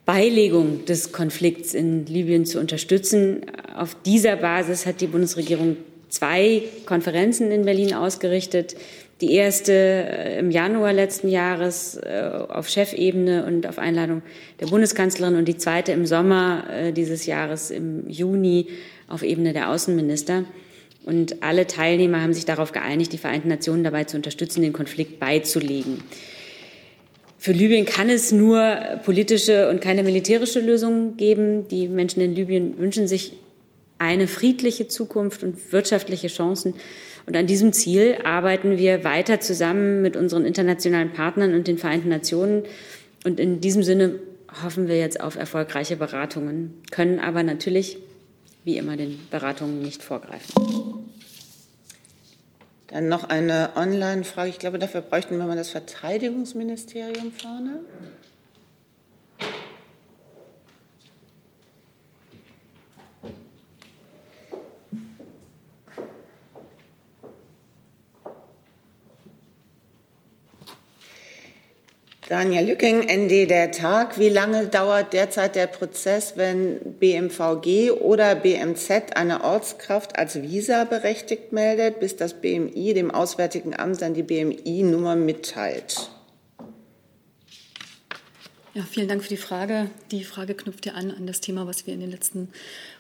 Beilegung 0.05 0.85
des 0.87 1.13
Konflikts 1.13 1.75
in 1.75 2.07
Libyen 2.07 2.47
zu 2.47 2.59
unterstützen. 2.59 3.43
Auf 3.77 3.95
dieser 4.05 4.37
Basis 4.37 4.87
hat 4.87 5.01
die 5.01 5.07
Bundesregierung 5.07 5.77
zwei 6.09 6.63
Konferenzen 6.87 7.53
in 7.53 7.65
Berlin 7.65 7.95
ausgerichtet. 7.95 8.75
Die 9.21 9.33
erste 9.33 9.73
äh, 9.73 10.39
im 10.39 10.51
Januar 10.51 10.93
letzten 10.93 11.29
Jahres 11.29 11.97
äh, 11.97 12.31
auf 12.49 12.69
Chefebene 12.69 13.45
und 13.47 13.67
auf 13.67 13.79
Einladung 13.79 14.23
der 14.61 14.67
Bundeskanzlerin 14.67 15.35
und 15.35 15.49
die 15.49 15.57
zweite 15.57 15.91
im 15.93 16.07
Sommer 16.07 16.65
äh, 16.71 16.93
dieses 16.93 17.27
Jahres 17.27 17.71
im 17.71 18.09
Juni 18.09 18.69
auf 19.09 19.23
Ebene 19.23 19.53
der 19.53 19.71
Außenminister. 19.71 20.45
Und 21.05 21.43
alle 21.43 21.67
Teilnehmer 21.67 22.23
haben 22.23 22.35
sich 22.35 22.45
darauf 22.45 22.71
geeinigt, 22.71 23.13
die 23.13 23.19
Vereinten 23.19 23.49
Nationen 23.49 23.83
dabei 23.83 24.05
zu 24.05 24.17
unterstützen, 24.17 24.63
den 24.63 24.73
Konflikt 24.73 25.19
beizulegen. 25.19 26.03
Für 27.39 27.53
Libyen 27.53 27.87
kann 27.87 28.11
es 28.11 28.31
nur 28.31 28.77
politische 29.05 29.69
und 29.71 29.81
keine 29.81 30.03
militärische 30.03 30.61
Lösung 30.61 31.17
geben. 31.17 31.67
Die 31.69 31.89
Menschen 31.89 32.21
in 32.21 32.35
Libyen 32.35 32.79
wünschen 32.79 33.09
sich 33.09 33.33
eine 33.99 34.29
friedliche 34.29 34.87
Zukunft 34.87 35.43
und 35.43 35.73
wirtschaftliche 35.73 36.29
Chancen 36.29 36.75
Und 37.29 37.37
an 37.37 37.47
diesem 37.47 37.75
Ziel 37.75 38.17
arbeiten 38.25 38.79
wir 38.79 39.05
weiter 39.05 39.39
zusammen 39.39 40.01
mit 40.01 40.17
unseren 40.17 40.47
internationalen 40.47 41.13
Partnern 41.13 41.53
und 41.53 41.69
den 41.69 41.77
Vereinten 41.77 42.09
Nationen. 42.09 42.63
Und 43.23 43.39
in 43.39 43.61
diesem 43.61 43.83
Sinne 43.83 44.15
hoffen 44.65 44.89
wir 44.89 44.99
jetzt 44.99 45.21
auf 45.21 45.37
erfolgreiche 45.37 45.97
Beratungen, 45.97 46.81
können 46.91 47.19
aber 47.19 47.43
natürlich 47.43 47.99
wie 48.65 48.79
immer 48.79 48.97
den 48.97 49.21
Beratungen 49.31 49.83
nicht 49.83 50.03
vorgreifen. 50.03 50.55
Dann 52.87 53.09
noch 53.09 53.25
eine 53.25 53.73
Online-Frage. 53.77 54.49
Ich 54.49 54.59
glaube, 54.59 54.79
dafür 54.79 55.03
bräuchten 55.03 55.37
wir 55.37 55.45
mal 55.45 55.55
das 55.55 55.69
Verteidigungsministerium 55.69 57.33
vorne. 57.33 57.81
Daniel 72.29 72.67
Lücking, 72.67 73.07
ND 73.11 73.49
der 73.49 73.71
Tag. 73.71 74.19
Wie 74.19 74.29
lange 74.29 74.67
dauert 74.67 75.15
derzeit 75.15 75.57
der 75.57 75.67
Prozess, 75.67 76.35
wenn 76.37 76.79
BMVG 77.01 77.91
oder 77.91 78.35
BMZ 78.35 79.17
eine 79.17 79.45
Ortskraft 79.45 80.19
als 80.19 80.43
Visa 80.43 80.85
berechtigt 80.85 81.53
meldet, 81.53 82.01
bis 82.01 82.17
das 82.17 82.35
BMI 82.35 82.93
dem 82.93 83.11
Auswärtigen 83.11 83.75
Amt 83.75 84.03
dann 84.03 84.13
die 84.13 84.25
BMI-Nummer 84.25 85.17
mitteilt? 85.17 86.11
Ja, 88.75 88.83
vielen 88.83 89.09
Dank 89.09 89.23
für 89.23 89.31
die 89.31 89.39
Frage. 89.39 89.91
Die 90.11 90.23
Frage 90.23 90.55
knüpft 90.55 90.85
ja 90.85 90.93
an 90.93 91.11
an 91.11 91.27
das 91.27 91.41
Thema, 91.41 91.67
was 91.67 91.87
wir 91.87 91.95
in 91.95 92.01
den 92.01 92.11
letzten 92.11 92.51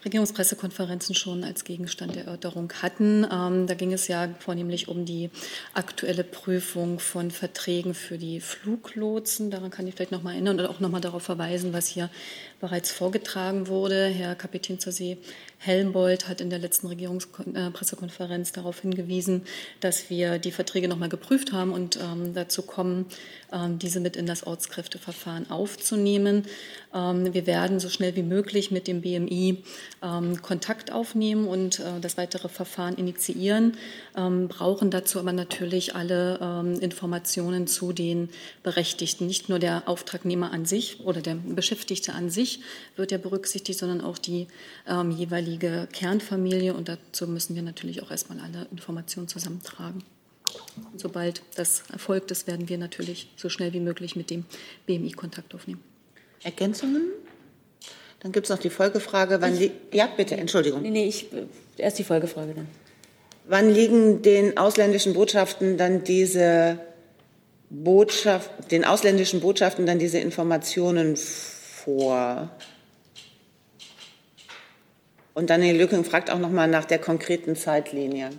Regierungspressekonferenzen 0.04 1.14
schon 1.14 1.44
als 1.44 1.64
Gegenstand 1.64 2.14
der 2.14 2.24
Erörterung 2.24 2.72
hatten. 2.82 3.26
Ähm, 3.30 3.66
da 3.66 3.74
ging 3.74 3.92
es 3.92 4.08
ja 4.08 4.28
vornehmlich 4.38 4.88
um 4.88 5.04
die 5.04 5.30
aktuelle 5.74 6.24
Prüfung 6.24 6.98
von 7.00 7.30
Verträgen 7.30 7.94
für 7.94 8.18
die 8.18 8.40
Fluglotsen. 8.40 9.50
Daran 9.50 9.70
kann 9.70 9.86
ich 9.86 9.94
vielleicht 9.94 10.12
noch 10.12 10.22
mal 10.22 10.32
erinnern 10.32 10.60
und 10.60 10.66
auch 10.66 10.80
noch 10.80 10.90
mal 10.90 11.00
darauf 11.00 11.22
verweisen, 11.22 11.72
was 11.72 11.88
hier 11.88 12.10
bereits 12.60 12.90
vorgetragen 12.90 13.68
wurde. 13.68 14.06
Herr 14.06 14.34
Kapitän 14.34 14.78
zur 14.78 14.92
See 14.92 15.18
Helmbold 15.58 16.28
hat 16.28 16.40
in 16.40 16.50
der 16.50 16.60
letzten 16.60 16.86
Regierungspressekonferenz 16.86 18.52
darauf 18.52 18.80
hingewiesen, 18.80 19.42
dass 19.80 20.08
wir 20.08 20.38
die 20.38 20.52
Verträge 20.52 20.88
noch 20.88 20.98
mal 20.98 21.08
geprüft 21.08 21.52
haben 21.52 21.72
und 21.72 21.96
ähm, 21.96 22.34
dazu 22.34 22.62
kommen, 22.62 23.06
ähm, 23.52 23.78
diese 23.78 23.98
mit 23.98 24.16
in 24.16 24.26
das 24.26 24.46
Ortskräfteverfahren 24.46 25.50
aufzunehmen. 25.50 26.44
Ähm, 26.94 27.32
wir 27.34 27.46
werden 27.46 27.80
so 27.80 27.88
schnell 27.88 28.16
wie 28.16 28.22
möglich 28.22 28.70
mit 28.70 28.86
dem 28.86 29.02
BMI 29.02 29.62
ähm, 30.02 30.40
Kontakt 30.42 30.92
aufnehmen 30.92 31.46
und 31.46 31.80
äh, 31.80 32.00
das 32.00 32.16
weitere 32.16 32.48
Verfahren 32.48 32.96
initiieren, 32.96 33.76
ähm, 34.16 34.48
brauchen 34.48 34.90
dazu 34.90 35.18
aber 35.18 35.32
natürlich 35.32 35.94
alle 35.94 36.18
Informationen 36.80 37.66
zu 37.66 37.92
den 37.92 38.28
Berechtigten. 38.62 39.26
Nicht 39.26 39.48
nur 39.48 39.58
der 39.58 39.88
Auftragnehmer 39.88 40.52
an 40.52 40.64
sich 40.64 41.00
oder 41.04 41.20
der 41.20 41.34
Beschäftigte 41.34 42.14
an 42.14 42.30
sich 42.30 42.60
wird 42.96 43.12
ja 43.12 43.18
berücksichtigt, 43.18 43.78
sondern 43.78 44.00
auch 44.00 44.18
die 44.18 44.46
jeweilige 44.86 45.88
Kernfamilie. 45.92 46.74
Und 46.74 46.88
dazu 46.88 47.26
müssen 47.26 47.54
wir 47.54 47.62
natürlich 47.62 48.02
auch 48.02 48.10
erstmal 48.10 48.40
alle 48.40 48.66
Informationen 48.70 49.28
zusammentragen. 49.28 50.02
Sobald 50.96 51.42
das 51.56 51.82
erfolgt 51.92 52.30
ist, 52.30 52.46
werden 52.46 52.68
wir 52.68 52.78
natürlich 52.78 53.30
so 53.36 53.48
schnell 53.48 53.72
wie 53.72 53.80
möglich 53.80 54.16
mit 54.16 54.30
dem 54.30 54.44
BMI 54.86 55.12
Kontakt 55.12 55.54
aufnehmen. 55.54 55.82
Ergänzungen? 56.42 57.10
Dann 58.20 58.32
gibt 58.32 58.46
es 58.46 58.50
noch 58.50 58.58
die 58.58 58.70
Folgefrage. 58.70 59.40
Wann 59.40 59.58
ja, 59.92 60.08
bitte, 60.16 60.36
Entschuldigung. 60.36 60.82
Nee, 60.82 60.90
nee, 60.90 61.06
ich, 61.06 61.32
äh, 61.32 61.46
erst 61.76 61.98
die 61.98 62.04
Folgefrage 62.04 62.54
dann. 62.54 62.68
Wann 63.46 63.70
liegen 63.70 64.22
den 64.22 64.58
ausländischen 64.58 65.14
Botschaften 65.14 65.78
dann 65.78 66.04
diese 66.04 66.78
Botschaft, 67.70 68.50
den 68.70 68.84
ausländischen 68.84 69.40
Botschaften 69.40 69.86
dann 69.86 69.98
diese 69.98 70.18
Informationen 70.18 71.16
vor? 71.16 72.50
Und 75.34 75.50
Daniel 75.50 75.76
Lücking 75.76 76.04
fragt 76.04 76.30
auch 76.30 76.38
noch 76.38 76.50
mal 76.50 76.66
nach 76.66 76.84
der 76.84 76.98
konkreten 76.98 77.54
Zeitlinie 77.54 78.30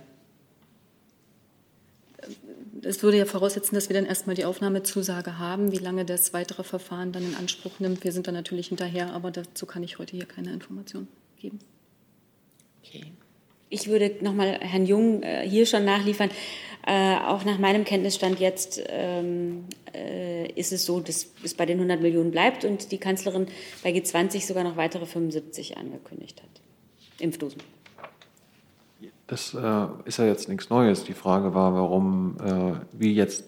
es 2.82 3.02
würde 3.02 3.18
ja 3.18 3.24
voraussetzen, 3.24 3.74
dass 3.74 3.88
wir 3.88 3.94
dann 3.94 4.06
erstmal 4.06 4.36
die 4.36 4.44
Aufnahmezusage 4.44 5.38
haben, 5.38 5.72
wie 5.72 5.78
lange 5.78 6.04
das 6.04 6.32
weitere 6.32 6.64
Verfahren 6.64 7.12
dann 7.12 7.24
in 7.24 7.34
Anspruch 7.34 7.80
nimmt. 7.80 8.04
Wir 8.04 8.12
sind 8.12 8.26
dann 8.26 8.34
natürlich 8.34 8.68
hinterher, 8.68 9.12
aber 9.12 9.30
dazu 9.30 9.66
kann 9.66 9.82
ich 9.82 9.98
heute 9.98 10.16
hier 10.16 10.26
keine 10.26 10.52
Information 10.52 11.08
geben. 11.38 11.58
Okay. 12.82 13.12
Ich 13.68 13.88
würde 13.88 14.16
noch 14.20 14.34
mal 14.34 14.58
Herrn 14.60 14.86
Jung 14.86 15.22
äh, 15.22 15.48
hier 15.48 15.64
schon 15.64 15.84
nachliefern. 15.84 16.30
Äh, 16.86 17.16
auch 17.18 17.44
nach 17.44 17.58
meinem 17.58 17.84
Kenntnisstand 17.84 18.40
jetzt 18.40 18.82
ähm, 18.88 19.66
äh, 19.94 20.50
ist 20.52 20.72
es 20.72 20.86
so, 20.86 20.98
dass 20.98 21.28
es 21.44 21.54
bei 21.54 21.66
den 21.66 21.76
100 21.76 22.00
Millionen 22.00 22.30
bleibt 22.30 22.64
und 22.64 22.90
die 22.90 22.98
Kanzlerin 22.98 23.46
bei 23.82 23.90
G20 23.90 24.46
sogar 24.46 24.64
noch 24.64 24.76
weitere 24.76 25.06
75 25.06 25.76
angekündigt 25.76 26.42
hat. 26.42 26.48
Impfdosen. 27.20 27.60
Das 29.30 29.54
äh, 29.54 29.86
ist 30.06 30.18
ja 30.18 30.26
jetzt 30.26 30.48
nichts 30.48 30.70
Neues. 30.70 31.04
Die 31.04 31.12
Frage 31.12 31.54
war, 31.54 31.72
warum 31.72 32.36
äh, 32.44 32.98
wie 32.98 33.14
jetzt 33.14 33.44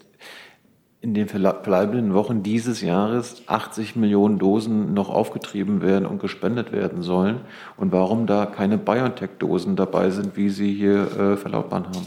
in 1.00 1.12
den 1.12 1.26
verbleibenden 1.26 2.14
Wochen 2.14 2.44
dieses 2.44 2.82
Jahres 2.82 3.42
80 3.48 3.96
Millionen 3.96 4.38
Dosen 4.38 4.94
noch 4.94 5.10
aufgetrieben 5.10 5.82
werden 5.82 6.06
und 6.06 6.20
gespendet 6.20 6.70
werden 6.70 7.02
sollen 7.02 7.40
und 7.76 7.90
warum 7.90 8.28
da 8.28 8.46
keine 8.46 8.78
BioNTech-Dosen 8.78 9.74
dabei 9.74 10.10
sind, 10.10 10.36
wie 10.36 10.50
Sie 10.50 10.72
hier 10.72 11.10
äh, 11.18 11.36
verlautbaren 11.36 11.86
haben. 11.86 12.06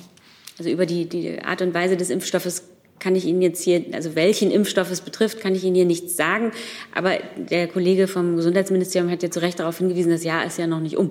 Also 0.58 0.70
über 0.70 0.86
die, 0.86 1.10
die 1.10 1.44
Art 1.44 1.62
und 1.62 1.74
Weise 1.74 1.98
des 1.98 2.10
Impfstoffes 2.10 2.70
kann 3.00 3.14
ich 3.14 3.26
Ihnen 3.26 3.42
jetzt 3.42 3.62
hier, 3.62 3.84
also 3.92 4.16
welchen 4.16 4.52
Impfstoff 4.52 4.90
es 4.90 5.02
betrifft, 5.02 5.42
kann 5.42 5.54
ich 5.54 5.66
Ihnen 5.66 5.76
hier 5.76 5.84
nichts 5.84 6.16
sagen. 6.16 6.54
Aber 6.96 7.12
der 7.36 7.68
Kollege 7.68 8.08
vom 8.08 8.38
Gesundheitsministerium 8.38 9.12
hat 9.12 9.22
ja 9.22 9.30
zu 9.30 9.42
Recht 9.42 9.60
darauf 9.60 9.80
hingewiesen, 9.80 10.14
das 10.14 10.24
Jahr 10.24 10.46
ist 10.46 10.58
ja 10.58 10.66
noch 10.66 10.80
nicht 10.80 10.96
um. 10.96 11.10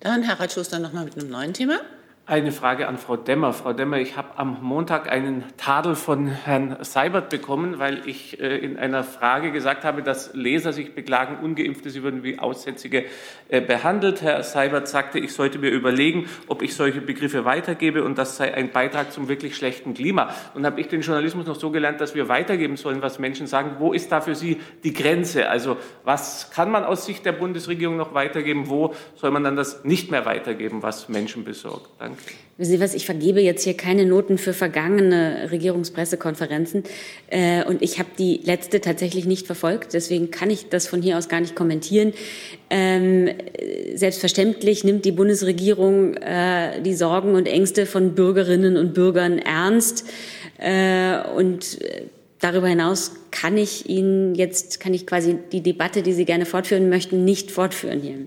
Dann 0.00 0.26
Harald 0.26 0.50
Schuster 0.50 0.78
noch 0.78 0.94
mal 0.94 1.04
mit 1.04 1.18
einem 1.18 1.28
neuen 1.28 1.52
Thema. 1.52 1.80
Eine 2.30 2.52
Frage 2.52 2.86
an 2.86 2.96
Frau 2.96 3.16
Demmer. 3.16 3.52
Frau 3.52 3.72
Demmer, 3.72 3.98
ich 3.98 4.16
habe 4.16 4.38
am 4.38 4.58
Montag 4.62 5.10
einen 5.10 5.42
Tadel 5.56 5.96
von 5.96 6.28
Herrn 6.28 6.76
Seibert 6.82 7.28
bekommen, 7.28 7.80
weil 7.80 8.06
ich 8.06 8.38
äh, 8.38 8.56
in 8.58 8.78
einer 8.78 9.02
Frage 9.02 9.50
gesagt 9.50 9.82
habe, 9.82 10.04
dass 10.04 10.32
Leser 10.32 10.72
sich 10.72 10.94
beklagen, 10.94 11.44
ungeimpfte, 11.44 11.90
sie 11.90 12.04
würden 12.04 12.22
wie 12.22 12.38
Aussätzige 12.38 13.06
äh, 13.48 13.60
behandelt. 13.60 14.22
Herr 14.22 14.44
Seibert 14.44 14.86
sagte, 14.86 15.18
ich 15.18 15.32
sollte 15.32 15.58
mir 15.58 15.70
überlegen, 15.70 16.28
ob 16.46 16.62
ich 16.62 16.76
solche 16.76 17.00
Begriffe 17.00 17.44
weitergebe 17.44 18.04
und 18.04 18.16
das 18.16 18.36
sei 18.36 18.54
ein 18.54 18.70
Beitrag 18.70 19.10
zum 19.10 19.28
wirklich 19.28 19.56
schlechten 19.56 19.94
Klima. 19.94 20.32
Und 20.54 20.64
habe 20.64 20.80
ich 20.80 20.86
den 20.86 21.00
Journalismus 21.00 21.46
noch 21.46 21.56
so 21.56 21.72
gelernt, 21.72 22.00
dass 22.00 22.14
wir 22.14 22.28
weitergeben 22.28 22.76
sollen, 22.76 23.02
was 23.02 23.18
Menschen 23.18 23.48
sagen. 23.48 23.72
Wo 23.80 23.92
ist 23.92 24.12
da 24.12 24.20
für 24.20 24.36
Sie 24.36 24.60
die 24.84 24.92
Grenze? 24.92 25.50
Also 25.50 25.78
was 26.04 26.52
kann 26.52 26.70
man 26.70 26.84
aus 26.84 27.06
Sicht 27.06 27.26
der 27.26 27.32
Bundesregierung 27.32 27.96
noch 27.96 28.14
weitergeben? 28.14 28.68
Wo 28.68 28.94
soll 29.16 29.32
man 29.32 29.42
dann 29.42 29.56
das 29.56 29.82
nicht 29.82 30.12
mehr 30.12 30.26
weitergeben, 30.26 30.84
was 30.84 31.08
Menschen 31.08 31.42
besorgt? 31.42 31.90
Danke. 31.98 32.19
Sie 32.62 32.78
was, 32.78 32.92
ich 32.92 33.06
vergebe 33.06 33.40
jetzt 33.40 33.64
hier 33.64 33.74
keine 33.74 34.04
Noten 34.04 34.36
für 34.36 34.52
vergangene 34.52 35.48
Regierungspressekonferenzen. 35.50 36.84
Äh, 37.30 37.64
und 37.64 37.80
ich 37.80 37.98
habe 37.98 38.10
die 38.18 38.38
letzte 38.44 38.82
tatsächlich 38.82 39.24
nicht 39.24 39.46
verfolgt. 39.46 39.94
Deswegen 39.94 40.30
kann 40.30 40.50
ich 40.50 40.68
das 40.68 40.86
von 40.86 41.00
hier 41.00 41.16
aus 41.16 41.30
gar 41.30 41.40
nicht 41.40 41.56
kommentieren. 41.56 42.12
Ähm, 42.68 43.30
selbstverständlich 43.94 44.84
nimmt 44.84 45.06
die 45.06 45.12
Bundesregierung 45.12 46.14
äh, 46.16 46.82
die 46.82 46.92
Sorgen 46.92 47.34
und 47.34 47.48
Ängste 47.48 47.86
von 47.86 48.14
Bürgerinnen 48.14 48.76
und 48.76 48.92
Bürgern 48.92 49.38
ernst. 49.38 50.06
Äh, 50.58 51.16
und 51.34 51.78
darüber 52.40 52.68
hinaus 52.68 53.12
kann 53.30 53.56
ich 53.56 53.88
Ihnen 53.88 54.34
jetzt, 54.34 54.80
kann 54.80 54.92
ich 54.92 55.06
quasi 55.06 55.38
die 55.50 55.62
Debatte, 55.62 56.02
die 56.02 56.12
Sie 56.12 56.26
gerne 56.26 56.44
fortführen 56.44 56.90
möchten, 56.90 57.24
nicht 57.24 57.50
fortführen 57.50 58.00
hier. 58.02 58.18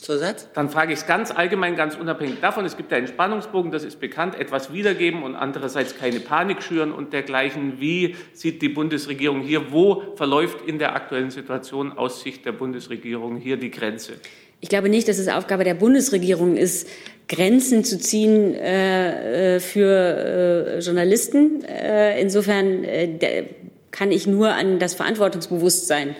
Zusatz? 0.00 0.48
Dann 0.54 0.68
frage 0.68 0.92
ich 0.92 1.00
es 1.00 1.06
ganz 1.06 1.30
allgemein, 1.30 1.76
ganz 1.76 1.96
unabhängig 1.96 2.40
davon. 2.40 2.64
Es 2.64 2.76
gibt 2.76 2.92
einen 2.92 3.06
Spannungsbogen, 3.06 3.70
das 3.70 3.84
ist 3.84 4.00
bekannt, 4.00 4.34
etwas 4.34 4.72
wiedergeben 4.72 5.22
und 5.22 5.34
andererseits 5.34 5.96
keine 5.96 6.20
Panik 6.20 6.62
schüren 6.62 6.92
und 6.92 7.12
dergleichen. 7.12 7.80
Wie 7.80 8.16
sieht 8.32 8.62
die 8.62 8.68
Bundesregierung 8.68 9.40
hier, 9.40 9.72
wo 9.72 10.14
verläuft 10.16 10.66
in 10.66 10.78
der 10.78 10.94
aktuellen 10.94 11.30
Situation 11.30 11.92
aus 11.92 12.22
Sicht 12.22 12.44
der 12.44 12.52
Bundesregierung 12.52 13.36
hier 13.36 13.56
die 13.56 13.70
Grenze? 13.70 14.14
Ich 14.60 14.68
glaube 14.68 14.88
nicht, 14.88 15.06
dass 15.08 15.18
es 15.18 15.28
Aufgabe 15.28 15.64
der 15.64 15.74
Bundesregierung 15.74 16.56
ist, 16.56 16.88
Grenzen 17.28 17.84
zu 17.84 17.98
ziehen 17.98 18.54
äh, 18.54 19.56
äh 19.56 19.60
für 19.60 19.86
äh, 19.86 20.78
Journalisten. 20.80 21.62
Äh, 21.64 22.20
insofern 22.20 22.84
äh, 22.84 23.44
kann 23.90 24.10
ich 24.10 24.26
nur 24.26 24.54
an 24.54 24.78
das 24.78 24.94
Verantwortungsbewusstsein 24.94 26.16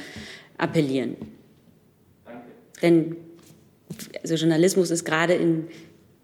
appellieren. 0.57 1.17
Danke. 2.25 2.43
Denn 2.83 3.17
also 4.23 4.35
Journalismus 4.35 4.91
ist 4.91 5.05
gerade 5.05 5.35
in 5.35 5.69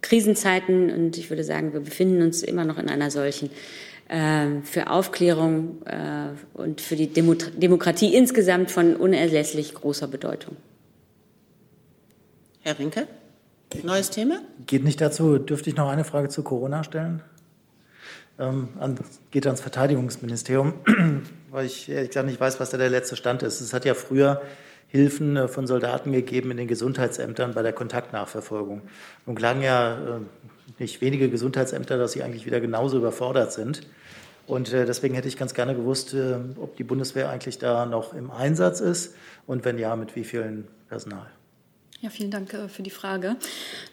Krisenzeiten 0.02 0.90
und 0.90 1.16
ich 1.16 1.30
würde 1.30 1.44
sagen, 1.44 1.72
wir 1.72 1.80
befinden 1.80 2.22
uns 2.22 2.42
immer 2.42 2.64
noch 2.64 2.78
in 2.78 2.88
einer 2.88 3.10
solchen 3.10 3.50
äh, 4.08 4.60
für 4.62 4.90
Aufklärung 4.90 5.82
äh, 5.86 6.28
und 6.52 6.80
für 6.80 6.96
die 6.96 7.06
Demo 7.06 7.34
Demokratie 7.34 8.14
insgesamt 8.14 8.70
von 8.70 8.96
unerlässlich 8.96 9.74
großer 9.74 10.06
Bedeutung. 10.08 10.56
Herr 12.60 12.78
Rinke? 12.78 13.06
Neues 13.82 14.10
Thema? 14.10 14.40
Geht 14.66 14.84
nicht 14.84 15.00
dazu. 15.00 15.38
Dürfte 15.38 15.70
ich 15.70 15.76
noch 15.76 15.88
eine 15.88 16.04
Frage 16.04 16.28
zu 16.28 16.42
Corona 16.42 16.84
stellen? 16.84 17.22
Ähm, 18.38 18.68
an, 18.78 18.98
geht 19.30 19.46
ans 19.46 19.60
Verteidigungsministerium, 19.60 20.74
weil 21.50 21.66
ich 21.66 21.88
ehrlich 21.88 22.10
gesagt 22.10 22.26
nicht 22.26 22.40
weiß, 22.40 22.60
was 22.60 22.70
da 22.70 22.78
der 22.78 22.90
letzte 22.90 23.16
Stand 23.16 23.42
ist. 23.42 23.60
Es 23.60 23.72
hat 23.72 23.84
ja 23.84 23.94
früher 23.94 24.42
Hilfen 24.94 25.36
äh, 25.36 25.48
von 25.48 25.66
Soldaten 25.66 26.12
gegeben 26.12 26.52
in 26.52 26.56
den 26.56 26.68
Gesundheitsämtern 26.68 27.52
bei 27.52 27.62
der 27.62 27.72
Kontaktnachverfolgung. 27.72 28.82
Nun 29.26 29.34
klagen 29.34 29.60
ja 29.60 29.94
äh, 29.94 30.20
nicht 30.78 31.00
wenige 31.00 31.28
Gesundheitsämter, 31.28 31.98
dass 31.98 32.12
sie 32.12 32.22
eigentlich 32.22 32.46
wieder 32.46 32.60
genauso 32.60 32.98
überfordert 32.98 33.52
sind. 33.52 33.80
Und 34.46 34.72
äh, 34.72 34.86
deswegen 34.86 35.16
hätte 35.16 35.26
ich 35.26 35.36
ganz 35.36 35.52
gerne 35.52 35.74
gewusst, 35.74 36.14
ob 36.60 36.76
die 36.76 36.84
Bundeswehr 36.84 37.28
eigentlich 37.28 37.58
da 37.58 37.86
noch 37.86 38.14
im 38.14 38.30
Einsatz 38.30 38.78
ist 38.78 39.16
und 39.48 39.64
wenn 39.64 39.78
ja, 39.78 39.96
mit 39.96 40.14
wie 40.14 40.22
vielen 40.22 40.68
Personal. 40.88 41.26
Ja, 42.04 42.10
vielen 42.10 42.30
Dank 42.30 42.52
äh, 42.52 42.68
für 42.68 42.82
die 42.82 42.90
Frage. 42.90 43.36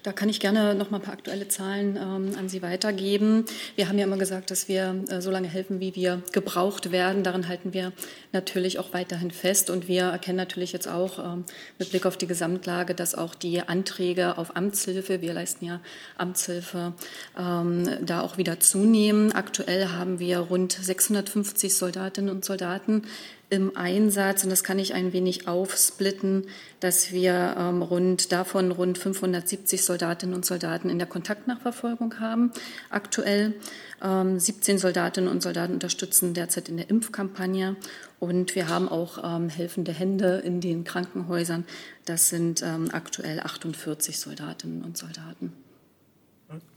Da 0.03 0.12
kann 0.12 0.28
ich 0.28 0.41
gerne 0.41 0.76
noch 0.76 0.91
mal 0.91 0.97
ein 0.97 1.01
paar 1.01 1.14
aktuelle 1.14 1.47
Zahlen 1.47 1.95
ähm, 1.95 2.36
an 2.38 2.49
Sie 2.49 2.62
weitergeben. 2.62 3.45
Wir 3.78 3.88
haben 3.88 3.97
ja 3.97 4.03
immer 4.03 4.18
gesagt, 4.18 4.51
dass 4.51 4.68
wir 4.68 5.05
äh, 5.07 5.22
so 5.22 5.32
lange 5.32 5.47
helfen, 5.47 5.80
wie 5.80 5.95
wir 5.95 6.22
gebraucht 6.34 6.91
werden. 6.91 7.24
Daran 7.24 7.47
halten 7.47 7.72
wir 7.72 7.93
natürlich 8.34 8.80
auch 8.80 8.91
weiterhin 8.91 9.32
fest. 9.32 9.70
Und 9.70 9.88
wir 9.88 10.07
erkennen 10.07 10.36
natürlich 10.36 10.74
jetzt 10.74 10.89
auch 10.89 11.20
ähm, 11.20 11.45
mit 11.80 11.91
Blick 11.91 12.05
auf 12.05 12.18
die 12.18 12.28
Gesamtlage, 12.28 12.95
dass 12.95 13.16
auch 13.16 13.34
die 13.34 13.62
Anträge 13.62 14.38
auf 14.38 14.57
Amtshilfe, 14.57 15.22
wir 15.22 15.32
leisten 15.32 15.64
ja 15.64 15.80
Amtshilfe, 16.18 16.91
ähm, 17.39 18.05
da 18.05 18.24
auch 18.24 18.38
wieder 18.38 18.59
zunehmen. 18.59 19.32
Aktuell 19.32 19.88
haben 19.88 20.20
wir 20.20 20.39
rund 20.39 20.74
650 20.74 21.78
Soldatinnen 21.78 22.30
und 22.30 22.43
Soldaten 22.43 23.03
im 23.51 23.75
Einsatz 23.75 24.45
und 24.45 24.49
das 24.49 24.63
kann 24.63 24.79
ich 24.79 24.93
ein 24.93 25.11
wenig 25.11 25.47
aufsplitten, 25.47 26.47
dass 26.79 27.11
wir 27.11 27.55
ähm, 27.59 27.81
rund 27.81 28.31
davon 28.31 28.71
rund 28.71 28.97
570 28.97 29.83
Soldatinnen 29.83 30.33
und 30.33 30.45
Soldaten 30.45 30.89
in 30.89 30.97
der 30.97 31.07
Kontaktnachverfolgung 31.07 32.21
haben. 32.21 32.51
Aktuell 32.89 33.53
ähm, 34.01 34.39
17 34.39 34.77
Soldatinnen 34.77 35.29
und 35.29 35.43
Soldaten 35.43 35.73
unterstützen 35.73 36.33
derzeit 36.33 36.69
in 36.69 36.77
der 36.77 36.89
Impfkampagne 36.89 37.75
und 38.19 38.55
wir 38.55 38.69
haben 38.69 38.87
auch 38.87 39.19
ähm, 39.21 39.49
helfende 39.49 39.91
Hände 39.91 40.41
in 40.45 40.61
den 40.61 40.85
Krankenhäusern. 40.85 41.65
Das 42.05 42.29
sind 42.29 42.63
ähm, 42.63 42.87
aktuell 42.93 43.41
48 43.41 44.17
Soldatinnen 44.17 44.81
und 44.81 44.97
Soldaten. 44.97 45.51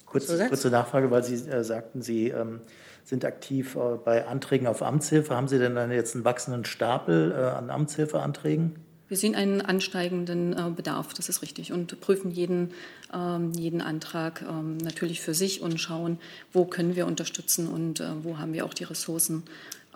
Kurz, 0.06 0.26
kurze 0.26 0.70
Nachfrage, 0.70 1.10
weil 1.12 1.22
Sie 1.22 1.34
äh, 1.48 1.62
sagten, 1.62 2.02
Sie 2.02 2.28
ähm, 2.28 2.60
sind 3.04 3.24
aktiv 3.24 3.76
äh, 3.76 3.96
bei 4.02 4.26
Anträgen 4.26 4.66
auf 4.66 4.82
Amtshilfe. 4.82 5.36
Haben 5.36 5.48
Sie 5.48 5.58
denn 5.58 5.74
dann 5.74 5.92
jetzt 5.92 6.14
einen 6.14 6.24
wachsenden 6.24 6.64
Stapel 6.64 7.32
äh, 7.32 7.34
an 7.34 7.70
Amtshilfeanträgen? 7.70 8.76
Wir 9.06 9.18
sehen 9.18 9.34
einen 9.34 9.60
ansteigenden 9.60 10.54
äh, 10.54 10.70
Bedarf, 10.74 11.12
das 11.12 11.28
ist 11.28 11.42
richtig, 11.42 11.72
und 11.72 12.00
prüfen 12.00 12.30
jeden, 12.30 12.72
ähm, 13.12 13.52
jeden 13.52 13.82
Antrag 13.82 14.42
ähm, 14.48 14.78
natürlich 14.78 15.20
für 15.20 15.34
sich 15.34 15.60
und 15.60 15.78
schauen, 15.78 16.18
wo 16.52 16.64
können 16.64 16.96
wir 16.96 17.06
unterstützen 17.06 17.68
und 17.68 18.02
wo 18.22 18.38
haben 18.38 18.54
wir 18.54 18.64
auch 18.64 18.74
die 18.74 18.84
Ressourcen. 18.84 19.44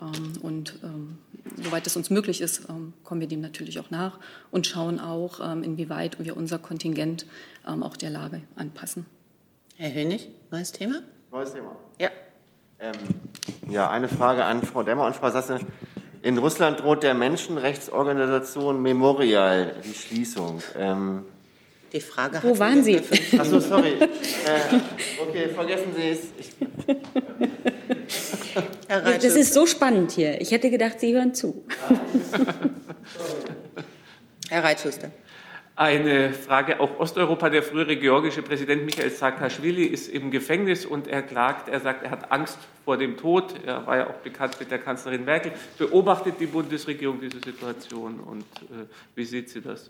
Ähm, 0.01 0.35
und 0.43 0.79
soweit 1.61 1.87
es 1.87 1.97
uns 1.97 2.11
möglich 2.11 2.41
ist, 2.41 2.69
kommen 3.03 3.21
wir 3.21 3.27
dem 3.27 3.41
natürlich 3.41 3.81
auch 3.81 3.91
nach 3.91 4.21
und 4.51 4.67
schauen 4.67 5.01
auch, 5.01 5.41
inwieweit 5.41 6.23
wir 6.23 6.37
unser 6.37 6.59
Kontingent 6.59 7.27
auch 7.65 7.97
der 7.97 8.11
Lage 8.11 8.43
anpassen. 8.55 9.07
Herr 9.77 9.93
Hönig, 9.93 10.29
neues 10.53 10.71
Thema? 10.71 11.03
Neues 11.33 11.53
Thema. 11.53 11.75
Ja. 11.99 12.11
Ähm, 12.81 12.93
ja, 13.69 13.91
eine 13.91 14.09
Frage 14.09 14.45
an 14.45 14.63
Frau 14.63 14.83
Demmer 14.83 15.07
und 15.07 15.17
Frau 15.17 15.31
Sasse. 15.31 15.61
In 16.23 16.39
Russland 16.39 16.81
droht 16.81 17.03
der 17.03 17.15
Menschenrechtsorganisation 17.15 18.81
Memorial 18.81 19.75
die 19.85 19.95
Schließung. 19.95 20.63
Ähm, 20.77 21.25
die 21.93 22.01
Frage 22.01 22.41
Wo 22.43 22.59
waren 22.59 22.83
Sie? 22.85 23.01
Achso, 23.39 23.61
sorry. 23.61 23.95
äh, 23.95 24.09
okay, 25.21 25.49
vergessen 25.49 25.95
Sie 25.97 26.11
es. 26.11 26.29
das 29.23 29.35
ist 29.35 29.55
so 29.55 29.67
spannend 29.67 30.13
hier. 30.13 30.41
Ich 30.41 30.51
hätte 30.51 30.71
gedacht, 30.71 31.01
Sie 31.01 31.15
hören 31.15 31.35
zu. 31.35 31.65
Herr 34.51 34.65
Reitschuster. 34.65 35.11
Eine 35.79 36.33
Frage, 36.33 36.81
auch 36.81 36.99
Osteuropa, 36.99 37.51
der 37.51 37.63
frühere 37.63 37.97
georgische 37.97 38.43
Präsident 38.43 38.85
Michael 38.85 39.11
Saakashvili 39.11 39.85
ist 39.85 40.09
im 40.09 40.33
Gefängnis 40.33 40.85
und 40.85 41.07
er 41.07 41.23
klagt, 41.23 41.69
er 41.69 41.79
sagt, 41.79 42.03
er 42.03 42.11
hat 42.11 42.33
Angst 42.33 42.59
vor 42.85 42.97
dem 42.97 43.17
Tod. 43.17 43.55
Er 43.65 43.87
war 43.87 43.97
ja 43.97 44.11
auch 44.11 44.17
bekannt 44.17 44.59
mit 44.59 44.73
der 44.73 44.81
Kanzlerin 44.81 45.25
Merkel. 45.25 45.53
Beobachtet 45.79 46.41
die 46.41 46.47
Bundesregierung 46.47 47.21
diese 47.21 47.39
Situation 47.39 48.19
und 48.19 48.43
äh, 48.43 48.87
wie 49.15 49.25
sieht 49.25 49.51
sie 49.51 49.61
das? 49.61 49.89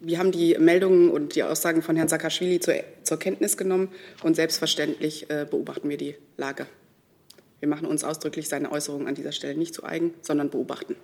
Wir 0.00 0.18
haben 0.18 0.32
die 0.32 0.56
Meldungen 0.58 1.10
und 1.10 1.36
die 1.36 1.44
Aussagen 1.44 1.82
von 1.82 1.94
Herrn 1.94 2.08
Saakashvili 2.08 2.58
zur, 2.58 2.74
zur 3.04 3.20
Kenntnis 3.20 3.56
genommen 3.56 3.92
und 4.24 4.34
selbstverständlich 4.34 5.30
äh, 5.30 5.46
beobachten 5.48 5.88
wir 5.88 5.96
die 5.96 6.16
Lage. 6.36 6.66
Wir 7.60 7.68
machen 7.68 7.86
uns 7.86 8.02
ausdrücklich 8.02 8.48
seine 8.48 8.72
Äußerungen 8.72 9.06
an 9.06 9.14
dieser 9.14 9.30
Stelle 9.30 9.56
nicht 9.56 9.74
zu 9.74 9.84
eigen, 9.84 10.12
sondern 10.22 10.50
beobachten. 10.50 10.96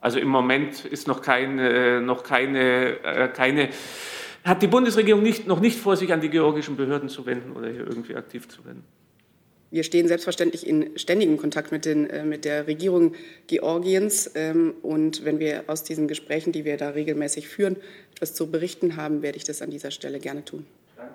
Also 0.00 0.18
im 0.18 0.28
Moment 0.28 0.84
ist 0.84 1.06
noch 1.06 1.22
keine, 1.22 2.00
noch 2.00 2.22
keine, 2.22 3.04
äh, 3.04 3.28
keine 3.28 3.68
hat 4.44 4.62
die 4.62 4.66
Bundesregierung 4.66 5.22
nicht, 5.22 5.46
noch 5.46 5.60
nicht 5.60 5.78
vor, 5.78 5.96
sich 5.96 6.12
an 6.12 6.20
die 6.20 6.30
georgischen 6.30 6.76
Behörden 6.76 7.08
zu 7.08 7.26
wenden 7.26 7.52
oder 7.52 7.68
hier 7.68 7.86
irgendwie 7.86 8.16
aktiv 8.16 8.48
zu 8.48 8.64
werden. 8.64 8.82
Wir 9.70 9.84
stehen 9.84 10.08
selbstverständlich 10.08 10.66
in 10.66 10.98
ständigem 10.98 11.36
Kontakt 11.36 11.70
mit, 11.70 11.84
den, 11.84 12.10
äh, 12.10 12.24
mit 12.24 12.44
der 12.44 12.66
Regierung 12.66 13.14
Georgiens. 13.46 14.30
Ähm, 14.34 14.74
und 14.82 15.24
wenn 15.24 15.38
wir 15.38 15.64
aus 15.68 15.84
diesen 15.84 16.08
Gesprächen, 16.08 16.52
die 16.52 16.64
wir 16.64 16.76
da 16.76 16.90
regelmäßig 16.90 17.46
führen, 17.46 17.76
etwas 18.12 18.34
zu 18.34 18.50
berichten 18.50 18.96
haben, 18.96 19.22
werde 19.22 19.36
ich 19.36 19.44
das 19.44 19.62
an 19.62 19.70
dieser 19.70 19.92
Stelle 19.92 20.18
gerne 20.18 20.44
tun. 20.44 20.66
Danke. 20.96 21.14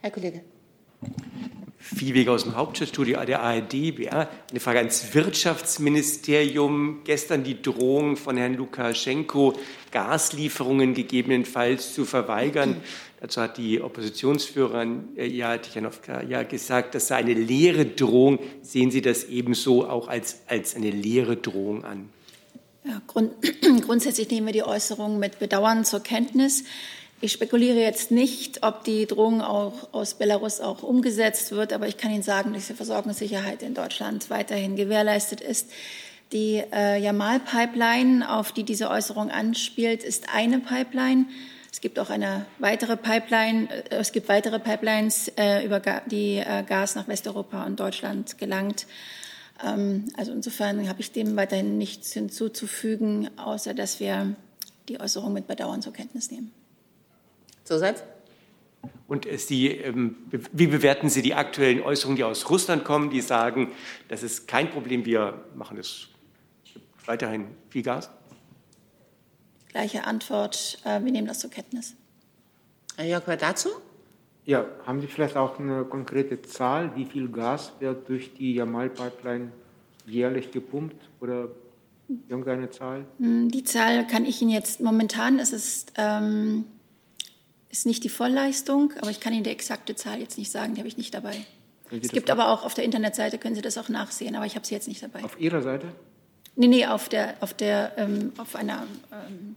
Herr 0.00 0.10
Kollege. 0.10 0.40
Viehwege 1.84 2.32
aus 2.32 2.44
dem 2.44 2.56
Hauptstadtstudio 2.56 3.22
der 3.26 3.42
ARD. 3.42 3.74
Ja, 3.74 4.30
eine 4.50 4.58
Frage 4.58 4.78
ans 4.78 5.12
Wirtschaftsministerium. 5.12 7.02
Gestern 7.04 7.44
die 7.44 7.60
Drohung 7.60 8.16
von 8.16 8.38
Herrn 8.38 8.54
Lukaschenko, 8.54 9.52
Gaslieferungen 9.90 10.94
gegebenenfalls 10.94 11.92
zu 11.92 12.06
verweigern. 12.06 12.76
Dazu 13.20 13.42
hat 13.42 13.58
die 13.58 13.82
Oppositionsführerin 13.82 15.10
äh, 15.18 15.26
ja, 15.26 15.58
Tichanowka 15.58 16.22
ja 16.22 16.42
gesagt, 16.42 16.94
das 16.94 17.08
sei 17.08 17.16
eine 17.16 17.34
leere 17.34 17.84
Drohung. 17.84 18.38
Sehen 18.62 18.90
Sie 18.90 19.02
das 19.02 19.24
ebenso 19.24 19.86
auch 19.86 20.08
als, 20.08 20.40
als 20.46 20.76
eine 20.76 20.90
leere 20.90 21.36
Drohung 21.36 21.84
an? 21.84 22.08
Ja, 22.84 23.02
grund, 23.06 23.32
grundsätzlich 23.84 24.30
nehmen 24.30 24.46
wir 24.46 24.54
die 24.54 24.62
Äußerung 24.62 25.18
mit 25.18 25.38
Bedauern 25.38 25.84
zur 25.84 26.00
Kenntnis. 26.00 26.64
Ich 27.20 27.32
spekuliere 27.32 27.78
jetzt 27.78 28.10
nicht, 28.10 28.62
ob 28.62 28.84
die 28.84 29.06
Drohung 29.06 29.40
auch 29.40 29.92
aus 29.92 30.14
Belarus 30.14 30.60
auch 30.60 30.82
umgesetzt 30.82 31.52
wird, 31.52 31.72
aber 31.72 31.88
ich 31.88 31.96
kann 31.96 32.10
Ihnen 32.10 32.22
sagen, 32.22 32.52
dass 32.52 32.66
die 32.66 32.74
Versorgungssicherheit 32.74 33.62
in 33.62 33.74
Deutschland 33.74 34.28
weiterhin 34.30 34.76
gewährleistet 34.76 35.40
ist. 35.40 35.70
Die 36.32 36.62
äh, 36.72 37.00
Jamal-Pipeline, 37.00 38.28
auf 38.30 38.52
die 38.52 38.64
diese 38.64 38.90
Äußerung 38.90 39.30
anspielt, 39.30 40.02
ist 40.02 40.28
eine 40.34 40.58
Pipeline. 40.58 41.26
Es 41.72 41.80
gibt 41.80 41.98
auch 41.98 42.10
eine 42.10 42.46
weitere 42.58 42.96
Pipeline. 42.96 43.68
Äh, 43.70 43.96
es 43.96 44.12
gibt 44.12 44.28
weitere 44.28 44.58
Pipelines, 44.58 45.28
äh, 45.36 45.64
über 45.64 45.80
die 46.06 46.38
äh, 46.38 46.62
Gas 46.66 46.94
nach 46.94 47.08
Westeuropa 47.08 47.64
und 47.64 47.78
Deutschland 47.78 48.36
gelangt. 48.38 48.86
Ähm, 49.64 50.06
also 50.16 50.32
insofern 50.32 50.88
habe 50.88 51.00
ich 51.00 51.12
dem 51.12 51.36
weiterhin 51.36 51.78
nichts 51.78 52.12
hinzuzufügen, 52.12 53.30
außer 53.38 53.72
dass 53.74 54.00
wir 54.00 54.34
die 54.88 55.00
Äußerung 55.00 55.32
mit 55.32 55.46
Bedauern 55.46 55.82
zur 55.82 55.92
Kenntnis 55.92 56.30
nehmen. 56.30 56.52
Zusatz? 57.64 58.04
Und 59.06 59.26
Sie, 59.38 59.68
ähm, 59.68 60.16
wie 60.52 60.66
bewerten 60.66 61.08
Sie 61.08 61.22
die 61.22 61.34
aktuellen 61.34 61.82
Äußerungen, 61.82 62.16
die 62.16 62.24
aus 62.24 62.48
Russland 62.50 62.84
kommen, 62.84 63.10
die 63.10 63.20
sagen, 63.20 63.72
das 64.08 64.22
ist 64.22 64.48
kein 64.48 64.70
Problem, 64.70 65.04
wir 65.04 65.44
machen 65.54 65.78
es 65.78 66.08
weiterhin 67.06 67.46
viel 67.68 67.82
Gas? 67.82 68.10
Gleiche 69.68 70.04
Antwort, 70.04 70.78
äh, 70.84 71.02
wir 71.02 71.12
nehmen 71.12 71.26
das 71.26 71.40
zur 71.40 71.50
Kenntnis. 71.50 71.94
Herr 72.96 73.06
Jörg, 73.06 73.24
dazu? 73.38 73.70
Ja, 74.46 74.66
haben 74.86 75.00
Sie 75.00 75.06
vielleicht 75.06 75.36
auch 75.36 75.58
eine 75.58 75.84
konkrete 75.84 76.40
Zahl, 76.42 76.94
wie 76.96 77.06
viel 77.06 77.28
Gas 77.28 77.72
wird 77.80 78.08
durch 78.08 78.34
die 78.34 78.54
Jamal-Pipeline 78.54 79.50
jährlich 80.06 80.50
gepumpt 80.50 81.08
oder 81.20 81.48
irgendeine 82.28 82.70
Zahl? 82.70 83.06
Hm, 83.18 83.50
die 83.50 83.64
Zahl 83.64 84.06
kann 84.06 84.24
ich 84.24 84.40
Ihnen 84.42 84.50
jetzt 84.50 84.80
momentan, 84.80 85.38
es 85.38 85.52
ist 85.52 85.92
ähm, 85.96 86.66
ist 87.74 87.86
nicht 87.86 88.04
die 88.04 88.08
Vollleistung, 88.08 88.92
aber 89.00 89.10
ich 89.10 89.18
kann 89.18 89.32
Ihnen 89.32 89.42
die 89.42 89.50
exakte 89.50 89.96
Zahl 89.96 90.20
jetzt 90.20 90.38
nicht 90.38 90.52
sagen, 90.52 90.74
die 90.74 90.80
habe 90.80 90.86
ich 90.86 90.96
nicht 90.96 91.12
dabei. 91.12 91.34
Es 91.90 92.12
gibt 92.12 92.30
aber 92.30 92.50
auch 92.50 92.64
auf 92.64 92.74
der 92.74 92.84
Internetseite, 92.84 93.36
können 93.36 93.56
Sie 93.56 93.62
das 93.62 93.76
auch 93.78 93.88
nachsehen, 93.88 94.36
aber 94.36 94.46
ich 94.46 94.54
habe 94.54 94.64
sie 94.64 94.74
jetzt 94.74 94.86
nicht 94.86 95.02
dabei. 95.02 95.24
Auf 95.24 95.40
Ihrer 95.40 95.60
Seite? 95.60 95.88
Nee, 96.54 96.68
nee, 96.68 96.86
auf, 96.86 97.08
der, 97.08 97.34
auf, 97.40 97.52
der, 97.52 97.98
ähm, 97.98 98.32
auf 98.38 98.54
einer 98.54 98.86
ähm, 99.12 99.56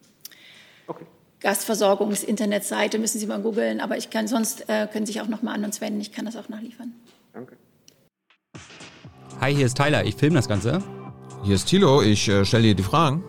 okay. 0.88 1.06
Gasversorgungs-Internetseite 1.42 2.98
müssen 2.98 3.20
Sie 3.20 3.28
mal 3.28 3.40
googeln, 3.40 3.80
aber 3.80 3.98
ich 3.98 4.10
kann 4.10 4.28
sonst, 4.28 4.68
äh, 4.68 4.88
können 4.92 5.06
Sie 5.06 5.14
sich 5.14 5.22
auch 5.22 5.28
noch 5.28 5.44
mal 5.44 5.54
an 5.54 5.64
uns 5.64 5.80
wenden, 5.80 6.02
ich 6.02 6.12
kann 6.12 6.26
das 6.26 6.36
auch 6.36 6.50
nachliefern. 6.50 6.94
Danke. 7.34 7.56
Hi, 9.40 9.54
hier 9.54 9.68
ist 9.68 9.78
Tyler, 9.78 10.06
ich 10.06 10.16
filme 10.16 10.38
das 10.38 10.48
Ganze. 10.48 10.82
Hier 11.44 11.54
ist 11.54 11.68
Thilo, 11.68 12.02
ich 12.02 12.28
äh, 12.28 12.44
stelle 12.46 12.64
dir 12.64 12.76
die 12.76 12.84
Fragen. 12.84 13.24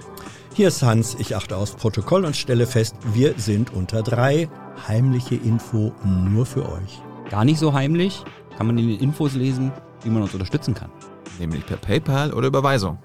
Hier 0.55 0.68
ist 0.68 0.82
Hans, 0.82 1.14
ich 1.18 1.36
achte 1.36 1.59
aufs 1.59 1.76
Protokoll 1.76 2.24
und 2.24 2.36
stelle 2.36 2.66
fest, 2.66 2.97
wir 3.12 3.34
sind 3.36 3.70
unter 3.74 4.03
drei. 4.03 4.49
Heimliche 4.87 5.35
Info 5.35 5.93
nur 6.05 6.47
für 6.47 6.68
euch. 6.68 7.03
Gar 7.31 7.45
nicht 7.45 7.59
so 7.59 7.72
heimlich, 7.72 8.24
kann 8.57 8.66
man 8.66 8.79
in 8.79 8.89
den 8.89 9.01
Infos 9.01 9.35
lesen, 9.35 9.72
wie 10.03 10.11
man 10.11 10.22
uns 10.22 10.33
unterstützen 10.33 10.74
kann. 10.74 10.91
Nämlich 11.39 11.66
per 11.66 11.76
PayPal 11.76 12.33
oder 12.33 12.49
Überweisung. 12.49 12.99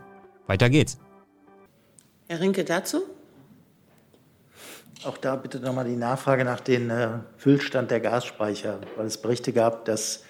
Weiter 0.47 0.69
geht's. 0.69 0.99
Herr 2.27 2.39
Rinke 2.39 2.63
dazu? 2.63 3.03
Auch 5.05 5.17
da 5.17 5.35
bitte 5.35 5.59
nochmal 5.59 5.85
die 5.85 5.95
Nachfrage 5.95 6.45
nach 6.45 6.61
dem 6.61 6.89
äh, 6.89 7.07
Füllstand 7.37 7.91
der 7.91 7.99
Gasspeicher, 7.99 8.79
weil 8.95 9.07
es 9.07 9.17
Berichte 9.17 9.51
gab, 9.51 9.85
dass 9.85 10.23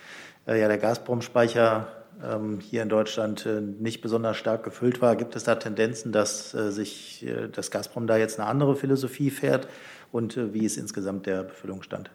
äh, 0.48 0.60
ja 0.60 0.68
der 0.68 0.80
Gazprom-Speicher 0.80 1.88
ähm, 2.24 2.60
hier 2.60 2.82
in 2.82 2.89
Deutschland 2.89 3.46
äh, 3.46 3.62
nicht 3.62 4.02
besonders 4.02 4.38
stark 4.38 4.64
gefüllt 4.64 5.02
war. 5.02 5.16
Gibt 5.16 5.36
es 5.36 5.44
da 5.44 5.56
Tendenzen, 5.56 6.12
dass 6.12 6.54
äh, 6.54 6.72
sich 6.72 7.26
äh, 7.26 7.50
das 7.50 7.70
Gazprom 7.70 8.08
da 8.08 8.18
jetzt 8.18 8.39
eine 8.39 8.48
andere 8.48 8.76
Philosophie 8.76 9.30
fährt 9.30 9.68
und 10.14 10.38
äh, 10.38 10.53
wie 10.53 10.66
ist 10.66 10.78
insgesamt 10.78 11.26
der 11.26 11.43
Befüllungsstand? 11.43 12.09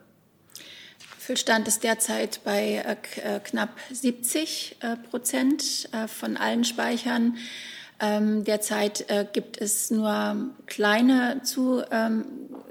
Füllstand 1.19 1.69
ist 1.69 1.85
derzeit 1.85 2.41
bei 2.43 2.97
knapp 3.45 3.77
70 3.93 4.79
Prozent 5.11 5.91
von 6.07 6.39
allen 6.39 6.65
Speichern. 6.65 7.37
Ähm, 8.01 8.45
derzeit 8.45 9.11
äh, 9.11 9.27
gibt 9.33 9.61
es 9.61 9.91
nur 9.91 10.37
kleine 10.67 11.41
Zu, 11.43 11.83
ähm, 11.91 12.27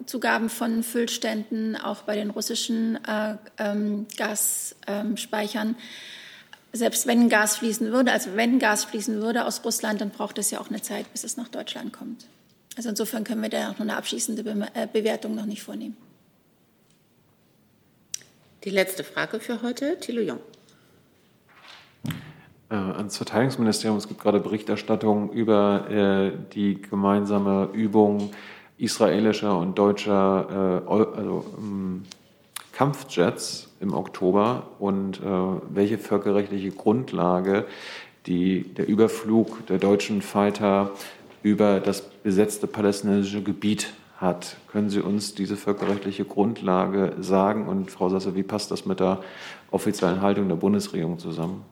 Zugaben 0.06 0.50
von 0.50 0.84
Füllständen, 0.84 1.76
auch 1.76 2.04
bei 2.04 2.16
den 2.16 2.30
russischen 2.30 2.98
äh, 3.06 3.36
ähm, 3.58 4.08
Gasspeichern. 4.16 5.76
Selbst 6.72 7.08
wenn 7.08 7.28
Gas 7.28 7.58
fließen 7.58 7.92
würde, 7.92 8.14
also 8.14 8.36
wenn 8.36 8.60
Gas 8.60 8.86
fließen 8.86 9.22
würde 9.22 9.46
aus 9.46 9.64
Russland, 9.66 10.00
dann 10.00 10.12
braucht 10.12 10.38
es 10.38 10.52
ja 10.52 10.62
auch 10.62 10.70
eine 10.70 10.82
Zeit, 10.82 11.12
bis 11.12 11.26
es 11.26 11.36
nach 11.36 11.50
Deutschland 11.50 11.92
kommt. 11.92 12.26
Also 12.78 12.90
insofern 12.90 13.26
können 13.26 13.42
wir 13.42 13.50
da 13.50 13.72
auch 13.72 13.74
noch 13.74 13.82
eine 13.82 13.98
abschließende 13.98 14.44
Be 14.44 14.68
äh, 14.74 14.88
Bewertung 14.92 15.36
noch 15.36 15.46
nicht 15.46 15.64
vornehmen. 15.64 15.98
Die 18.64 18.70
letzte 18.70 19.04
Frage 19.04 19.40
für 19.40 19.62
heute, 19.62 20.00
Thilo 20.00 20.22
Jung 20.22 20.40
äh, 22.70 22.76
ans 22.76 23.18
Verteidigungsministerium. 23.18 23.98
Es 23.98 24.08
gibt 24.08 24.22
gerade 24.22 24.40
Berichterstattung 24.40 25.32
über 25.32 25.90
äh, 25.90 26.32
die 26.54 26.82
gemeinsame 26.82 27.70
Übung 27.74 28.32
israelischer 28.78 29.58
und 29.58 29.78
deutscher 29.78 30.84
äh, 30.86 30.90
also, 30.90 31.46
ähm, 31.58 32.04
Kampfjets 32.74 33.70
im 33.80 33.94
Oktober 33.94 34.68
und 34.80 35.20
äh, 35.20 35.24
welche 35.70 35.98
völkerrechtliche 35.98 36.72
Grundlage 36.72 37.66
die, 38.28 38.64
der 38.64 38.88
Überflug 38.88 39.66
der 39.68 39.80
deutschen 39.80 40.22
Fighter 40.22 40.92
über 41.42 41.80
das 41.80 42.04
besetzte 42.28 42.68
palästinensische 42.68 43.42
Gebiet 43.42 43.94
hat. 44.18 44.58
Können 44.72 44.90
Sie 44.90 45.00
uns 45.00 45.34
diese 45.34 45.56
völkerrechtliche 45.56 46.26
Grundlage 46.26 47.16
sagen? 47.20 47.68
Und 47.68 47.90
Frau 47.90 48.10
Sasse, 48.10 48.36
wie 48.36 48.44
passt 48.44 48.70
das 48.70 48.86
mit 48.86 49.00
der 49.00 49.22
offiziellen 49.72 50.22
Haltung 50.22 50.48
der 50.50 50.56
Bundesregierung 50.56 51.20
zusammen? 51.20 51.64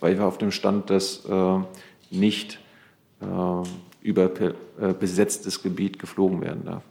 weil 0.00 0.18
wir 0.18 0.26
auf 0.26 0.38
dem 0.38 0.50
Stand, 0.50 0.90
dass 0.90 1.24
äh, 1.24 1.58
nicht 2.10 2.58
äh, 3.20 3.26
über 4.02 4.30
äh, 4.40 4.54
besetztes 4.98 5.62
Gebiet 5.62 5.98
geflogen 5.98 6.40
werden 6.40 6.64
darf. 6.64 6.82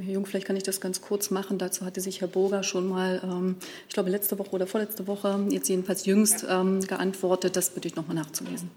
Herr 0.00 0.12
Jung, 0.12 0.26
vielleicht 0.26 0.46
kann 0.46 0.56
ich 0.56 0.64
das 0.64 0.80
ganz 0.80 1.00
kurz 1.00 1.30
machen. 1.30 1.58
Dazu 1.58 1.84
hatte 1.84 2.00
sich 2.00 2.20
Herr 2.20 2.28
Burger 2.28 2.62
schon 2.62 2.88
mal, 2.88 3.20
ähm, 3.22 3.56
ich 3.88 3.94
glaube, 3.94 4.10
letzte 4.10 4.38
Woche 4.38 4.50
oder 4.50 4.66
vorletzte 4.66 5.06
Woche, 5.06 5.38
jetzt 5.50 5.68
jedenfalls 5.68 6.04
jüngst, 6.04 6.44
ähm, 6.48 6.80
geantwortet. 6.80 7.56
Das 7.56 7.70
bitte 7.70 7.88
ich 7.88 7.96
nochmal 7.96 8.16
nachzulesen. 8.16 8.70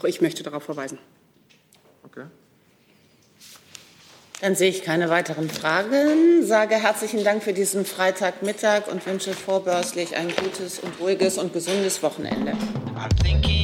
Auch 0.00 0.04
ich 0.04 0.22
möchte 0.22 0.42
darauf 0.42 0.62
verweisen. 0.62 0.98
Okay. 2.04 2.24
Dann 4.40 4.54
sehe 4.54 4.70
ich 4.70 4.82
keine 4.82 5.10
weiteren 5.10 5.50
Fragen. 5.50 6.46
Sage 6.46 6.76
herzlichen 6.76 7.22
Dank 7.22 7.42
für 7.42 7.52
diesen 7.52 7.84
Freitagmittag 7.84 8.88
und 8.90 9.06
wünsche 9.06 9.34
vorbörslich 9.34 10.16
ein 10.16 10.34
gutes 10.34 10.78
und 10.78 10.98
ruhiges 11.00 11.36
und 11.36 11.52
gesundes 11.52 12.02
Wochenende. 12.02 12.52
I'm 12.96 13.59